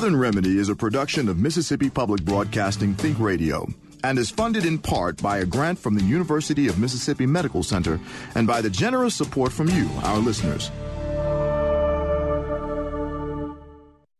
Southern 0.06 0.20
Remedy 0.20 0.58
is 0.58 0.68
a 0.68 0.76
production 0.76 1.28
of 1.28 1.36
Mississippi 1.36 1.90
Public 1.90 2.24
Broadcasting 2.24 2.94
Think 2.94 3.18
Radio 3.18 3.66
and 4.04 4.20
is 4.20 4.30
funded 4.30 4.64
in 4.64 4.78
part 4.78 5.20
by 5.20 5.38
a 5.38 5.44
grant 5.44 5.80
from 5.80 5.96
the 5.96 6.04
University 6.04 6.68
of 6.68 6.78
Mississippi 6.78 7.26
Medical 7.26 7.64
Center 7.64 7.98
and 8.36 8.46
by 8.46 8.60
the 8.60 8.70
generous 8.70 9.16
support 9.16 9.50
from 9.50 9.68
you, 9.68 9.90
our 10.04 10.18
listeners. 10.18 10.70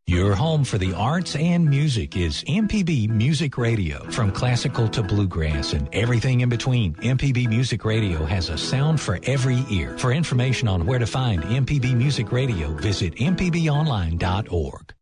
Your 0.09 0.34
home 0.34 0.64
for 0.64 0.76
the 0.76 0.93
arts 0.93 1.37
and 1.37 1.70
music 1.70 2.16
is 2.16 2.43
MPB 2.49 3.09
Music 3.09 3.57
Radio. 3.57 4.11
From 4.11 4.32
classical 4.32 4.89
to 4.89 5.05
bluegrass 5.05 5.72
and 5.72 5.89
everything 5.93 6.41
in 6.41 6.49
between, 6.49 6.95
MPB 6.95 7.49
Music 7.49 7.84
Radio 7.84 8.24
has 8.24 8.49
a 8.49 8.59
sound 8.59 9.01
for 9.01 9.20
every 9.22 9.64
ear. 9.70 9.97
For 9.99 10.11
information 10.11 10.66
on 10.66 10.84
where 10.84 10.99
to 10.99 11.07
find 11.07 11.45
MPB 11.45 11.95
Music 11.95 12.32
Radio, 12.32 12.72
visit 12.74 13.14
mpbonline.org. 13.14 14.95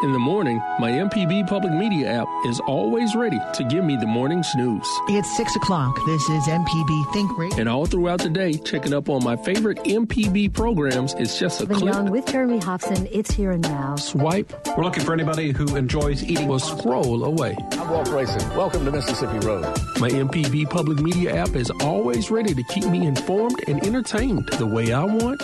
In 0.00 0.12
the 0.12 0.18
morning, 0.20 0.62
my 0.78 0.92
MPB 0.92 1.48
Public 1.48 1.72
Media 1.72 2.22
app 2.22 2.28
is 2.46 2.60
always 2.68 3.16
ready 3.16 3.40
to 3.54 3.64
give 3.64 3.82
me 3.82 3.96
the 3.96 4.06
morning 4.06 4.44
snooze. 4.44 4.88
It's 5.08 5.36
6 5.36 5.56
o'clock. 5.56 5.98
This 6.06 6.22
is 6.28 6.44
MPB 6.44 7.12
Think 7.12 7.36
Radio. 7.36 7.58
And 7.58 7.68
all 7.68 7.84
throughout 7.84 8.20
the 8.20 8.28
day, 8.28 8.52
checking 8.52 8.92
up 8.94 9.08
on 9.08 9.24
my 9.24 9.34
favorite 9.34 9.78
MPB 9.78 10.54
programs 10.54 11.14
is 11.14 11.36
just 11.36 11.60
a 11.62 11.66
the 11.66 11.74
click. 11.74 11.92
Young 11.92 12.12
with 12.12 12.26
Jeremy 12.26 12.60
Hobson. 12.60 13.08
It's 13.10 13.32
here 13.32 13.50
and 13.50 13.62
now. 13.62 13.96
Swipe. 13.96 14.52
We're 14.76 14.84
looking 14.84 15.02
for 15.02 15.12
anybody 15.12 15.50
who 15.50 15.74
enjoys 15.74 16.22
eating. 16.22 16.48
Or 16.48 16.60
scroll 16.60 17.24
away. 17.24 17.56
I'm 17.72 17.90
Walt 17.90 18.06
Grayson. 18.08 18.56
Welcome 18.56 18.84
to 18.84 18.92
Mississippi 18.92 19.44
Road. 19.44 19.64
My 19.98 20.10
MPB 20.10 20.70
Public 20.70 21.00
Media 21.00 21.34
app 21.34 21.56
is 21.56 21.70
always 21.82 22.30
ready 22.30 22.54
to 22.54 22.62
keep 22.68 22.84
me 22.84 23.04
informed 23.04 23.64
and 23.66 23.84
entertained 23.84 24.46
the 24.58 24.66
way 24.66 24.92
I 24.92 25.02
want, 25.02 25.42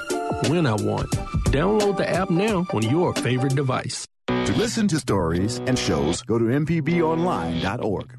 when 0.48 0.64
I 0.64 0.74
want. 0.74 1.11
Download 1.50 1.96
the 1.96 2.09
app 2.09 2.30
now 2.30 2.64
on 2.72 2.82
your 2.84 3.12
favorite 3.14 3.57
device. 3.57 4.07
To 4.47 4.53
listen 4.53 4.86
to 4.88 4.99
stories 4.99 5.59
and 5.66 5.78
shows, 5.78 6.22
go 6.22 6.38
to 6.38 6.45
mpbonline.org. 6.45 8.14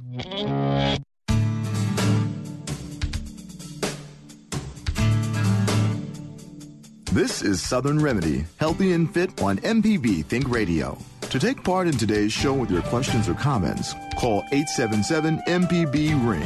This 7.11 7.41
is 7.43 7.61
Southern 7.61 7.99
Remedy, 8.01 8.45
healthy 8.57 8.91
and 8.93 9.11
fit 9.13 9.41
on 9.41 9.57
MPB 9.59 10.25
Think 10.25 10.49
Radio. 10.49 10.97
To 11.21 11.39
take 11.39 11.63
part 11.63 11.87
in 11.87 11.97
today's 11.97 12.33
show 12.33 12.53
with 12.53 12.69
your 12.69 12.81
questions 12.83 13.29
or 13.29 13.33
comments, 13.35 13.93
call 14.17 14.39
877 14.51 15.41
MPB 15.47 16.09
Ring. 16.27 16.41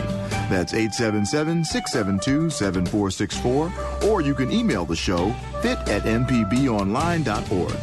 That's 0.50 0.74
877 0.74 1.64
672 1.66 2.50
7464, 2.50 4.10
or 4.10 4.22
you 4.22 4.36
can 4.36 4.52
email 4.52 4.86
the 4.86 4.96
show 4.96 5.32
fit 5.62 5.78
at 5.88 6.04
mpbonline.org. 6.04 7.76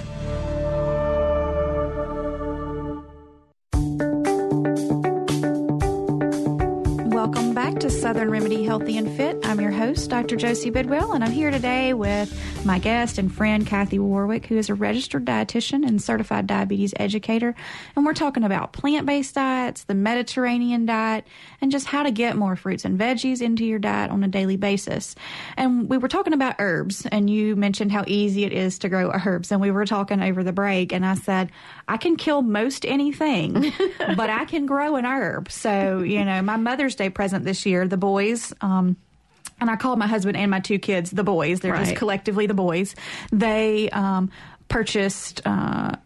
Southern 8.07 8.30
Remedy 8.30 8.62
Healthy 8.62 8.98
and 8.98 9.16
Fit. 9.16 9.36
I'm 9.42 9.61
your 9.61 9.72
host, 9.72 10.11
Dr. 10.11 10.36
Josie 10.36 10.70
Bidwell, 10.70 11.14
and 11.14 11.24
I'm 11.24 11.32
here 11.32 11.50
today 11.50 11.92
with 11.92 12.32
my 12.66 12.78
guest 12.80 13.16
and 13.16 13.32
friend, 13.32 13.64
Kathy 13.64 14.00
Warwick, 14.00 14.46
who 14.46 14.58
is 14.58 14.68
a 14.68 14.74
registered 14.74 15.24
dietitian 15.24 15.86
and 15.86 16.02
certified 16.02 16.48
diabetes 16.48 16.92
educator. 16.96 17.54
And 17.94 18.04
we're 18.04 18.12
talking 18.12 18.42
about 18.42 18.72
plant 18.72 19.06
based 19.06 19.36
diets, 19.36 19.84
the 19.84 19.94
Mediterranean 19.94 20.84
diet, 20.84 21.26
and 21.60 21.70
just 21.70 21.86
how 21.86 22.02
to 22.02 22.10
get 22.10 22.36
more 22.36 22.56
fruits 22.56 22.84
and 22.84 22.98
veggies 22.98 23.40
into 23.40 23.64
your 23.64 23.78
diet 23.78 24.10
on 24.10 24.24
a 24.24 24.28
daily 24.28 24.56
basis. 24.56 25.14
And 25.56 25.88
we 25.88 25.96
were 25.96 26.08
talking 26.08 26.32
about 26.32 26.56
herbs, 26.58 27.06
and 27.06 27.30
you 27.30 27.54
mentioned 27.54 27.92
how 27.92 28.02
easy 28.08 28.44
it 28.44 28.52
is 28.52 28.80
to 28.80 28.88
grow 28.88 29.12
herbs. 29.12 29.52
And 29.52 29.60
we 29.60 29.70
were 29.70 29.86
talking 29.86 30.20
over 30.20 30.42
the 30.42 30.52
break, 30.52 30.92
and 30.92 31.06
I 31.06 31.14
said, 31.14 31.52
I 31.86 31.98
can 31.98 32.16
kill 32.16 32.42
most 32.42 32.84
anything, 32.84 33.72
but 33.98 34.28
I 34.28 34.44
can 34.44 34.66
grow 34.66 34.96
an 34.96 35.06
herb. 35.06 35.52
So, 35.52 36.00
you 36.00 36.24
know, 36.24 36.42
my 36.42 36.56
Mother's 36.56 36.96
Day 36.96 37.10
present 37.10 37.44
this 37.44 37.64
year, 37.64 37.86
the 37.86 37.96
boys, 37.96 38.52
um, 38.60 38.96
and 39.61 39.70
I 39.70 39.76
called 39.76 39.98
my 39.98 40.07
husband 40.07 40.36
and 40.36 40.50
my 40.50 40.61
two 40.61 40.78
kids 40.78 41.11
the 41.11 41.24
boys. 41.24 41.61
They're 41.61 41.76
just 41.76 41.96
collectively 41.96 42.46
the 42.46 42.54
boys. 42.54 42.94
They 43.32 43.88
um, 43.90 44.30
purchased 44.68 45.42
uh, 45.44 45.96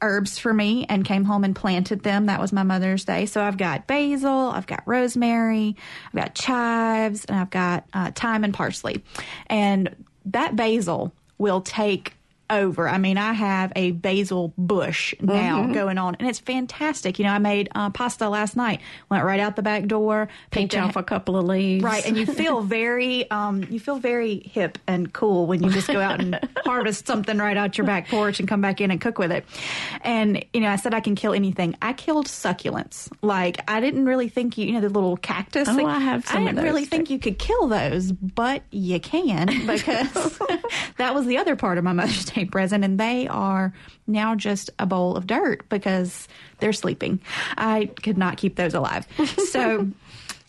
herbs 0.00 0.38
for 0.38 0.52
me 0.52 0.86
and 0.88 1.04
came 1.04 1.24
home 1.24 1.44
and 1.44 1.56
planted 1.56 2.02
them. 2.02 2.26
That 2.26 2.40
was 2.40 2.52
my 2.52 2.62
Mother's 2.62 3.04
Day. 3.04 3.26
So 3.26 3.42
I've 3.42 3.56
got 3.56 3.86
basil, 3.86 4.50
I've 4.50 4.66
got 4.66 4.82
rosemary, 4.86 5.76
I've 6.06 6.20
got 6.20 6.34
chives, 6.34 7.24
and 7.24 7.38
I've 7.38 7.50
got 7.50 7.86
uh, 7.92 8.10
thyme 8.12 8.44
and 8.44 8.54
parsley. 8.54 9.02
And 9.46 9.94
that 10.26 10.56
basil 10.56 11.12
will 11.38 11.60
take 11.60 12.13
over. 12.50 12.88
I 12.88 12.98
mean, 12.98 13.16
I 13.18 13.32
have 13.32 13.72
a 13.76 13.92
basil 13.92 14.52
bush 14.58 15.14
now 15.20 15.64
Mhm. 15.64 15.74
going 15.74 15.98
on, 15.98 16.16
and 16.18 16.28
it's 16.28 16.38
fantastic. 16.38 17.18
You 17.18 17.24
know, 17.24 17.32
I 17.32 17.38
made 17.38 17.68
uh, 17.74 17.90
pasta 17.90 18.28
last 18.28 18.56
night. 18.56 18.80
Went 19.10 19.24
right 19.24 19.40
out 19.40 19.56
the 19.56 19.62
back 19.62 19.86
door, 19.86 20.28
picked 20.50 20.76
off 20.76 20.96
a 20.96 21.02
couple 21.02 21.36
of 21.36 21.44
leaves. 21.44 21.82
right, 21.84 22.04
and 22.06 22.16
you 22.16 22.26
feel 22.26 22.60
very, 22.78 23.30
um, 23.30 23.64
you 23.70 23.80
feel 23.80 23.96
very 23.98 24.40
hip 24.52 24.78
and 24.86 25.12
cool 25.12 25.46
when 25.46 25.62
you 25.62 25.70
just 25.70 25.88
go 25.88 26.00
out 26.00 26.20
and 26.20 26.38
harvest 26.64 27.06
something 27.06 27.38
right 27.38 27.56
out 27.56 27.78
your 27.78 27.86
back 27.86 28.08
porch 28.08 28.38
and 28.40 28.48
come 28.48 28.60
back 28.60 28.80
in 28.80 28.90
and 28.90 29.00
cook 29.00 29.18
with 29.18 29.32
it. 29.32 29.44
And 30.02 30.44
you 30.52 30.60
know, 30.60 30.68
I 30.68 30.76
said 30.76 30.94
I 30.94 31.00
can 31.00 31.14
kill 31.14 31.32
anything. 31.32 31.76
I 31.82 31.92
killed 31.92 32.26
succulents. 32.26 33.10
Like 33.22 33.58
I 33.70 33.80
didn't 33.80 34.04
really 34.04 34.28
think 34.28 34.58
you, 34.58 34.66
you 34.66 34.72
know, 34.72 34.80
the 34.80 34.88
little 34.88 35.16
cactus. 35.16 35.68
Oh, 35.68 35.74
thing. 35.74 35.86
I 35.86 35.98
have 36.00 36.24
I 36.30 36.44
didn't 36.44 36.62
really 36.62 36.84
think 36.84 37.10
you 37.10 37.18
could 37.18 37.38
kill 37.38 37.68
those, 37.68 38.12
but 38.12 38.62
you 38.70 39.00
can 39.00 39.46
because 39.66 40.38
that 40.98 41.14
was 41.14 41.26
the 41.26 41.38
other 41.38 41.56
part 41.56 41.78
of 41.78 41.84
my 41.84 41.92
Mother's 41.92 42.24
Present, 42.50 42.84
and 42.84 42.98
they 42.98 43.28
are 43.28 43.72
now 44.06 44.34
just 44.34 44.70
a 44.78 44.86
bowl 44.86 45.16
of 45.16 45.26
dirt 45.26 45.68
because 45.68 46.26
they're 46.58 46.72
sleeping. 46.72 47.20
I 47.56 47.86
could 48.02 48.18
not 48.18 48.36
keep 48.36 48.56
those 48.56 48.74
alive. 48.74 49.06
So. 49.54 49.88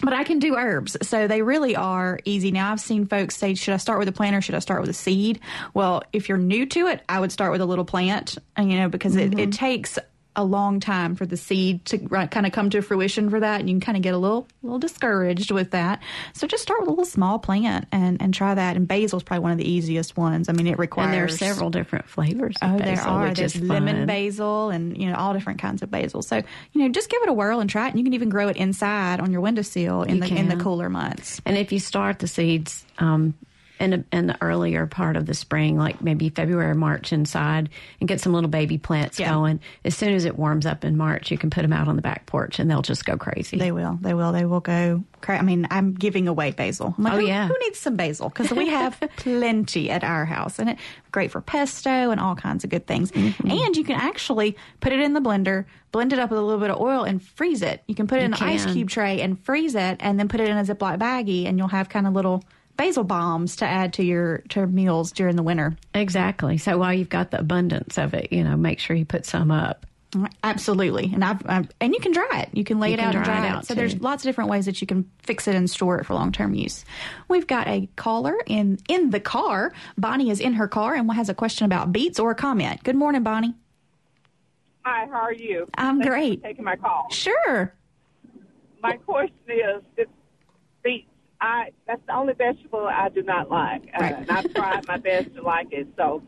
But 0.04 0.12
I 0.12 0.26
can 0.26 0.40
do 0.40 0.56
herbs. 0.58 0.98
So 1.04 1.26
they 1.28 1.42
really 1.42 1.74
are 1.76 2.20
easy. 2.26 2.52
Now, 2.52 2.74
I've 2.74 2.82
seen 2.82 3.06
folks 3.06 3.38
say, 3.38 3.54
should 3.54 3.74
I 3.74 3.78
start 3.78 3.98
with 3.98 4.10
a 4.10 4.12
plant 4.12 4.36
or 4.36 4.42
should 4.42 4.56
I 4.56 4.60
start 4.60 4.82
with 4.82 4.90
a 4.90 4.94
seed? 4.94 5.40
Well, 5.74 6.04
if 6.12 6.28
you're 6.28 6.38
new 6.38 6.66
to 6.66 6.88
it, 6.88 7.02
I 7.08 7.22
would 7.22 7.32
start 7.32 7.54
with 7.54 7.62
a 7.62 7.66
little 7.66 7.86
plant, 7.86 8.38
and, 8.58 8.70
you 8.70 8.78
know, 8.78 8.90
because 8.90 9.16
it, 9.16 9.34
it 9.34 9.38
mm-hmm. 9.38 9.50
takes 9.52 9.98
a 10.36 10.44
long 10.44 10.80
time 10.80 11.16
for 11.16 11.26
the 11.26 11.38
seed 11.38 11.86
to 11.86 11.98
kind 11.98 12.46
of 12.46 12.52
come 12.52 12.70
to 12.72 12.82
fruition 12.82 13.30
for 13.30 13.40
that. 13.40 13.60
And 13.60 13.70
you 13.70 13.76
can 13.76 13.82
kind 13.82 13.96
of 13.98 14.02
get 14.04 14.14
a 14.14 14.18
little, 14.18 14.48
little 14.64 14.80
discouraged 14.80 15.52
with 15.52 15.72
that. 15.72 16.02
So 16.34 16.48
just 16.48 16.64
start 16.64 16.82
with 16.82 16.88
a 16.88 16.92
little 16.92 17.06
small 17.06 17.40
plant 17.40 17.88
and, 17.92 18.22
and 18.22 18.34
try 18.34 18.54
that. 18.54 18.76
And 18.76 18.88
basil 18.88 19.18
is 19.18 19.24
probably 19.24 19.44
one 19.44 19.52
of 19.54 19.58
the 19.58 19.70
easiest 19.70 20.18
ones. 20.18 20.50
I 20.50 20.54
mean, 20.54 20.68
it 20.68 20.78
requires. 20.78 21.06
And 21.08 21.14
there 21.14 21.26
are 21.26 21.28
several 21.30 21.70
different 21.70 22.08
flavors. 22.08 22.56
Of 22.62 22.74
Oh, 22.74 22.78
there 22.78 22.96
basil, 22.96 23.12
are. 23.12 23.28
which 23.30 23.38
There's 23.40 23.62
lemon 23.62 23.96
fun. 23.98 24.06
basil 24.08 24.70
and 24.70 24.98
you 24.98 25.10
know 25.10 25.16
all 25.16 25.34
different 25.34 25.60
kinds 25.60 25.82
of 25.82 25.90
basil. 25.92 26.22
So 26.22 26.38
you 26.74 26.82
know 26.82 26.90
just 26.90 27.10
give 27.10 27.22
it 27.24 27.30
a 27.30 27.34
whirl 27.34 27.60
and 27.60 27.70
try 27.70 27.88
it. 27.88 27.90
And 27.92 28.00
you 28.00 28.04
can 28.04 28.14
even 28.14 28.30
grow 28.30 28.48
it 28.50 28.58
inside 28.58 29.20
on 29.20 29.32
your 29.32 29.42
windowsill 29.42 30.04
in 30.04 30.16
You 30.16 30.22
the 30.22 30.36
in 30.36 30.50
the 30.50 30.58
cooler 30.58 30.90
months. 30.90 31.42
And 31.46 31.58
if 31.58 31.72
you 31.72 31.80
start 31.80 32.20
the 32.20 32.28
seeds, 32.28 32.86
um, 32.98 33.34
in, 33.80 33.94
a, 33.94 34.04
in 34.12 34.28
the 34.28 34.38
earlier 34.42 34.86
part 34.88 35.16
of 35.18 35.26
the 35.26 35.34
spring, 35.34 35.78
like 35.78 36.02
maybe 36.02 36.30
February 36.30 36.72
or 36.72 36.76
March 36.76 37.12
inside, 37.14 37.70
and 38.00 38.08
get 38.08 38.22
some 38.22 38.34
little 38.34 38.50
baby 38.50 38.78
plants 38.78 39.20
Yeah. 39.20 39.32
going. 39.34 39.60
As 39.84 39.96
soon 39.96 40.14
as 40.14 40.26
it 40.26 40.38
warms 40.38 40.66
up 40.66 40.86
in 40.86 40.98
March, 40.98 41.32
you 41.32 41.38
can 41.38 41.50
put 41.50 41.62
them 41.62 41.74
out 41.74 41.88
on 41.88 41.96
the 41.96 42.02
back 42.02 42.26
porch, 42.26 42.60
and 42.60 42.70
they'll 42.72 42.82
just 42.82 43.06
go 43.06 43.18
crazy. 43.18 43.58
They 43.58 43.72
will. 43.72 43.98
They 44.02 44.14
will. 44.14 44.32
They 44.32 44.46
will 44.46 44.60
go. 44.62 45.04
Cra- 45.22 45.40
I 45.40 45.42
mean, 45.42 45.68
I'm 45.72 45.94
giving 45.94 46.28
away 46.28 46.52
basil. 46.52 46.94
I'm 46.98 47.04
like, 47.04 47.14
Oh, 47.14 47.18
who, 47.18 47.26
yeah. 47.28 47.48
Who 47.48 47.56
needs 47.64 47.80
some 47.80 47.96
basil? 47.96 48.30
Because 48.30 48.52
we 48.52 48.70
have 48.70 49.00
plenty 49.18 49.90
at 49.90 50.04
our 50.04 50.26
house, 50.26 50.60
and 50.60 50.70
it 50.70 50.78
great 51.12 51.32
for 51.32 51.42
pesto 51.42 52.12
and 52.12 52.20
all 52.20 52.36
kinds 52.36 52.64
of 52.64 52.70
good 52.70 52.86
things. 52.88 53.12
Mm-hmm. 53.12 53.50
And 53.50 53.76
you 53.78 53.84
can 53.84 53.96
actually 53.96 54.58
put 54.82 54.92
it 54.92 55.00
in 55.00 55.14
the 55.14 55.22
blender, 55.22 55.66
blend 55.92 56.12
it 56.14 56.20
up 56.20 56.30
with 56.30 56.40
a 56.40 56.42
little 56.42 56.60
bit 56.60 56.70
of 56.70 56.80
oil, 56.80 57.04
and 57.04 57.22
freeze 57.24 57.62
it. 57.62 57.82
You 57.88 57.96
can 57.96 58.06
put 58.08 58.18
it 58.18 58.22
You 58.22 58.26
in 58.26 58.34
an 58.34 58.44
ice 58.44 58.66
cube 58.66 58.90
tray 58.90 59.22
and 59.22 59.40
freeze 59.44 59.76
it, 59.76 59.98
and 60.02 60.20
then 60.20 60.28
put 60.28 60.40
it 60.42 60.50
in 60.50 60.58
a 60.58 60.64
Ziploc 60.64 61.00
baggie, 61.00 61.46
and 61.48 61.58
you'll 61.58 61.70
have 61.70 61.90
kind 61.90 62.06
of 62.08 62.14
little 62.14 62.44
basil 62.78 63.04
bombs 63.04 63.58
to 63.58 63.66
add 63.66 63.94
to 63.94 64.04
your 64.04 64.40
to 64.50 64.66
meals 64.68 65.12
during 65.12 65.36
the 65.36 65.44
winter. 65.44 65.76
Exactly. 65.94 66.58
So 66.58 66.78
while 66.78 66.94
you've 66.94 67.10
got 67.10 67.32
the 67.32 67.40
abundance 67.40 67.98
of 67.98 68.14
it, 68.14 68.32
you 68.32 68.44
know, 68.44 68.56
make 68.58 68.80
sure 68.80 68.96
you 68.96 69.06
put 69.06 69.26
some 69.26 69.52
up. 69.52 69.86
Absolutely, 70.46 71.12
and 71.14 71.26
I've, 71.26 71.42
I've 71.46 71.70
and 71.82 71.94
you 71.94 72.00
can 72.00 72.14
dry 72.14 72.46
it. 72.48 72.50
You 72.54 72.64
can 72.64 72.80
lay 72.80 72.90
You 72.90 72.94
it 72.94 72.98
can 73.00 73.08
out 73.10 73.16
and 73.16 73.24
dry 73.26 73.36
dry 73.36 73.46
it 73.46 73.50
it. 73.50 73.52
out, 73.52 73.66
so 73.66 73.74
too. 73.74 73.80
there's 73.80 74.00
lots 74.00 74.24
of 74.24 74.30
different 74.30 74.50
ways 74.50 74.66
that 74.66 74.80
you 74.80 74.88
can 74.88 75.10
fix 75.24 75.46
it 75.46 75.56
and 75.56 75.70
store 75.70 76.00
it 76.00 76.06
for 76.06 76.14
long 76.14 76.32
term 76.32 76.54
use. 76.54 76.86
We've 77.28 77.46
got 77.48 77.68
a 77.68 77.90
caller 77.98 78.38
in 78.46 78.80
in 78.88 79.10
the 79.10 79.20
car. 79.20 79.74
Bonnie 79.98 80.30
is 80.30 80.40
in 80.40 80.54
her 80.54 80.70
car 80.70 80.96
and 80.96 81.12
has 81.12 81.28
a 81.28 81.34
question 81.34 81.66
about 81.66 81.92
beets 81.92 82.18
or 82.18 82.32
a 82.32 82.36
comment. 82.36 82.82
Good 82.84 82.96
morning, 82.96 83.24
Bonnie. 83.24 83.56
Hi, 84.86 85.06
how 85.08 85.20
are 85.22 85.34
you? 85.34 85.68
I'm 85.78 85.98
Thanks 85.98 86.08
great. 86.10 86.42
For 86.42 86.48
taking 86.48 86.64
my 86.64 86.78
call. 86.78 87.08
Sure. 87.12 87.74
My 88.82 88.96
question 88.98 89.36
is, 89.50 89.82
it's 89.98 90.12
beets. 90.82 91.10
I 91.42 91.70
that's 91.88 92.02
the 92.08 92.16
only 92.16 92.34
vegetable 92.34 92.88
I 92.88 93.10
do 93.10 93.22
not 93.22 93.50
like, 93.50 93.84
uh, 93.94 94.04
and 94.04 94.32
I've 94.32 94.54
tried 94.54 94.88
my 94.88 94.98
best 94.98 95.36
to 95.36 95.42
like 95.42 95.68
it. 95.72 95.88
So, 95.98 96.24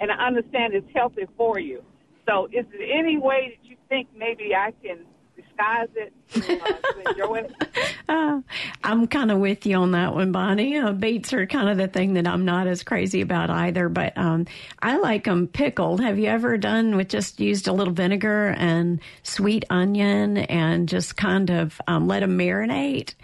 and 0.00 0.10
I 0.10 0.26
understand 0.26 0.74
it's 0.74 0.86
healthy 0.94 1.26
for 1.36 1.58
you. 1.58 1.82
So, 2.26 2.46
is 2.46 2.64
there 2.72 2.98
any 2.98 3.18
way 3.18 3.56
that 3.56 3.68
you 3.68 3.76
think 3.88 4.08
maybe 4.16 4.54
I 4.54 4.72
can 4.82 5.00
disguise 5.36 5.88
it 5.94 6.12
to, 6.32 6.62
uh, 6.62 6.66
to 6.66 7.10
enjoy 7.10 7.34
it? 7.36 7.52
Uh, 8.08 8.40
I'm 8.84 9.08
kind 9.08 9.32
of 9.32 9.38
with 9.38 9.66
you 9.66 9.76
on 9.78 9.90
that 9.90 10.14
one, 10.14 10.30
Bonnie. 10.30 10.78
Uh, 10.78 10.92
beets 10.92 11.32
are 11.32 11.44
kind 11.44 11.68
of 11.68 11.76
the 11.76 11.88
thing 11.88 12.14
that 12.14 12.24
I'm 12.28 12.44
not 12.44 12.68
as 12.68 12.84
crazy 12.84 13.20
about 13.20 13.50
either, 13.50 13.88
but 13.88 14.16
um, 14.16 14.46
I 14.80 14.98
like 14.98 15.24
them 15.24 15.48
pickled. 15.48 16.00
Have 16.00 16.16
you 16.16 16.26
ever 16.26 16.56
done 16.56 16.96
with 16.96 17.08
just 17.08 17.40
used 17.40 17.66
a 17.66 17.72
little 17.72 17.92
vinegar 17.92 18.54
and 18.56 19.00
sweet 19.24 19.64
onion 19.70 20.36
and 20.38 20.88
just 20.88 21.16
kind 21.16 21.50
of 21.50 21.80
um, 21.88 22.06
let 22.06 22.20
them 22.20 22.38
marinate? 22.38 23.14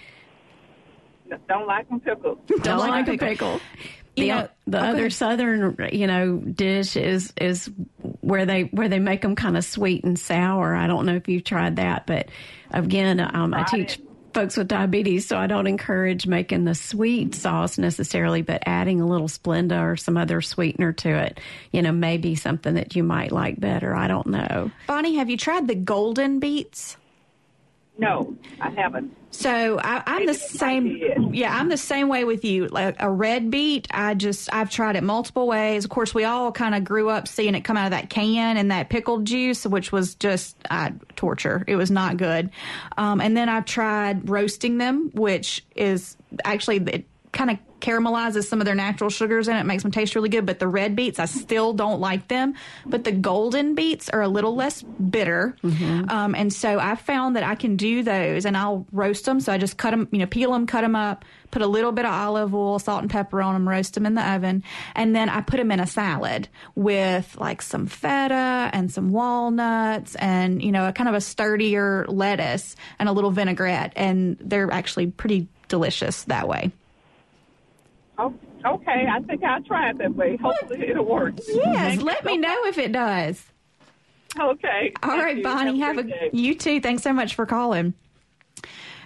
Don't 1.48 1.66
like 1.66 1.88
them 1.88 2.00
pickled. 2.00 2.38
Don't, 2.62 2.78
like 2.78 3.08
a 3.08 3.16
pickle. 3.16 3.60
The, 4.16 4.22
You 4.22 4.28
know- 4.34 4.48
the 4.66 4.78
other 4.80 5.10
southern, 5.10 5.76
you 5.92 6.06
know, 6.06 6.36
dish 6.36 6.96
is 6.96 7.32
is 7.40 7.70
where 8.20 8.44
they 8.46 8.62
where 8.64 8.88
they 8.88 8.98
make 8.98 9.22
them 9.22 9.34
kind 9.34 9.56
of 9.56 9.64
sweet 9.64 10.04
and 10.04 10.18
sour. 10.18 10.74
I 10.74 10.86
don't 10.86 11.06
know 11.06 11.16
if 11.16 11.28
you've 11.28 11.44
tried 11.44 11.76
that, 11.76 12.06
but 12.06 12.28
again, 12.70 13.20
um, 13.20 13.54
I 13.54 13.64
teach 13.64 13.98
folks 14.34 14.56
with 14.56 14.68
diabetes, 14.68 15.26
so 15.26 15.36
I 15.36 15.46
don't 15.46 15.66
encourage 15.66 16.26
making 16.26 16.64
the 16.64 16.74
sweet 16.74 17.34
sauce 17.34 17.76
necessarily, 17.78 18.40
but 18.42 18.62
adding 18.66 19.00
a 19.00 19.06
little 19.06 19.28
Splenda 19.28 19.82
or 19.82 19.96
some 19.96 20.16
other 20.16 20.40
sweetener 20.40 20.92
to 20.94 21.10
it, 21.10 21.40
you 21.70 21.82
know, 21.82 21.92
may 21.92 22.16
be 22.16 22.34
something 22.34 22.74
that 22.74 22.96
you 22.96 23.02
might 23.02 23.32
like 23.32 23.60
better. 23.60 23.94
I 23.94 24.08
don't 24.08 24.26
know. 24.28 24.70
Bonnie, 24.86 25.16
have 25.16 25.28
you 25.28 25.36
tried 25.36 25.68
the 25.68 25.74
golden 25.74 26.38
beets? 26.38 26.96
No, 27.98 28.36
I 28.60 28.70
haven't. 28.70 29.14
So 29.30 29.78
I, 29.82 30.02
I'm 30.06 30.26
the 30.26 30.34
same. 30.34 31.30
Yeah, 31.32 31.56
I'm 31.56 31.68
the 31.68 31.76
same 31.76 32.08
way 32.08 32.24
with 32.24 32.44
you. 32.44 32.66
Like 32.68 32.96
a 32.98 33.10
red 33.10 33.50
beet, 33.50 33.86
I 33.90 34.14
just 34.14 34.52
I've 34.52 34.70
tried 34.70 34.96
it 34.96 35.02
multiple 35.02 35.46
ways. 35.46 35.84
Of 35.84 35.90
course, 35.90 36.14
we 36.14 36.24
all 36.24 36.52
kind 36.52 36.74
of 36.74 36.84
grew 36.84 37.10
up 37.10 37.28
seeing 37.28 37.54
it 37.54 37.62
come 37.62 37.76
out 37.76 37.86
of 37.86 37.90
that 37.92 38.10
can 38.10 38.56
and 38.56 38.70
that 38.70 38.88
pickled 38.88 39.24
juice, 39.24 39.66
which 39.66 39.92
was 39.92 40.14
just 40.14 40.56
uh, 40.70 40.90
torture. 41.16 41.64
It 41.66 41.76
was 41.76 41.90
not 41.90 42.16
good. 42.16 42.50
Um, 42.96 43.20
and 43.20 43.36
then 43.36 43.48
I've 43.48 43.66
tried 43.66 44.28
roasting 44.28 44.78
them, 44.78 45.10
which 45.14 45.64
is 45.76 46.16
actually 46.44 46.78
it 46.78 47.04
kind 47.32 47.50
of 47.50 47.58
caramelizes 47.80 48.44
some 48.44 48.60
of 48.60 48.64
their 48.64 48.74
natural 48.74 49.10
sugars 49.10 49.48
in 49.48 49.56
it, 49.56 49.64
makes 49.64 49.82
them 49.82 49.90
taste 49.90 50.14
really 50.14 50.28
good. 50.28 50.46
But 50.46 50.60
the 50.60 50.68
red 50.68 50.94
beets, 50.94 51.18
I 51.18 51.24
still 51.24 51.72
don't 51.72 52.00
like 52.00 52.28
them. 52.28 52.54
But 52.86 53.04
the 53.04 53.10
golden 53.10 53.74
beets 53.74 54.08
are 54.08 54.22
a 54.22 54.28
little 54.28 54.54
less 54.54 54.82
bitter, 54.82 55.56
um, 56.08 56.34
and 56.34 56.52
so 56.52 56.78
I 56.78 56.94
found 56.94 57.36
that 57.36 57.42
I 57.42 57.54
can 57.54 57.76
do 57.76 58.02
those, 58.02 58.44
and 58.44 58.56
I'll 58.56 58.86
roast 58.92 59.24
them. 59.24 59.40
So 59.40 59.52
I 59.52 59.58
just 59.58 59.76
cut 59.76 59.90
them, 59.90 60.08
you 60.12 60.18
know, 60.18 60.26
peel 60.26 60.52
them, 60.52 60.66
cut 60.66 60.82
them 60.82 60.94
up, 60.94 61.24
put 61.50 61.62
a 61.62 61.66
little 61.66 61.90
bit 61.90 62.04
of 62.04 62.12
olive 62.12 62.54
oil, 62.54 62.78
salt 62.78 63.02
and 63.02 63.10
pepper 63.10 63.42
on 63.42 63.54
them, 63.54 63.68
roast 63.68 63.94
them 63.94 64.06
in 64.06 64.14
the 64.14 64.30
oven, 64.30 64.62
and 64.94 65.16
then 65.16 65.28
I 65.28 65.40
put 65.40 65.56
them 65.56 65.72
in 65.72 65.80
a 65.80 65.86
salad 65.86 66.48
with 66.74 67.36
like 67.38 67.62
some 67.62 67.86
feta 67.86 68.70
and 68.72 68.92
some 68.92 69.10
walnuts, 69.10 70.14
and 70.16 70.62
you 70.62 70.70
know, 70.70 70.86
a 70.86 70.92
kind 70.92 71.08
of 71.08 71.14
a 71.14 71.20
sturdier 71.20 72.04
lettuce 72.08 72.76
and 72.98 73.08
a 73.08 73.12
little 73.12 73.30
vinaigrette, 73.30 73.94
and 73.96 74.36
they're 74.40 74.70
actually 74.70 75.08
pretty 75.08 75.48
delicious 75.68 76.24
that 76.24 76.46
way. 76.46 76.70
Oh, 78.18 78.34
okay, 78.64 79.06
I 79.10 79.20
think 79.20 79.42
I'll 79.42 79.62
try 79.62 79.90
it 79.90 79.98
that 79.98 80.14
way. 80.14 80.36
Hopefully, 80.36 80.88
it'll 80.88 81.04
work. 81.04 81.34
Yes, 81.48 81.96
Thank 81.96 82.02
let 82.02 82.24
me 82.24 82.34
so 82.34 82.40
know 82.40 82.64
if 82.66 82.78
it 82.78 82.92
does. 82.92 83.44
Okay. 84.38 84.92
All 85.02 85.10
Thank 85.10 85.22
right, 85.22 85.36
you. 85.38 85.42
Bonnie, 85.42 85.80
have 85.80 85.98
a, 85.98 86.02
great 86.02 86.14
day. 86.14 86.30
you 86.32 86.54
too. 86.54 86.80
Thanks 86.80 87.02
so 87.02 87.12
much 87.12 87.34
for 87.34 87.46
calling. 87.46 87.94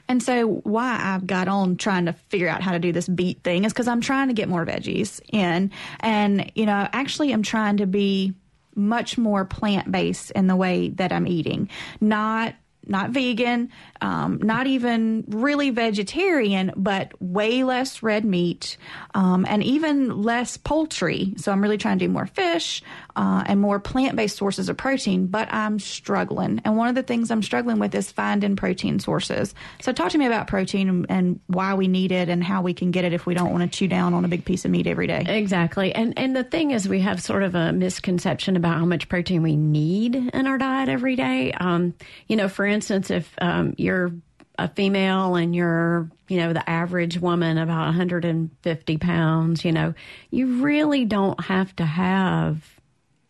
And 0.08 0.22
so, 0.22 0.46
why 0.62 1.00
I've 1.02 1.26
got 1.26 1.48
on 1.48 1.76
trying 1.76 2.06
to 2.06 2.12
figure 2.12 2.48
out 2.48 2.62
how 2.62 2.72
to 2.72 2.78
do 2.78 2.92
this 2.92 3.08
beet 3.08 3.42
thing 3.42 3.64
is 3.64 3.72
because 3.72 3.88
I'm 3.88 4.00
trying 4.00 4.28
to 4.28 4.34
get 4.34 4.48
more 4.48 4.64
veggies 4.64 5.20
in, 5.32 5.72
and 6.00 6.52
you 6.54 6.66
know, 6.66 6.88
actually, 6.92 7.32
I'm 7.32 7.42
trying 7.42 7.78
to 7.78 7.86
be 7.86 8.34
much 8.76 9.18
more 9.18 9.44
plant 9.44 9.90
based 9.90 10.30
in 10.32 10.46
the 10.46 10.54
way 10.54 10.90
that 10.90 11.12
I'm 11.12 11.26
eating, 11.26 11.70
not 12.00 12.54
not 12.86 13.10
vegan, 13.10 13.70
um, 14.00 14.38
not 14.42 14.66
even 14.66 15.24
really 15.28 15.70
vegetarian, 15.70 16.72
but 16.76 17.12
way 17.20 17.64
less 17.64 18.02
red 18.02 18.24
meat 18.24 18.76
um, 19.14 19.44
and 19.48 19.62
even 19.62 20.22
less 20.22 20.56
poultry. 20.56 21.34
So 21.36 21.52
I'm 21.52 21.60
really 21.60 21.78
trying 21.78 21.98
to 21.98 22.06
do 22.06 22.12
more 22.12 22.26
fish 22.26 22.82
uh, 23.16 23.42
and 23.46 23.60
more 23.60 23.80
plant 23.80 24.14
based 24.14 24.36
sources 24.36 24.68
of 24.68 24.76
protein, 24.76 25.26
but 25.26 25.52
I'm 25.52 25.78
struggling. 25.78 26.60
And 26.64 26.76
one 26.76 26.88
of 26.88 26.94
the 26.94 27.02
things 27.02 27.30
I'm 27.30 27.42
struggling 27.42 27.78
with 27.78 27.94
is 27.94 28.12
finding 28.12 28.56
protein 28.56 29.00
sources. 29.00 29.54
So 29.80 29.92
talk 29.92 30.10
to 30.12 30.18
me 30.18 30.26
about 30.26 30.46
protein 30.46 30.88
and, 30.88 31.06
and 31.08 31.40
why 31.46 31.74
we 31.74 31.88
need 31.88 32.12
it 32.12 32.28
and 32.28 32.44
how 32.44 32.60
we 32.60 32.74
can 32.74 32.90
get 32.90 33.04
it 33.04 33.14
if 33.14 33.24
we 33.24 33.34
don't 33.34 33.50
want 33.50 33.70
to 33.70 33.78
chew 33.78 33.88
down 33.88 34.12
on 34.12 34.24
a 34.24 34.28
big 34.28 34.44
piece 34.44 34.66
of 34.66 34.70
meat 34.70 34.86
every 34.86 35.06
day. 35.06 35.24
Exactly. 35.26 35.94
And 35.94 36.16
and 36.18 36.36
the 36.36 36.44
thing 36.44 36.72
is 36.72 36.88
we 36.88 37.00
have 37.00 37.22
sort 37.22 37.42
of 37.42 37.54
a 37.54 37.72
misconception 37.72 38.54
about 38.54 38.76
how 38.78 38.84
much 38.84 39.08
protein 39.08 39.42
we 39.42 39.56
need 39.56 40.14
in 40.14 40.46
our 40.46 40.58
diet 40.58 40.90
every 40.90 41.16
day. 41.16 41.52
Um, 41.52 41.94
you 42.28 42.36
know, 42.36 42.48
for 42.48 42.66
instance, 42.66 43.10
if 43.10 43.32
um, 43.40 43.74
you're 43.78 44.12
a 44.58 44.68
female 44.68 45.36
and 45.36 45.54
you're, 45.54 46.10
you 46.28 46.38
know, 46.38 46.52
the 46.52 46.68
average 46.68 47.18
woman 47.18 47.58
about 47.58 47.86
150 47.86 48.98
pounds, 48.98 49.64
you 49.64 49.72
know, 49.72 49.94
you 50.30 50.62
really 50.62 51.04
don't 51.04 51.42
have 51.44 51.74
to 51.76 51.84
have 51.84 52.75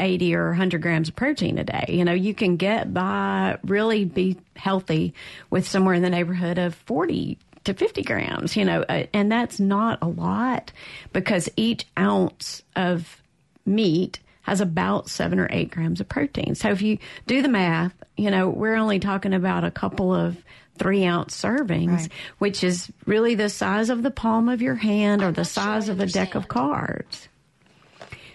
80 0.01 0.35
or 0.35 0.49
100 0.49 0.83
grams 0.83 1.09
of 1.09 1.17
protein 1.17 1.59
a 1.59 1.65
day. 1.65 1.87
You 1.89 2.05
know, 2.05 2.13
you 2.13 2.35
can 2.35 2.57
get 2.57 2.93
by, 2.93 3.59
really 3.65 4.05
be 4.05 4.37
healthy 4.57 5.15
with 5.51 5.67
somewhere 5.67 5.95
in 5.95 6.03
the 6.03 6.11
neighborhood 6.11 6.59
of 6.59 6.75
40 6.75 7.39
to 7.65 7.75
50 7.75 8.03
grams, 8.03 8.57
you 8.57 8.65
know, 8.65 8.83
uh, 8.89 9.05
and 9.13 9.31
that's 9.33 9.59
not 9.59 9.99
a 10.03 10.07
lot 10.09 10.73
because 11.13 11.49
each 11.57 11.87
ounce 11.99 12.63
of 12.77 13.21
meat 13.65 14.21
has 14.43 14.61
about 14.61 15.09
seven 15.11 15.41
or 15.41 15.49
eight 15.51 15.71
grams 15.73 16.01
of 16.01 16.09
protein. 16.09 16.55
So 16.55 16.71
if 16.71 16.81
you 16.81 16.99
do 17.27 17.43
the 17.43 17.49
math, 17.49 17.93
you 18.17 18.31
know, 18.31 18.49
we're 18.49 18.77
only 18.77 19.01
talking 19.01 19.35
about 19.35 19.65
a 19.65 19.71
couple 19.73 20.15
of 20.15 20.37
three 20.79 21.05
ounce 21.05 21.35
servings, 21.41 21.89
Right. 21.91 22.09
which 22.39 22.63
is 22.63 22.93
really 23.07 23.35
the 23.35 23.49
size 23.49 23.91
of 23.91 24.03
the 24.05 24.11
palm 24.13 24.49
of 24.49 24.63
your 24.63 24.75
hand 24.77 25.23
or 25.25 25.33
the 25.33 25.45
size 25.45 25.89
of 25.89 25.99
a 26.01 26.07
deck 26.07 26.35
of 26.37 26.47
cards. 26.49 27.29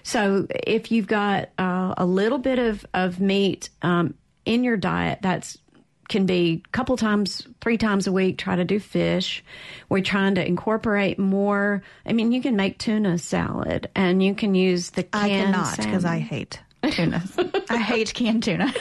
So 0.04 0.48
if 0.50 0.92
you've 0.92 1.08
got 1.08 1.50
uh, 1.58 1.94
a 1.98 2.06
little 2.06 2.38
bit 2.38 2.60
of, 2.60 2.86
of 2.94 3.20
meat 3.20 3.70
um, 3.82 4.16
in 4.46 4.64
your 4.64 4.78
diet, 4.78 5.20
that's 5.22 5.58
can 6.12 6.26
be 6.26 6.62
a 6.66 6.70
couple 6.72 6.98
times, 6.98 7.48
three 7.62 7.78
times 7.78 8.06
a 8.06 8.12
week. 8.12 8.38
Try 8.38 8.58
to 8.58 8.66
do 8.66 8.80
fish. 8.80 9.44
We're 9.88 10.04
trying 10.04 10.36
to 10.36 10.46
incorporate 10.46 11.18
more. 11.18 11.82
I 12.06 12.12
mean, 12.12 12.34
you 12.34 12.42
can 12.42 12.58
make 12.58 12.78
tuna 12.78 13.18
salad, 13.18 13.90
and 13.96 14.22
you 14.22 14.36
can 14.36 14.54
use 14.54 14.92
the 14.92 15.08
I 15.14 15.30
cannot 15.30 15.78
because 15.78 16.04
I 16.04 16.20
hate 16.20 16.60
tuna. 16.92 17.24
I 17.70 17.78
hate 17.78 18.14
canned 18.14 18.44
tuna. 18.44 18.74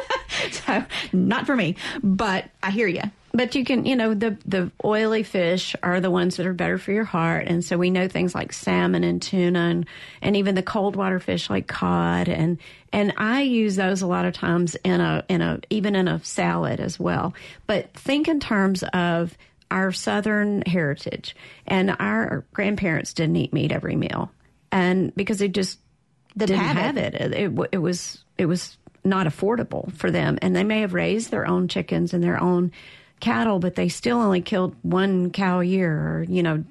so 0.50 0.84
not 1.12 1.46
for 1.46 1.54
me, 1.54 1.76
but 2.02 2.46
I 2.62 2.70
hear 2.70 2.88
you. 2.88 3.02
But 3.32 3.54
you 3.54 3.64
can, 3.64 3.84
you 3.84 3.94
know, 3.94 4.14
the 4.14 4.36
the 4.46 4.70
oily 4.84 5.22
fish 5.22 5.76
are 5.82 6.00
the 6.00 6.10
ones 6.10 6.36
that 6.36 6.46
are 6.46 6.54
better 6.54 6.78
for 6.78 6.92
your 6.92 7.04
heart, 7.04 7.46
and 7.46 7.62
so 7.64 7.76
we 7.76 7.90
know 7.90 8.08
things 8.08 8.34
like 8.34 8.52
salmon 8.52 9.04
and 9.04 9.20
tuna, 9.20 9.58
and, 9.58 9.86
and 10.22 10.36
even 10.36 10.54
the 10.54 10.62
cold 10.62 10.96
water 10.96 11.20
fish 11.20 11.50
like 11.50 11.66
cod, 11.66 12.28
and 12.28 12.58
and 12.92 13.12
I 13.16 13.42
use 13.42 13.76
those 13.76 14.02
a 14.02 14.06
lot 14.06 14.24
of 14.24 14.32
times 14.32 14.76
in 14.82 15.00
a 15.00 15.24
in 15.28 15.42
a 15.42 15.60
even 15.70 15.94
in 15.94 16.08
a 16.08 16.24
salad 16.24 16.80
as 16.80 16.98
well. 16.98 17.34
But 17.66 17.92
think 17.94 18.28
in 18.28 18.40
terms 18.40 18.82
of 18.94 19.36
our 19.70 19.92
Southern 19.92 20.62
heritage, 20.62 21.36
and 21.66 21.94
our 22.00 22.44
grandparents 22.54 23.12
didn't 23.12 23.36
eat 23.36 23.52
meat 23.52 23.72
every 23.72 23.94
meal, 23.94 24.30
and 24.72 25.14
because 25.14 25.38
they 25.38 25.48
just 25.48 25.78
Didn't 26.36 26.56
didn't, 26.56 26.64
have 26.64 26.76
have, 26.76 26.96
it. 26.96 27.14
it. 27.14 27.32
It, 27.32 27.52
it, 27.52 27.68
it 27.72 27.78
was 27.78 28.24
it 28.38 28.46
was 28.46 28.78
not 29.04 29.26
affordable 29.26 29.92
for 29.92 30.10
them, 30.10 30.38
and 30.40 30.56
they 30.56 30.64
may 30.64 30.80
have 30.80 30.94
raised 30.94 31.30
their 31.30 31.46
own 31.46 31.68
chickens 31.68 32.14
and 32.14 32.24
their 32.24 32.40
own 32.42 32.72
cattle, 33.20 33.58
but 33.58 33.74
they 33.74 33.88
still 33.88 34.18
only 34.18 34.40
killed 34.40 34.74
one 34.82 35.30
cow 35.30 35.60
a 35.60 35.64
year, 35.64 35.92
or 35.92 36.26
you 36.28 36.42
know, 36.42 36.64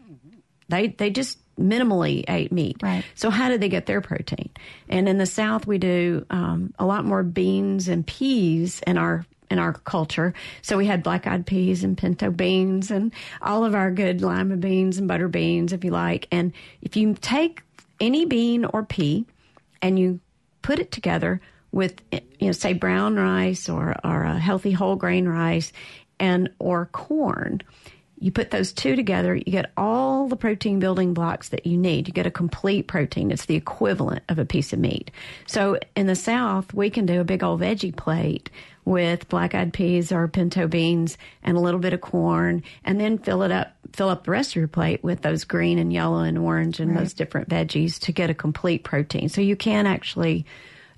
they 0.69 0.87
they 0.87 1.09
just 1.09 1.39
minimally 1.57 2.23
ate 2.27 2.51
meat. 2.51 2.77
Right. 2.81 3.03
So 3.15 3.29
how 3.29 3.49
did 3.49 3.61
they 3.61 3.69
get 3.69 3.85
their 3.85 4.01
protein? 4.01 4.49
And 4.89 5.09
in 5.09 5.17
the 5.17 5.25
South, 5.25 5.65
we 5.65 5.77
do 5.77 6.25
um, 6.29 6.73
a 6.77 6.85
lot 6.85 7.05
more 7.05 7.23
beans 7.23 7.87
and 7.87 8.05
peas 8.05 8.81
in 8.85 8.97
our 8.97 9.25
in 9.49 9.59
our 9.59 9.73
culture. 9.73 10.33
So 10.61 10.77
we 10.77 10.85
had 10.85 11.03
black 11.03 11.25
eyed 11.25 11.45
peas 11.45 11.83
and 11.83 11.97
pinto 11.97 12.31
beans 12.31 12.91
and 12.91 13.13
all 13.41 13.63
of 13.63 13.75
our 13.75 13.91
good 13.91 14.21
lima 14.21 14.57
beans 14.57 14.97
and 14.97 15.07
butter 15.07 15.29
beans, 15.29 15.71
if 15.71 15.83
you 15.83 15.91
like. 15.91 16.27
And 16.31 16.51
if 16.81 16.97
you 16.97 17.15
take 17.21 17.61
any 17.99 18.25
bean 18.25 18.65
or 18.65 18.83
pea 18.83 19.25
and 19.81 19.97
you 19.97 20.19
put 20.61 20.79
it 20.79 20.91
together 20.91 21.39
with, 21.71 22.01
you 22.11 22.47
know, 22.47 22.51
say 22.51 22.73
brown 22.73 23.15
rice 23.15 23.69
or, 23.69 23.95
or 24.03 24.23
a 24.23 24.37
healthy 24.37 24.71
whole 24.71 24.95
grain 24.95 25.27
rice 25.27 25.71
and 26.19 26.49
or 26.59 26.87
corn, 26.87 27.61
you 28.19 28.31
put 28.31 28.49
those 28.49 28.73
two 28.73 28.95
together, 28.95 29.35
you 29.35 29.43
get 29.43 29.71
all 29.77 30.27
the 30.27 30.35
protein 30.35 30.79
building 30.79 31.13
blocks 31.13 31.49
that 31.49 31.67
you 31.67 31.77
need. 31.77 32.07
You 32.07 32.13
get 32.13 32.25
a 32.25 32.31
complete 32.31 32.87
protein. 32.87 33.29
It's 33.29 33.45
the 33.45 33.55
equivalent 33.55 34.23
of 34.27 34.39
a 34.39 34.45
piece 34.45 34.73
of 34.73 34.79
meat. 34.79 35.11
So 35.45 35.77
in 35.95 36.07
the 36.07 36.15
South, 36.15 36.73
we 36.73 36.89
can 36.89 37.05
do 37.05 37.21
a 37.21 37.23
big 37.23 37.43
old 37.43 37.61
veggie 37.61 37.95
plate 37.95 38.49
with 38.85 39.27
black 39.29 39.53
eyed 39.53 39.71
peas 39.73 40.11
or 40.11 40.27
pinto 40.27 40.67
beans 40.67 41.17
and 41.43 41.57
a 41.57 41.59
little 41.59 41.79
bit 41.79 41.93
of 41.93 42.01
corn 42.01 42.63
and 42.85 42.99
then 42.99 43.17
fill 43.17 43.43
it 43.43 43.51
up 43.51 43.73
fill 43.93 44.09
up 44.09 44.23
the 44.25 44.31
rest 44.31 44.51
of 44.51 44.55
your 44.57 44.67
plate 44.67 45.03
with 45.03 45.21
those 45.21 45.43
green 45.43 45.77
and 45.79 45.91
yellow 45.93 46.19
and 46.21 46.37
orange 46.37 46.79
and 46.79 46.91
Right. 46.91 46.99
those 46.99 47.13
different 47.13 47.49
veggies 47.49 47.99
to 48.01 48.11
get 48.11 48.29
a 48.29 48.33
complete 48.33 48.83
protein. 48.83 49.29
So 49.29 49.41
you 49.41 49.55
can 49.55 49.85
actually 49.87 50.45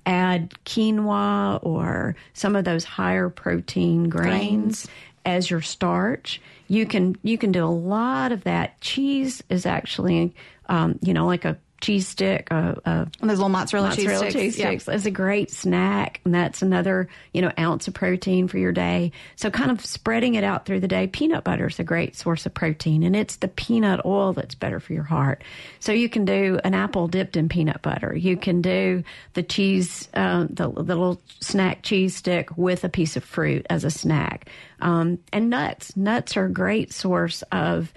add 0.06 0.52
quinoa 0.64 1.60
or 1.64 2.16
some 2.32 2.56
of 2.56 2.64
those 2.64 2.84
higher 2.84 3.28
protein 3.28 4.08
grains, 4.08 4.86
Grains. 4.86 4.88
As 5.24 5.50
your 5.50 5.60
starch. 5.60 6.40
You 6.68 6.86
can 6.86 7.16
you 7.22 7.38
can 7.38 7.52
do 7.52 7.64
a 7.64 7.66
lot 7.66 8.32
of 8.32 8.44
that. 8.44 8.80
Cheese 8.80 9.42
is 9.48 9.66
actually 9.66 10.34
um, 10.68 10.98
you 11.02 11.14
know 11.14 11.26
like 11.26 11.44
a 11.44 11.58
cheese 11.80 12.06
stick, 12.06 12.48
a 12.50 12.76
And 13.20 13.30
those 13.30 13.38
little 13.38 13.48
mozzarella, 13.48 13.88
mozzarella 13.88 14.24
cheese 14.26 14.32
cheese 14.32 14.54
sticks. 14.54 14.84
sticks 14.84 14.96
is 14.96 15.06
a 15.06 15.10
great 15.10 15.50
snack, 15.50 16.20
and 16.24 16.34
that's 16.34 16.62
another 16.62 17.08
you 17.32 17.42
know 17.42 17.52
ounce 17.58 17.88
of 17.88 17.94
protein 17.94 18.48
for 18.48 18.58
your 18.58 18.72
day. 18.72 19.12
So 19.36 19.50
kind 19.50 19.70
of 19.70 19.84
spreading 19.84 20.34
it 20.34 20.44
out 20.44 20.66
through 20.66 20.80
the 20.80 20.88
day. 20.88 21.06
Peanut 21.06 21.44
butter 21.44 21.68
is 21.68 21.78
a 21.78 21.84
great 21.84 22.16
source 22.16 22.46
of 22.46 22.54
protein, 22.54 23.02
and 23.02 23.16
it's 23.16 23.36
the 23.36 23.48
peanut 23.48 24.04
oil 24.04 24.32
that's 24.32 24.54
better 24.54 24.80
for 24.80 24.92
your 24.92 25.04
heart. 25.04 25.42
So 25.78 25.92
you 25.92 26.08
can 26.08 26.24
do 26.24 26.60
an 26.64 26.74
apple 26.74 27.08
dipped 27.08 27.36
in 27.36 27.48
peanut 27.48 27.82
butter. 27.82 28.14
You 28.14 28.36
can 28.36 28.60
do 28.62 29.02
the 29.34 29.42
cheese, 29.42 30.08
uh, 30.14 30.46
the, 30.50 30.70
the 30.70 30.82
little 30.82 31.20
snack 31.40 31.82
cheese 31.82 32.16
stick 32.16 32.56
with 32.56 32.84
a 32.84 32.88
piece 32.88 33.16
of 33.16 33.24
fruit 33.24 33.66
as 33.70 33.84
a 33.84 33.90
snack, 33.90 34.48
um, 34.80 35.18
and 35.32 35.50
nuts. 35.50 35.96
Nuts 35.96 36.36
are 36.36 36.46
a 36.46 36.52
great 36.52 36.92
source 36.92 37.42
of 37.52 37.92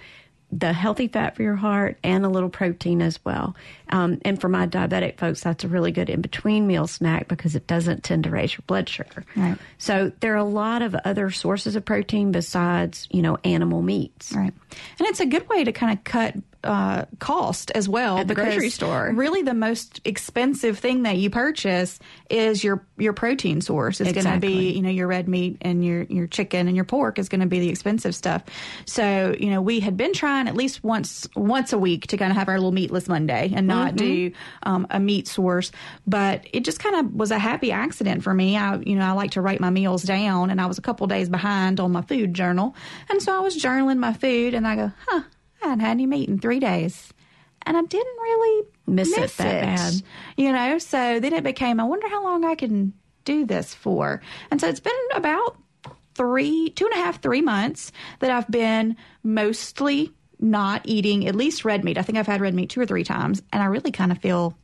the 0.56 0.72
healthy 0.72 1.08
fat 1.08 1.34
for 1.34 1.42
your 1.42 1.56
heart 1.56 1.98
and 2.04 2.24
a 2.24 2.28
little 2.28 2.48
protein 2.48 3.02
as 3.02 3.18
well. 3.24 3.56
Um, 3.90 4.20
and 4.24 4.40
for 4.40 4.48
my 4.48 4.66
diabetic 4.66 5.18
folks, 5.18 5.42
that's 5.42 5.64
a 5.64 5.68
really 5.68 5.90
good 5.90 6.08
in 6.08 6.20
between 6.20 6.66
meal 6.66 6.86
snack 6.86 7.26
because 7.26 7.56
it 7.56 7.66
doesn't 7.66 8.04
tend 8.04 8.24
to 8.24 8.30
raise 8.30 8.52
your 8.52 8.62
blood 8.66 8.88
sugar. 8.88 9.24
Right. 9.34 9.58
So 9.78 10.12
there 10.20 10.32
are 10.32 10.38
a 10.38 10.44
lot 10.44 10.82
of 10.82 10.94
other 10.94 11.30
sources 11.30 11.74
of 11.74 11.84
protein 11.84 12.30
besides, 12.30 13.08
you 13.10 13.20
know, 13.20 13.36
animal 13.42 13.82
meats. 13.82 14.32
Right. 14.32 14.52
And 14.98 15.08
it's 15.08 15.20
a 15.20 15.26
good 15.26 15.48
way 15.48 15.64
to 15.64 15.72
kind 15.72 15.98
of 15.98 16.04
cut 16.04 16.34
uh, 16.64 17.04
cost 17.18 17.70
as 17.74 17.88
well 17.88 18.18
At 18.18 18.28
the 18.28 18.34
grocery 18.34 18.70
store. 18.70 19.10
Really, 19.14 19.42
the 19.42 19.54
most 19.54 20.00
expensive 20.04 20.78
thing 20.78 21.02
that 21.04 21.16
you 21.18 21.30
purchase 21.30 21.98
is 22.30 22.64
your 22.64 22.84
your 22.96 23.12
protein 23.12 23.60
source. 23.60 24.00
It's 24.00 24.12
going 24.12 24.24
to 24.24 24.40
be 24.40 24.72
you 24.72 24.82
know 24.82 24.88
your 24.90 25.06
red 25.06 25.28
meat 25.28 25.58
and 25.60 25.84
your 25.84 26.02
your 26.04 26.26
chicken 26.26 26.66
and 26.66 26.74
your 26.74 26.84
pork 26.84 27.18
is 27.18 27.28
going 27.28 27.42
to 27.42 27.46
be 27.46 27.60
the 27.60 27.68
expensive 27.68 28.14
stuff. 28.14 28.42
So 28.86 29.34
you 29.38 29.50
know 29.50 29.60
we 29.62 29.80
had 29.80 29.96
been 29.96 30.12
trying 30.12 30.48
at 30.48 30.54
least 30.56 30.82
once 30.82 31.28
once 31.36 31.72
a 31.72 31.78
week 31.78 32.06
to 32.08 32.16
kind 32.16 32.30
of 32.30 32.36
have 32.36 32.48
our 32.48 32.56
little 32.56 32.72
meatless 32.72 33.08
Monday 33.08 33.52
and 33.54 33.66
not 33.66 33.92
Mhm. 33.94 33.96
do 33.96 34.32
um, 34.64 34.86
a 34.90 34.98
meat 34.98 35.28
source, 35.28 35.70
but 36.06 36.46
it 36.52 36.64
just 36.64 36.80
kind 36.80 36.96
of 36.96 37.12
was 37.14 37.30
a 37.30 37.38
happy 37.38 37.72
accident 37.72 38.22
for 38.22 38.32
me. 38.32 38.56
I 38.56 38.76
you 38.78 38.96
know 38.96 39.04
I 39.04 39.12
like 39.12 39.32
to 39.32 39.40
write 39.40 39.60
my 39.60 39.70
meals 39.70 40.02
down, 40.02 40.50
and 40.50 40.60
I 40.60 40.66
was 40.66 40.78
a 40.78 40.82
couple 40.82 41.06
days 41.06 41.28
behind 41.28 41.80
on 41.80 41.92
my 41.92 42.02
food 42.02 42.34
journal, 42.34 42.74
and 43.10 43.22
so 43.22 43.36
I 43.36 43.40
was 43.40 43.56
journaling 43.56 43.98
my 43.98 44.12
food, 44.12 44.54
and 44.54 44.66
I 44.66 44.76
go, 44.76 44.92
huh. 45.06 45.22
I 45.64 45.68
hadn't 45.68 45.80
had 45.84 45.90
any 45.92 46.06
meat 46.06 46.28
in 46.28 46.38
three 46.38 46.60
days. 46.60 47.12
And 47.66 47.76
I 47.76 47.82
didn't 47.82 48.16
really 48.22 48.66
Miss 48.86 49.10
miss, 49.16 49.34
it 49.34 49.38
that 49.38 49.60
bad. 49.62 50.02
You 50.36 50.52
know, 50.52 50.78
so 50.78 51.18
then 51.20 51.32
it 51.32 51.42
became, 51.42 51.80
I 51.80 51.84
wonder 51.84 52.08
how 52.08 52.22
long 52.22 52.44
I 52.44 52.54
can 52.54 52.92
do 53.24 53.46
this 53.46 53.74
for. 53.74 54.20
And 54.50 54.60
so 54.60 54.68
it's 54.68 54.80
been 54.80 54.92
about 55.14 55.56
three, 56.14 56.68
two 56.70 56.84
and 56.84 56.92
a 56.94 56.98
half, 56.98 57.22
three 57.22 57.40
months 57.40 57.90
that 58.20 58.30
I've 58.30 58.50
been 58.50 58.96
mostly 59.22 60.12
not 60.38 60.82
eating 60.84 61.26
at 61.26 61.34
least 61.34 61.64
red 61.64 61.84
meat. 61.84 61.96
I 61.96 62.02
think 62.02 62.18
I've 62.18 62.26
had 62.26 62.42
red 62.42 62.54
meat 62.54 62.68
two 62.70 62.80
or 62.80 62.86
three 62.86 63.04
times, 63.04 63.42
and 63.50 63.62
I 63.62 63.66
really 63.66 63.90
kind 63.90 64.12
of 64.12 64.18
feel 64.18 64.56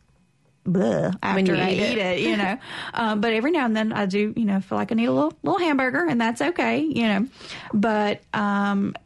bleh 0.66 1.16
after 1.22 1.54
you 1.54 1.60
I 1.60 1.70
eat 1.70 1.80
it. 1.80 1.98
it, 1.98 2.20
you 2.20 2.36
know. 2.36 2.58
um, 2.94 3.22
but 3.22 3.32
every 3.32 3.50
now 3.50 3.64
and 3.64 3.74
then 3.74 3.92
I 3.94 4.04
do, 4.04 4.34
you 4.36 4.44
know, 4.44 4.60
feel 4.60 4.76
like 4.76 4.92
I 4.92 4.94
need 4.94 5.06
a 5.06 5.12
little 5.12 5.32
little 5.42 5.58
hamburger, 5.58 6.06
and 6.06 6.20
that's 6.20 6.42
okay, 6.42 6.80
you 6.80 7.04
know. 7.04 7.26
But 7.72 8.20
um, 8.34 8.94
it- 8.94 9.00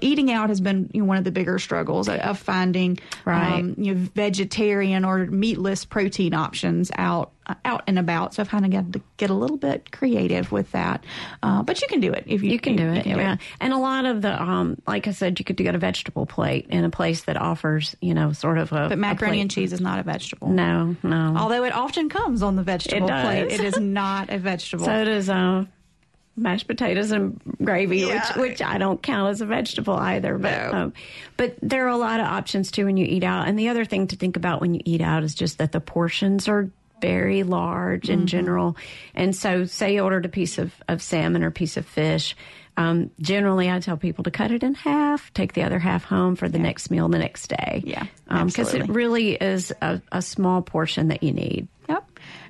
eating 0.00 0.30
out 0.32 0.48
has 0.48 0.60
been 0.60 0.90
you 0.92 1.00
know, 1.02 1.06
one 1.06 1.16
of 1.16 1.24
the 1.24 1.30
bigger 1.30 1.58
struggles 1.58 2.08
of- 2.08 2.38
finding 2.38 2.98
Right. 3.24 3.60
um, 3.60 3.74
you 3.78 3.94
know 3.94 4.08
vegetarian 4.14 5.04
or 5.04 5.26
meatless 5.26 5.84
protein 5.84 6.34
options 6.34 6.90
out 6.96 7.30
out 7.64 7.82
and 7.88 7.98
about. 7.98 8.34
So 8.34 8.42
I've 8.42 8.48
kind 8.48 8.64
of 8.64 8.70
got 8.70 8.92
to 8.92 9.00
get 9.16 9.30
a 9.30 9.34
little 9.34 9.56
bit 9.56 9.90
creative 9.90 10.52
with 10.52 10.70
that. 10.72 11.04
Uh, 11.42 11.62
but 11.64 11.80
you 11.82 11.88
can 11.88 11.98
do 12.00 12.12
it 12.12 12.24
if 12.28 12.42
you 12.44 12.50
You 12.52 12.60
can 12.60 12.76
do 12.76 12.88
it, 12.90 13.06
yeah. 13.06 13.38
And 13.60 13.72
a 13.72 13.76
lot 13.78 14.04
of 14.04 14.22
the, 14.22 14.40
um, 14.40 14.80
like 14.86 15.08
I 15.08 15.10
said, 15.10 15.38
you 15.40 15.44
could 15.44 15.56
get 15.56 15.74
a 15.74 15.78
vegetable 15.78 16.26
plate 16.26 16.66
in 16.70 16.84
a 16.84 16.90
place 16.90 17.22
that 17.24 17.36
offers, 17.36 17.96
you 18.00 18.14
know, 18.14 18.32
sort 18.32 18.58
of 18.58 18.70
a. 18.72 18.88
But 18.88 18.98
macaroni 18.98 19.38
a 19.38 19.40
and 19.42 19.50
cheese 19.50 19.72
is 19.72 19.80
not 19.80 19.98
a 19.98 20.04
vegetable. 20.04 20.48
No, 20.48 20.94
no. 21.02 21.34
Although 21.36 21.64
it 21.64 21.72
often 21.72 22.08
comes 22.08 22.42
on 22.42 22.54
the 22.54 22.62
vegetable 22.62 23.08
It 23.08 23.22
plate, 23.24 23.52
it 23.52 23.60
is 23.60 23.78
not 23.80 24.30
a 24.30 24.38
vegetable. 24.38 24.84
So 24.90 25.04
does 25.04 25.28
uh, 25.28 25.64
mashed 26.36 26.66
potatoes 26.66 27.10
and 27.10 27.40
gravy, 27.62 27.98
Yeah. 27.98 28.14
which 28.36 28.36
which 28.50 28.62
I 28.62 28.78
don't 28.78 29.02
count 29.02 29.30
as 29.30 29.40
a 29.40 29.46
vegetable 29.46 29.94
either. 29.94 30.38
But 30.38 30.72
No. 30.72 30.78
um, 30.78 30.92
but 31.36 31.56
there 31.62 31.84
are 31.86 31.90
a 31.90 31.96
lot 31.96 32.20
of 32.20 32.26
options 32.26 32.70
too 32.70 32.86
when 32.86 32.96
you 32.96 33.04
eat 33.06 33.24
out. 33.24 33.46
And 33.48 33.58
the 33.58 33.68
other 33.68 33.84
thing 33.84 34.06
to 34.08 34.16
think 34.16 34.36
about 34.36 34.60
when 34.60 34.74
you 34.74 34.80
eat 34.84 35.00
out 35.00 35.22
is 35.22 35.34
just 35.34 35.58
that 35.58 35.72
the 35.72 35.80
portions 35.80 36.48
are 36.48 36.70
very 37.00 37.42
large 37.42 38.08
in 38.10 38.22
Mhm. 38.22 38.26
general. 38.26 38.76
And 39.14 39.34
so, 39.34 39.64
say 39.64 39.94
you 39.94 40.00
ordered 40.02 40.24
a 40.26 40.28
piece 40.28 40.58
of, 40.58 40.72
of 40.88 41.02
salmon 41.02 41.42
or 41.42 41.48
a 41.48 41.52
piece 41.52 41.76
of 41.76 41.86
fish. 41.86 42.36
Um, 42.76 43.10
generally, 43.20 43.70
I 43.70 43.78
tell 43.80 43.96
people 43.98 44.24
to 44.24 44.30
cut 44.30 44.52
it 44.52 44.62
in 44.62 44.74
half, 44.74 45.32
take 45.34 45.52
the 45.52 45.64
other 45.64 45.78
half 45.78 46.04
home 46.04 46.34
for 46.36 46.48
the 46.48 46.58
next 46.58 46.90
meal 46.90 47.08
the 47.08 47.18
next 47.18 47.48
day. 47.48 47.82
Yeah, 47.84 48.06
because 48.28 48.72
it 48.74 48.88
really 48.88 49.32
is 49.34 49.72
a, 49.82 50.00
a 50.12 50.22
small 50.22 50.62
portion 50.62 51.08
that 51.08 51.22
you 51.22 51.32
need. 51.32 51.68
Yep. 51.88 52.04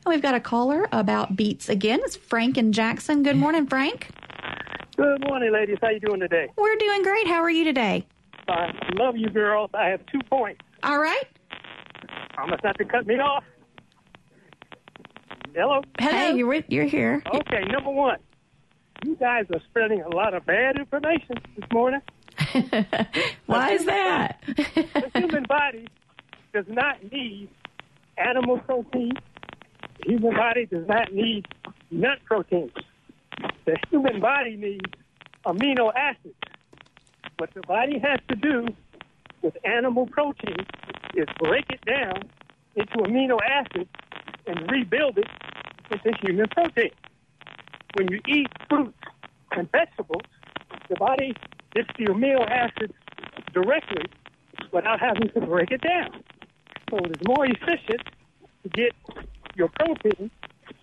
And 0.05 0.15
we've 0.15 0.23
got 0.23 0.35
a 0.35 0.41
caller 0.41 0.87
about 0.93 1.35
beets 1.35 1.69
again. 1.69 2.01
It's 2.05 2.17
Frank 2.17 2.59
and 2.59 2.73
Jackson. 2.73 3.23
Good 3.25 3.37
morning, 3.37 3.67
Frank. 3.67 4.09
Good 4.97 5.27
morning, 5.27 5.53
ladies. 5.53 5.79
How 5.81 5.89
you 5.89 5.99
doing 6.01 6.21
today? 6.21 6.47
We're 6.57 6.77
doing 6.77 7.03
great. 7.03 7.27
How 7.27 7.43
are 7.43 7.51
you 7.51 7.65
today? 7.65 8.07
I 8.49 8.73
love 8.95 9.17
you, 9.17 9.31
girls. 9.31 9.71
I 9.75 9.87
have 9.89 10.05
two 10.07 10.21
points. 10.29 10.61
All 10.83 10.99
right. 11.01 11.25
Promise 12.35 12.61
not 12.63 12.77
to 12.79 12.85
cut 12.85 13.07
me 13.07 13.15
off. 13.17 13.43
Hello. 15.55 15.83
Hey, 15.99 16.37
you're 16.37 16.47
with, 16.47 16.65
you're 16.69 16.85
here. 16.85 17.23
Okay, 17.27 17.65
number 17.73 17.91
one, 17.91 18.19
you 19.05 19.17
guys 19.17 19.47
are 19.53 19.61
spreading 19.69 20.01
a 20.01 20.09
lot 20.09 20.33
of 20.35 20.47
bad 20.47 20.77
information 20.79 21.37
this 21.57 21.69
morning. 21.73 22.01
Why 23.47 23.73
is 23.73 23.85
that? 23.87 24.41
the 24.47 25.11
human 25.15 25.45
body 25.45 25.89
does 26.53 26.67
not 26.69 27.03
need 27.13 27.49
animal 28.17 28.59
protein. 28.59 29.13
The 29.99 30.13
human 30.13 30.37
body 30.37 30.67
does 30.67 30.87
not 30.87 31.13
need 31.13 31.47
nut 31.91 32.19
proteins. 32.25 32.73
The 33.65 33.77
human 33.91 34.21
body 34.21 34.57
needs 34.57 34.95
amino 35.45 35.93
acids. 35.95 36.35
What 37.39 37.53
the 37.55 37.63
body 37.63 37.99
has 37.99 38.21
to 38.29 38.37
do 38.37 38.67
with 39.43 39.57
animal 39.65 40.07
protein 40.07 40.67
is 41.15 41.27
break 41.39 41.65
it 41.71 41.85
down 41.85 42.31
into 42.77 42.99
amino 42.99 43.39
acids 43.45 43.91
and 44.47 44.71
rebuild 44.71 45.19
it 45.19 45.29
into 45.91 46.13
human 46.21 46.49
protein. 46.49 46.91
When 47.95 48.09
you 48.11 48.21
eat 48.27 48.49
fruits 48.69 48.99
and 49.53 49.71
vegetables, 49.73 50.23
the 50.89 50.97
body 50.97 51.35
gets 51.75 51.89
the 51.99 52.07
amino 52.07 52.49
acids 52.49 52.95
directly 53.53 54.05
without 54.73 55.01
having 55.01 55.29
to 55.31 55.41
break 55.41 55.71
it 55.71 55.81
down. 55.81 56.23
So 56.91 56.99
it 56.99 57.11
is 57.11 57.27
more 57.27 57.47
efficient 57.47 58.03
to 58.63 58.69
get 58.69 58.93
your 59.57 59.69
protein, 59.69 60.31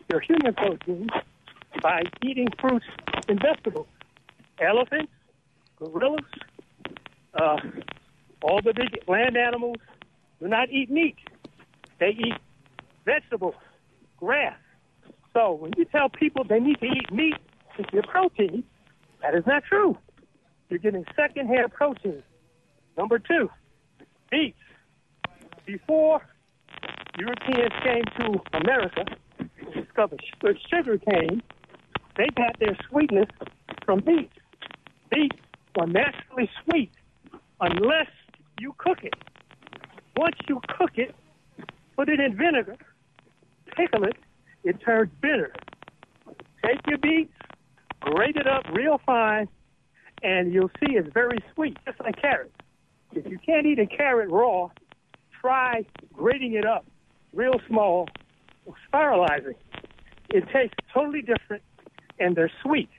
your 0.09 0.19
human 0.19 0.53
protein, 0.53 1.09
by 1.81 2.03
eating 2.21 2.47
fruits 2.59 2.85
and 3.27 3.39
vegetables. 3.41 3.87
Elephants, 4.59 5.11
gorillas, 5.77 6.25
uh, 7.33 7.57
all 8.41 8.61
the 8.61 8.73
big 8.73 8.97
land 9.07 9.37
animals 9.37 9.77
do 10.39 10.47
not 10.47 10.69
eat 10.69 10.89
meat. 10.89 11.15
They 11.99 12.09
eat 12.09 12.35
vegetables, 13.07 13.55
grass. 14.17 14.57
So 15.33 15.53
when 15.53 15.71
you 15.77 15.85
tell 15.85 16.09
people 16.09 16.43
they 16.43 16.59
need 16.59 16.79
to 16.81 16.85
eat 16.85 17.11
meat 17.11 17.35
to 17.77 17.83
get 17.83 18.07
protein, 18.07 18.63
that 19.21 19.33
is 19.33 19.43
not 19.47 19.63
true. 19.63 19.97
You're 20.69 20.79
getting 20.79 21.05
secondhand 21.15 21.71
protein. 21.71 22.21
Number 22.97 23.17
two, 23.17 23.49
beets. 24.29 24.57
Before 25.65 26.21
Europeans 27.17 27.71
came 27.83 28.03
to 28.19 28.39
America 28.53 29.05
and 29.39 29.49
discovered 29.73 30.21
uh, 30.43 30.49
sugar 30.69 30.97
cane, 30.97 31.41
they 32.17 32.27
got 32.35 32.59
their 32.59 32.77
sweetness 32.89 33.29
from 33.85 34.01
beets. 34.01 34.33
Beets 35.11 35.37
are 35.79 35.87
naturally 35.87 36.49
sweet 36.63 36.91
unless 37.61 38.07
you 38.59 38.73
cook 38.77 38.99
it. 39.03 39.13
Once 40.17 40.35
you 40.49 40.59
cook 40.77 40.91
it, 40.95 41.15
put 41.95 42.09
it 42.09 42.19
in 42.19 42.35
vinegar, 42.35 42.77
pickle 43.77 44.03
it, 44.03 44.17
it 44.63 44.81
turns 44.83 45.11
bitter. 45.21 45.53
Take 46.65 46.79
your 46.87 46.97
beets, 46.97 47.33
grate 47.99 48.35
it 48.35 48.47
up 48.47 48.63
real 48.73 48.99
fine, 49.05 49.47
and 50.23 50.51
you'll 50.51 50.71
see 50.79 50.95
it's 50.95 51.11
very 51.13 51.37
sweet, 51.53 51.77
just 51.85 51.99
like 51.99 52.19
carrots. 52.19 52.51
If 53.13 53.27
you 53.27 53.37
can't 53.37 53.65
eat 53.65 53.79
a 53.79 53.85
carrot 53.85 54.29
raw, 54.29 54.69
try 55.39 55.85
grating 56.13 56.53
it 56.53 56.65
up 56.65 56.85
real 57.33 57.59
small 57.67 58.09
spiralizing. 58.91 59.55
It 60.29 60.43
tastes 60.51 60.75
totally 60.93 61.21
different, 61.21 61.63
and 62.19 62.35
they're 62.35 62.51
sweet. 62.61 62.89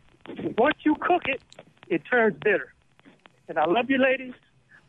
Once 0.56 0.76
you 0.84 0.94
cook 1.00 1.22
it, 1.26 1.42
it 1.88 2.02
turns 2.10 2.36
bitter. 2.42 2.72
And 3.48 3.58
I 3.58 3.66
love 3.66 3.90
you, 3.90 3.98
ladies. 3.98 4.34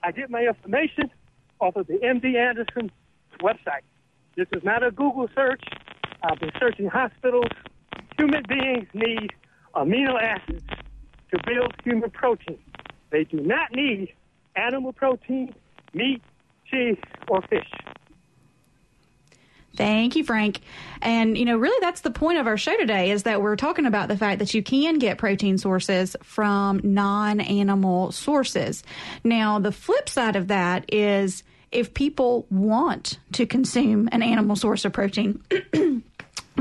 I 0.03 0.11
get 0.11 0.29
my 0.29 0.43
information 0.43 1.11
off 1.59 1.75
of 1.75 1.87
the 1.87 1.95
MD 1.95 2.35
Anderson 2.35 2.91
website. 3.41 3.83
This 4.35 4.47
is 4.53 4.63
not 4.63 4.83
a 4.83 4.91
Google 4.91 5.29
search. 5.35 5.63
I've 6.23 6.39
been 6.39 6.51
searching 6.59 6.87
hospitals. 6.87 7.51
Human 8.17 8.43
beings 8.47 8.87
need 8.93 9.31
amino 9.75 10.21
acids 10.21 10.63
to 11.31 11.39
build 11.45 11.73
human 11.83 12.09
protein. 12.09 12.59
They 13.11 13.23
do 13.23 13.39
not 13.39 13.71
need 13.73 14.13
animal 14.55 14.93
protein, 14.93 15.53
meat, 15.93 16.21
cheese, 16.69 16.97
or 17.27 17.41
fish. 17.43 17.69
Thank 19.75 20.15
you, 20.17 20.25
Frank. 20.25 20.59
And, 21.01 21.37
you 21.37 21.45
know, 21.45 21.57
really 21.57 21.77
that's 21.79 22.01
the 22.01 22.11
point 22.11 22.37
of 22.37 22.47
our 22.47 22.57
show 22.57 22.75
today 22.77 23.11
is 23.11 23.23
that 23.23 23.41
we're 23.41 23.55
talking 23.55 23.85
about 23.85 24.09
the 24.09 24.17
fact 24.17 24.39
that 24.39 24.53
you 24.53 24.61
can 24.61 24.99
get 24.99 25.17
protein 25.17 25.57
sources 25.57 26.17
from 26.21 26.81
non 26.83 27.39
animal 27.39 28.11
sources. 28.11 28.83
Now, 29.23 29.59
the 29.59 29.71
flip 29.71 30.09
side 30.09 30.35
of 30.35 30.49
that 30.49 30.93
is 30.93 31.43
if 31.71 31.93
people 31.93 32.45
want 32.49 33.19
to 33.33 33.45
consume 33.45 34.09
an 34.11 34.21
animal 34.21 34.55
source 34.55 34.85
of 34.85 34.93
protein, 34.93 35.43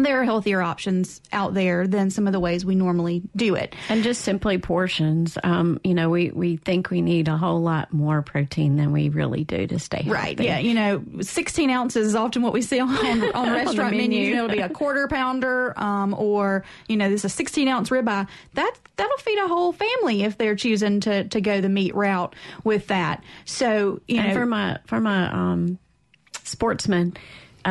there 0.03 0.21
are 0.21 0.25
healthier 0.25 0.61
options 0.61 1.21
out 1.33 1.55
there 1.55 1.87
than 1.87 2.11
some 2.11 2.27
of 2.27 2.33
the 2.33 2.41
ways 2.41 2.65
we 2.65 2.75
normally 2.75 3.23
do 3.35 3.55
it. 3.55 3.75
And 3.89 4.03
just 4.03 4.23
simply 4.23 4.59
portions. 4.59 5.39
Um, 5.43 5.81
you 5.85 5.95
know, 5.95 6.11
we, 6.11 6.31
we 6.31 6.57
think 6.57 6.91
we 6.91 7.03
need 7.03 7.29
a 7.29 7.37
whole 7.37 7.61
lot 7.61 7.93
more 7.93 8.23
protein 8.23 8.77
than 8.77 8.93
we 8.93 9.09
really 9.09 9.45
do 9.45 9.67
to 9.67 9.79
stay 9.79 10.03
healthy. 10.03 10.11
Right. 10.11 10.41
Yeah. 10.41 10.59
You 10.59 10.75
know, 10.75 11.05
16 11.21 11.71
ounces 11.71 12.09
is 12.09 12.15
often 12.15 12.43
what 12.43 12.53
we 12.53 12.63
see 12.63 12.81
on, 12.81 12.89
on, 12.89 13.23
on 13.35 13.53
restaurant 13.53 13.97
menu. 13.97 14.09
menus. 14.09 14.29
You 14.29 14.37
know, 14.37 14.45
it'll 14.45 14.57
be 14.57 14.63
a 14.63 14.69
quarter 14.69 15.09
pounder, 15.09 15.79
um, 15.79 16.15
or, 16.15 16.65
you 16.89 16.97
know, 16.97 17.09
this 17.09 17.23
is 17.23 17.33
a 17.33 17.35
16 17.35 17.69
ounce 17.69 17.91
ribeye. 17.91 18.27
That, 18.55 18.75
that'll 18.97 19.19
feed 19.19 19.39
a 19.39 19.49
whole 19.49 19.73
family 19.73 20.23
if 20.25 20.39
they're 20.39 20.57
choosing 20.57 21.01
to, 21.01 21.25
to 21.29 21.41
go 21.41 21.61
the 21.61 21.69
meat 21.69 21.95
route 21.95 22.35
with 22.65 22.89
that. 22.89 23.23
So, 23.45 24.01
you 24.09 24.19
and 24.19 24.29
know. 24.29 24.35
for 24.35 24.47
my, 24.47 24.79
for 24.87 25.01
my, 25.01 25.31
um, 25.31 25.79
sportsmen, 26.45 27.17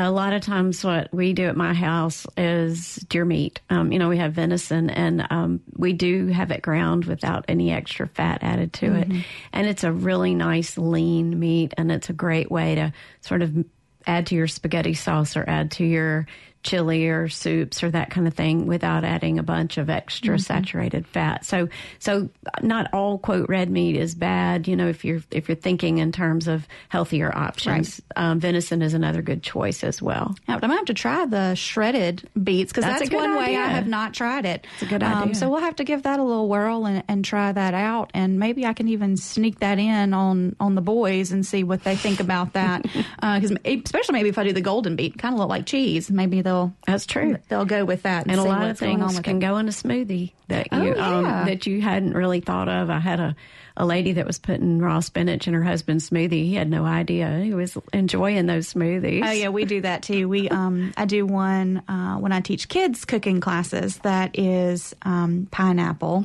a 0.05 0.11
lot 0.11 0.33
of 0.33 0.41
times 0.41 0.83
what 0.83 1.13
we 1.13 1.33
do 1.33 1.45
at 1.47 1.55
my 1.57 1.73
house 1.73 2.27
is 2.35 2.95
deer 3.09 3.25
meat. 3.25 3.61
Um, 3.69 3.91
you 3.91 3.99
know, 3.99 4.09
we 4.09 4.17
have 4.17 4.33
venison 4.33 4.89
and 4.89 5.25
um, 5.29 5.61
we 5.75 5.93
do 5.93 6.27
have 6.27 6.51
it 6.51 6.61
ground 6.61 7.05
without 7.05 7.45
any 7.47 7.71
extra 7.71 8.07
fat 8.07 8.39
added 8.43 8.73
to 8.73 8.87
Mm-hmm. 8.87 9.15
it. 9.17 9.25
And 9.53 9.67
it's 9.67 9.83
a 9.83 9.91
really 9.91 10.35
nice 10.35 10.77
lean 10.77 11.39
meat 11.39 11.73
and 11.77 11.91
it's 11.91 12.09
a 12.09 12.13
great 12.13 12.51
way 12.51 12.75
to 12.75 12.93
sort 13.21 13.41
of 13.41 13.65
add 14.05 14.27
to 14.27 14.35
your 14.35 14.47
spaghetti 14.47 14.93
sauce 14.93 15.35
or 15.35 15.43
add 15.49 15.71
to 15.71 15.83
your 15.85 16.27
chili 16.67 17.07
or 17.07 17.27
soups 17.29 17.81
or 17.81 17.89
that 17.91 18.09
kind 18.09 18.27
of 18.27 18.33
thing 18.33 18.67
without 18.67 19.03
adding 19.03 19.39
a 19.39 19.43
bunch 19.43 19.77
of 19.77 19.89
extra 19.89 20.35
Mhm. 20.35 20.41
saturated 20.41 21.07
fat. 21.07 21.45
So 21.45 21.69
so 21.99 22.29
not 22.61 22.93
all 22.93 23.17
quote 23.17 23.47
red 23.49 23.69
meat 23.69 23.95
is 23.95 24.13
bad, 24.15 24.67
you 24.67 24.75
know, 24.75 24.87
if 24.87 25.03
you're 25.05 25.21
if 25.31 25.47
you're 25.49 25.55
thinking 25.55 25.97
in 25.99 26.11
terms 26.11 26.47
of 26.47 26.67
healthier 26.89 27.35
options. 27.35 28.01
Um, 28.15 28.39
venison 28.39 28.81
is 28.81 28.93
another 28.93 29.21
good 29.21 29.41
choice 29.43 29.83
as 29.83 30.01
well. 30.01 30.35
Yeah, 30.47 30.55
but 30.55 30.63
I'm 30.65 30.69
gonna 30.69 30.79
have 30.79 30.85
to 30.87 30.93
try 30.93 31.25
the 31.25 31.55
shredded 31.55 32.27
beets 32.43 32.71
because 32.71 32.83
That's 32.83 32.99
that's, 32.99 33.09
a 33.09 33.13
good 33.13 33.21
one 33.21 33.35
way 33.37 33.55
I 33.55 33.67
have 33.67 33.87
not 33.87 34.13
tried 34.13 34.45
it. 34.45 34.65
It's 34.73 34.83
a 34.83 34.85
good 34.85 35.03
idea. 35.03 35.35
so 35.35 35.49
we'll 35.49 35.61
have 35.61 35.75
to 35.77 35.83
give 35.83 36.03
that 36.03 36.19
a 36.19 36.23
little 36.23 36.47
whirl 36.49 36.85
and, 36.85 37.03
and 37.07 37.23
try 37.23 37.51
that 37.51 37.73
out, 37.73 38.11
and 38.13 38.39
maybe 38.39 38.65
I 38.65 38.73
can 38.73 38.87
even 38.89 39.15
sneak 39.17 39.59
that 39.59 39.79
in 39.79 40.13
on 40.13 40.55
on 40.59 40.75
the 40.75 40.81
boys 40.81 41.31
and 41.31 41.45
see 41.45 41.63
what 41.63 41.83
they 41.83 41.95
think 41.95 42.19
about 42.19 42.53
that. 42.53 42.85
Because 43.37 43.51
especially 43.65 44.13
maybe 44.13 44.29
if 44.29 44.37
I 44.37 44.43
do 44.43 44.53
the 44.53 44.61
golden 44.61 44.95
beet, 44.95 45.17
kind 45.17 45.33
of 45.33 45.39
look 45.39 45.49
like 45.49 45.65
cheese. 45.65 46.09
Maybe 46.09 46.41
they'll 46.41 46.56
that's 46.85 47.05
true. 47.05 47.37
They'll 47.49 47.65
go 47.65 47.85
with 47.85 48.03
that, 48.03 48.23
and, 48.23 48.31
and 48.31 48.39
a 48.39 48.43
lot 48.43 48.69
of 48.69 48.77
things 48.79 49.19
can 49.21 49.37
it. 49.37 49.39
go 49.39 49.57
in 49.57 49.67
a 49.67 49.71
smoothie 49.71 50.31
that 50.47 50.67
Oh, 50.71 50.81
you 50.81 50.95
yeah. 50.95 51.17
um, 51.17 51.23
that 51.45 51.65
you 51.65 51.81
hadn't 51.81 52.13
really 52.13 52.39
thought 52.41 52.69
of. 52.69 52.89
I 52.89 52.99
had 52.99 53.19
a, 53.19 53.35
a 53.77 53.85
lady 53.85 54.13
that 54.13 54.25
was 54.25 54.39
putting 54.39 54.79
raw 54.79 54.99
spinach 54.99 55.47
in 55.47 55.53
her 55.53 55.63
husband's 55.63 56.09
smoothie. 56.09 56.43
He 56.45 56.55
had 56.55 56.69
no 56.69 56.83
idea. 56.83 57.39
He 57.39 57.53
was 57.53 57.77
enjoying 57.93 58.47
those 58.47 58.73
smoothies. 58.73 59.25
Oh 59.25 59.31
yeah, 59.31 59.49
we 59.49 59.65
do 59.65 59.81
that 59.81 60.03
too. 60.03 60.27
We 60.27 60.49
um, 60.49 60.93
I 60.97 61.05
do 61.05 61.25
one 61.25 61.83
uh, 61.87 62.15
when 62.17 62.31
I 62.31 62.41
teach 62.41 62.67
kids 62.67 63.05
cooking 63.05 63.39
classes 63.39 63.97
that 63.99 64.37
is 64.37 64.95
um, 65.03 65.47
pineapple 65.51 66.23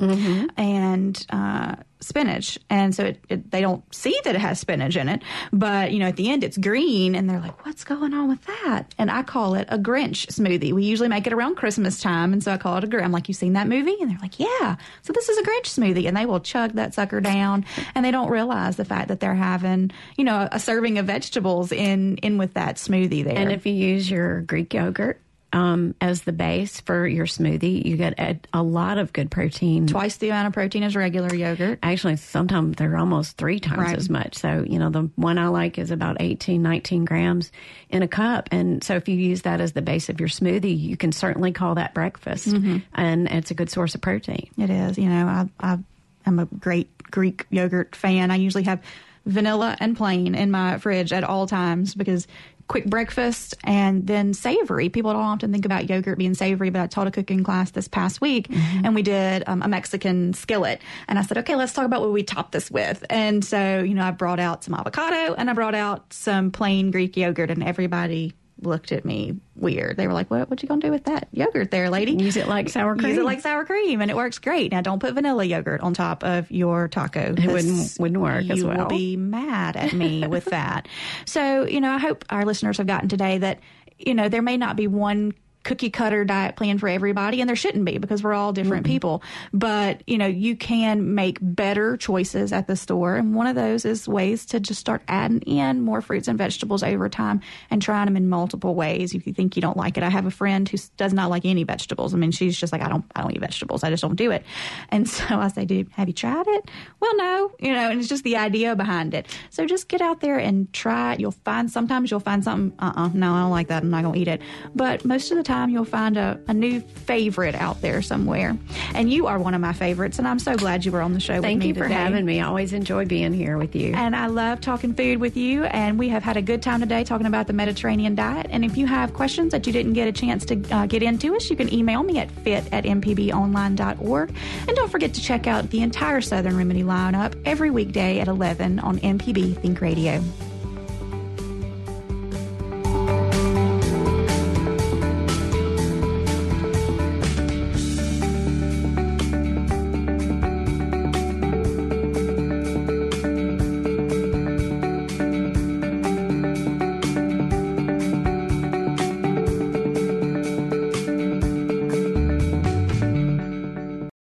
and 0.57 1.25
uh, 1.29 1.75
spinach, 1.99 2.59
and 2.69 2.93
so 2.93 3.05
it, 3.05 3.23
it, 3.29 3.51
they 3.51 3.61
don't 3.61 3.83
see 3.93 4.17
that 4.25 4.35
it 4.35 4.41
has 4.41 4.59
spinach 4.59 4.95
in 4.95 5.07
it, 5.07 5.21
but 5.53 5.91
you 5.91 5.99
know 5.99 6.07
at 6.07 6.15
the 6.15 6.29
end 6.29 6.43
it's 6.43 6.57
green, 6.57 7.15
and 7.15 7.29
they're 7.29 7.39
like, 7.39 7.65
"What's 7.65 7.83
going 7.83 8.13
on 8.13 8.29
with 8.29 8.43
that?" 8.45 8.93
And 8.97 9.11
I 9.11 9.23
call 9.23 9.55
it 9.55 9.67
a 9.69 9.77
Grinch 9.77 10.27
smoothie. 10.27 10.73
We 10.73 10.83
usually 10.83 11.09
make 11.09 11.27
it 11.27 11.33
around 11.33 11.55
Christmas 11.55 12.01
time, 12.01 12.33
and 12.33 12.43
so 12.43 12.51
I 12.51 12.57
call 12.57 12.77
it 12.77 12.83
a 12.83 12.87
Grinch. 12.87 13.03
I'm 13.03 13.11
like, 13.11 13.27
"You 13.27 13.33
seen 13.33 13.53
that 13.53 13.67
movie?" 13.67 13.95
And 14.01 14.09
they're 14.09 14.19
like, 14.21 14.39
"Yeah." 14.39 14.75
So 15.03 15.13
this 15.13 15.29
is 15.29 15.37
a 15.37 15.43
Grinch 15.43 15.67
smoothie, 15.67 16.07
and 16.07 16.17
they 16.17 16.25
will 16.25 16.39
chug 16.39 16.73
that 16.73 16.93
sucker 16.93 17.21
down, 17.21 17.42
and 17.43 18.03
they 18.05 18.11
don't 18.11 18.29
realize 18.29 18.75
the 18.77 18.85
fact 18.85 19.07
that 19.09 19.19
they're 19.19 19.35
having 19.35 19.91
you 20.17 20.23
know 20.23 20.47
a 20.51 20.59
serving 20.59 20.97
of 20.97 21.05
vegetables 21.05 21.71
in 21.71 22.17
in 22.17 22.37
with 22.37 22.53
that 22.55 22.75
smoothie 22.77 23.23
there. 23.23 23.37
And 23.37 23.51
if 23.51 23.65
you 23.65 23.73
use 23.73 24.09
your 24.09 24.41
Greek 24.41 24.73
yogurt 24.73 25.19
um, 25.51 25.93
as 26.01 26.23
the 26.23 26.31
base 26.31 26.81
for 26.81 27.05
your 27.07 27.27
smoothie, 27.27 27.85
you 27.85 27.95
get 27.95 28.19
a, 28.19 28.39
a 28.53 28.63
lot 28.63 28.97
of 28.97 29.13
good 29.13 29.29
protein. 29.29 29.85
Twice 29.85 30.17
the 30.17 30.29
amount 30.29 30.47
of 30.47 30.53
protein 30.53 30.81
as 30.81 30.95
regular 30.95 31.31
yogurt. 31.35 31.77
Actually, 31.83 32.15
sometimes 32.15 32.77
they're 32.77 32.97
almost 32.97 33.37
three 33.37 33.59
times 33.59 33.77
Right. 33.77 33.95
as 33.95 34.09
much. 34.09 34.33
So, 34.35 34.65
you 34.67 34.79
know, 34.79 34.89
the 34.89 35.11
one 35.15 35.37
I 35.37 35.49
like 35.49 35.77
is 35.77 35.91
about 35.91 36.17
18, 36.19 36.63
19 36.63 37.05
grams 37.05 37.51
in 37.89 38.01
a 38.01 38.07
cup. 38.07 38.49
And 38.51 38.83
so 38.83 38.95
if 38.95 39.07
you 39.07 39.15
use 39.15 39.43
that 39.43 39.61
as 39.61 39.73
the 39.73 39.83
base 39.83 40.09
of 40.09 40.19
your 40.19 40.29
smoothie, 40.29 40.75
you 40.79 40.97
can 40.97 41.11
certainly 41.11 41.51
call 41.51 41.75
that 41.75 41.93
breakfast. 41.93 42.47
Mhm. 42.47 42.81
And 42.95 43.27
it's 43.27 43.51
a 43.51 43.53
good 43.53 43.69
source 43.69 43.93
of 43.93 44.01
protein. 44.01 44.49
It 44.57 44.71
is. 44.71 44.97
You 44.97 45.09
know, 45.09 45.27
I, 45.27 45.73
I 45.73 45.77
am 46.25 46.39
a 46.39 46.45
great 46.45 46.89
Greek 47.11 47.45
yogurt 47.49 47.95
fan. 47.95 48.31
I 48.31 48.35
usually 48.35 48.63
have 48.63 48.81
vanilla 49.25 49.77
and 49.79 49.95
plain 49.95 50.35
in 50.35 50.51
my 50.51 50.77
fridge 50.79 51.13
at 51.13 51.23
all 51.23 51.47
times 51.47 51.95
because 51.95 52.27
quick 52.67 52.85
breakfast 52.85 53.55
and 53.63 54.07
then 54.07 54.33
savory. 54.33 54.89
People 54.89 55.13
don't 55.13 55.21
often 55.21 55.51
think 55.51 55.65
about 55.65 55.89
yogurt 55.89 56.17
being 56.17 56.33
savory, 56.33 56.69
but 56.69 56.81
I 56.81 56.87
taught 56.87 57.07
a 57.07 57.11
cooking 57.11 57.43
class 57.43 57.71
this 57.71 57.87
past 57.87 58.21
week 58.21 58.47
and 58.49 58.95
we 58.95 59.01
did 59.01 59.43
um, 59.47 59.61
a 59.61 59.67
Mexican 59.67 60.33
skillet. 60.33 60.81
And 61.07 61.19
I 61.19 61.23
said, 61.23 61.37
okay, 61.39 61.55
let's 61.55 61.73
talk 61.73 61.85
about 61.85 62.01
what 62.01 62.11
we 62.11 62.23
top 62.23 62.51
this 62.51 62.71
with. 62.71 63.03
And 63.09 63.43
so, 63.43 63.83
you 63.83 63.93
know, 63.93 64.03
I 64.03 64.11
brought 64.11 64.39
out 64.39 64.63
some 64.63 64.73
avocado 64.73 65.33
and 65.33 65.49
I 65.49 65.53
brought 65.53 65.75
out 65.75 66.13
some 66.13 66.51
plain 66.51 66.91
Greek 66.91 67.17
yogurt 67.17 67.51
and 67.51 67.63
everybody 67.63 68.33
looked 68.65 68.91
at 68.91 69.05
me 69.05 69.39
weird. 69.55 69.97
They 69.97 70.07
were 70.07 70.13
like, 70.13 70.29
"What? 70.31 70.49
What 70.49 70.61
you 70.61 70.67
gonna 70.69 70.81
do 70.81 70.91
with 70.91 71.05
that 71.05 71.27
yogurt 71.31 71.71
there, 71.71 71.89
lady? 71.89 72.13
Use 72.13 72.37
it 72.37 72.47
like 72.47 72.69
sour 72.69 72.95
cream. 72.95 73.09
Use 73.09 73.17
it 73.19 73.23
like 73.25 73.41
sour 73.41 73.65
cream, 73.65 74.01
and 74.01 74.09
it 74.09 74.15
works 74.15 74.39
great. 74.39 74.71
Now, 74.71 74.81
don't 74.81 74.99
put 74.99 75.13
vanilla 75.13 75.43
yogurt 75.43 75.81
on 75.81 75.93
top 75.93 76.23
of 76.23 76.49
your 76.51 76.87
taco. 76.87 77.33
It 77.37 77.47
wouldn't- 77.47 77.95
wouldn't 77.99 78.21
work 78.21 78.43
you 78.45 78.53
as 78.53 78.63
well. 78.63 78.77
will 78.77 78.85
be 78.87 79.15
mad 79.17 79.75
at 79.75 79.93
me 79.93 80.25
with 80.27 80.45
that. 80.51 80.87
So, 81.25 81.65
you 81.65 81.81
know, 81.81 81.91
I 81.91 81.97
hope 81.97 82.25
our 82.29 82.45
listeners 82.45 82.77
have 82.77 82.87
gotten 82.87 83.09
today 83.09 83.37
that 83.39 83.59
you 83.99 84.13
know 84.13 84.27
there 84.27 84.41
may 84.41 84.57
not 84.57 84.75
be 84.75 84.87
one 84.87 85.33
cookie 85.63 85.89
cutter 85.89 86.25
diet 86.25 86.55
plan 86.55 86.77
for 86.77 86.87
everybody, 86.87 87.41
and 87.41 87.47
there 87.47 87.55
shouldn't 87.55 87.85
be 87.85 87.97
because 87.97 88.23
we're 88.23 88.33
all 88.33 88.53
different 88.53 88.83
mm-hmm. 88.83 88.93
people. 88.93 89.23
But 89.51 90.07
you 90.07 90.17
know, 90.17 90.27
you 90.27 90.55
can 90.55 91.15
make 91.15 91.37
better 91.41 91.97
choices 91.97 92.53
at 92.53 92.67
the 92.67 92.75
store, 92.75 93.15
and 93.15 93.35
one 93.35 93.47
of 93.47 93.55
those 93.55 93.85
is 93.85 94.07
ways 94.07 94.45
to 94.47 94.59
just 94.59 94.79
start 94.79 95.01
adding 95.07 95.41
in 95.41 95.81
more 95.81 96.01
fruits 96.01 96.27
and 96.27 96.37
vegetables 96.37 96.83
over 96.83 97.09
time 97.09 97.41
and 97.69 97.81
trying 97.81 98.05
them 98.05 98.17
in 98.17 98.29
multiple 98.29 98.75
ways. 98.75 99.13
If 99.13 99.25
you 99.25 99.33
think 99.33 99.55
you 99.55 99.61
don't 99.61 99.77
like 99.77 99.97
it, 99.97 100.03
I 100.03 100.09
have 100.09 100.25
a 100.25 100.31
friend 100.31 100.67
who 100.67 100.77
does 100.97 101.13
not 101.13 101.29
like 101.29 101.45
any 101.45 101.63
vegetables. 101.63 102.13
I 102.13 102.17
mean, 102.17 102.31
she's 102.31 102.57
just 102.57 102.73
like, 102.73 102.81
I 102.81 102.89
don't, 102.89 103.05
I 103.15 103.21
don't 103.21 103.31
eat 103.31 103.39
vegetables. 103.39 103.83
I 103.83 103.89
just 103.89 104.01
don't 104.01 104.15
do 104.15 104.31
it. 104.31 104.43
And 104.89 105.07
so 105.13 105.39
I 105.39 105.47
say, 105.47 105.65
dude, 105.65 105.89
have 105.91 106.07
you 106.07 106.13
tried 106.13 106.47
it? 106.47 106.69
Well, 106.99 107.15
no, 107.15 107.51
you 107.59 107.73
know, 107.73 107.89
and 107.89 107.99
it's 107.99 108.09
just 108.09 108.23
the 108.23 108.37
idea 108.37 108.75
behind 108.75 109.13
it. 109.13 109.27
So 109.49 109.65
just 109.65 109.87
get 109.87 110.01
out 110.01 110.19
there 110.19 110.37
and 110.37 110.71
try 110.73 111.13
it. 111.13 111.19
You'll 111.19 111.31
find 111.31 111.71
sometimes 111.71 112.11
you'll 112.11 112.19
find 112.19 112.43
something. 112.43 112.77
Uh, 112.79 112.93
uh 112.95 113.09
no, 113.13 113.33
I 113.33 113.41
don't 113.41 113.51
like 113.51 113.67
that. 113.67 113.83
I'm 113.83 113.89
not 113.89 114.03
gonna 114.03 114.17
eat 114.17 114.27
it. 114.27 114.41
But 114.75 115.05
most 115.05 115.31
of 115.31 115.37
the 115.37 115.43
time, 115.43 115.52
you'll 115.69 115.85
find 115.85 116.17
a, 116.17 116.39
a 116.47 116.53
new 116.53 116.81
favorite 116.81 117.55
out 117.55 117.81
there 117.81 118.01
somewhere. 118.01 118.57
And 118.93 119.11
you 119.11 119.27
are 119.27 119.39
one 119.39 119.53
of 119.53 119.61
my 119.61 119.73
favorites, 119.73 120.19
and 120.19 120.27
I'm 120.27 120.39
so 120.39 120.55
glad 120.55 120.85
you 120.85 120.91
were 120.91 121.01
on 121.01 121.13
the 121.13 121.19
show 121.19 121.41
Thank 121.41 121.59
with 121.59 121.63
me 121.63 121.67
you 121.69 121.73
for 121.73 121.83
today. 121.83 121.93
having 121.95 122.25
me. 122.25 122.41
I 122.41 122.47
always 122.47 122.73
enjoy 122.73 123.05
being 123.05 123.33
here 123.33 123.57
with 123.57 123.75
you. 123.75 123.93
And 123.93 124.15
I 124.15 124.27
love 124.27 124.61
talking 124.61 124.93
food 124.93 125.19
with 125.19 125.37
you. 125.37 125.63
And 125.65 125.97
we 125.97 126.09
have 126.09 126.23
had 126.23 126.37
a 126.37 126.41
good 126.41 126.61
time 126.61 126.79
today 126.79 127.03
talking 127.03 127.27
about 127.27 127.47
the 127.47 127.53
Mediterranean 127.53 128.15
diet. 128.15 128.47
And 128.49 128.63
if 128.65 128.77
you 128.77 128.85
have 128.87 129.13
questions 129.13 129.51
that 129.51 129.65
you 129.67 129.73
didn't 129.73 129.93
get 129.93 130.07
a 130.07 130.11
chance 130.11 130.45
to 130.45 130.61
uh, 130.71 130.85
get 130.85 131.03
into 131.03 131.35
us, 131.35 131.49
you 131.49 131.55
can 131.55 131.73
email 131.73 132.03
me 132.03 132.19
at 132.19 132.29
fit 132.31 132.65
at 132.71 132.83
mpbonline.org. 132.85 134.35
And 134.67 134.75
don't 134.75 134.91
forget 134.91 135.13
to 135.13 135.21
check 135.21 135.47
out 135.47 135.69
the 135.69 135.81
entire 135.81 136.21
Southern 136.21 136.57
Remedy 136.57 136.83
lineup 136.83 137.33
every 137.45 137.69
weekday 137.71 138.19
at 138.19 138.27
11 138.27 138.79
on 138.79 138.99
MPB 138.99 139.57
Think 139.57 139.81
Radio. 139.81 140.21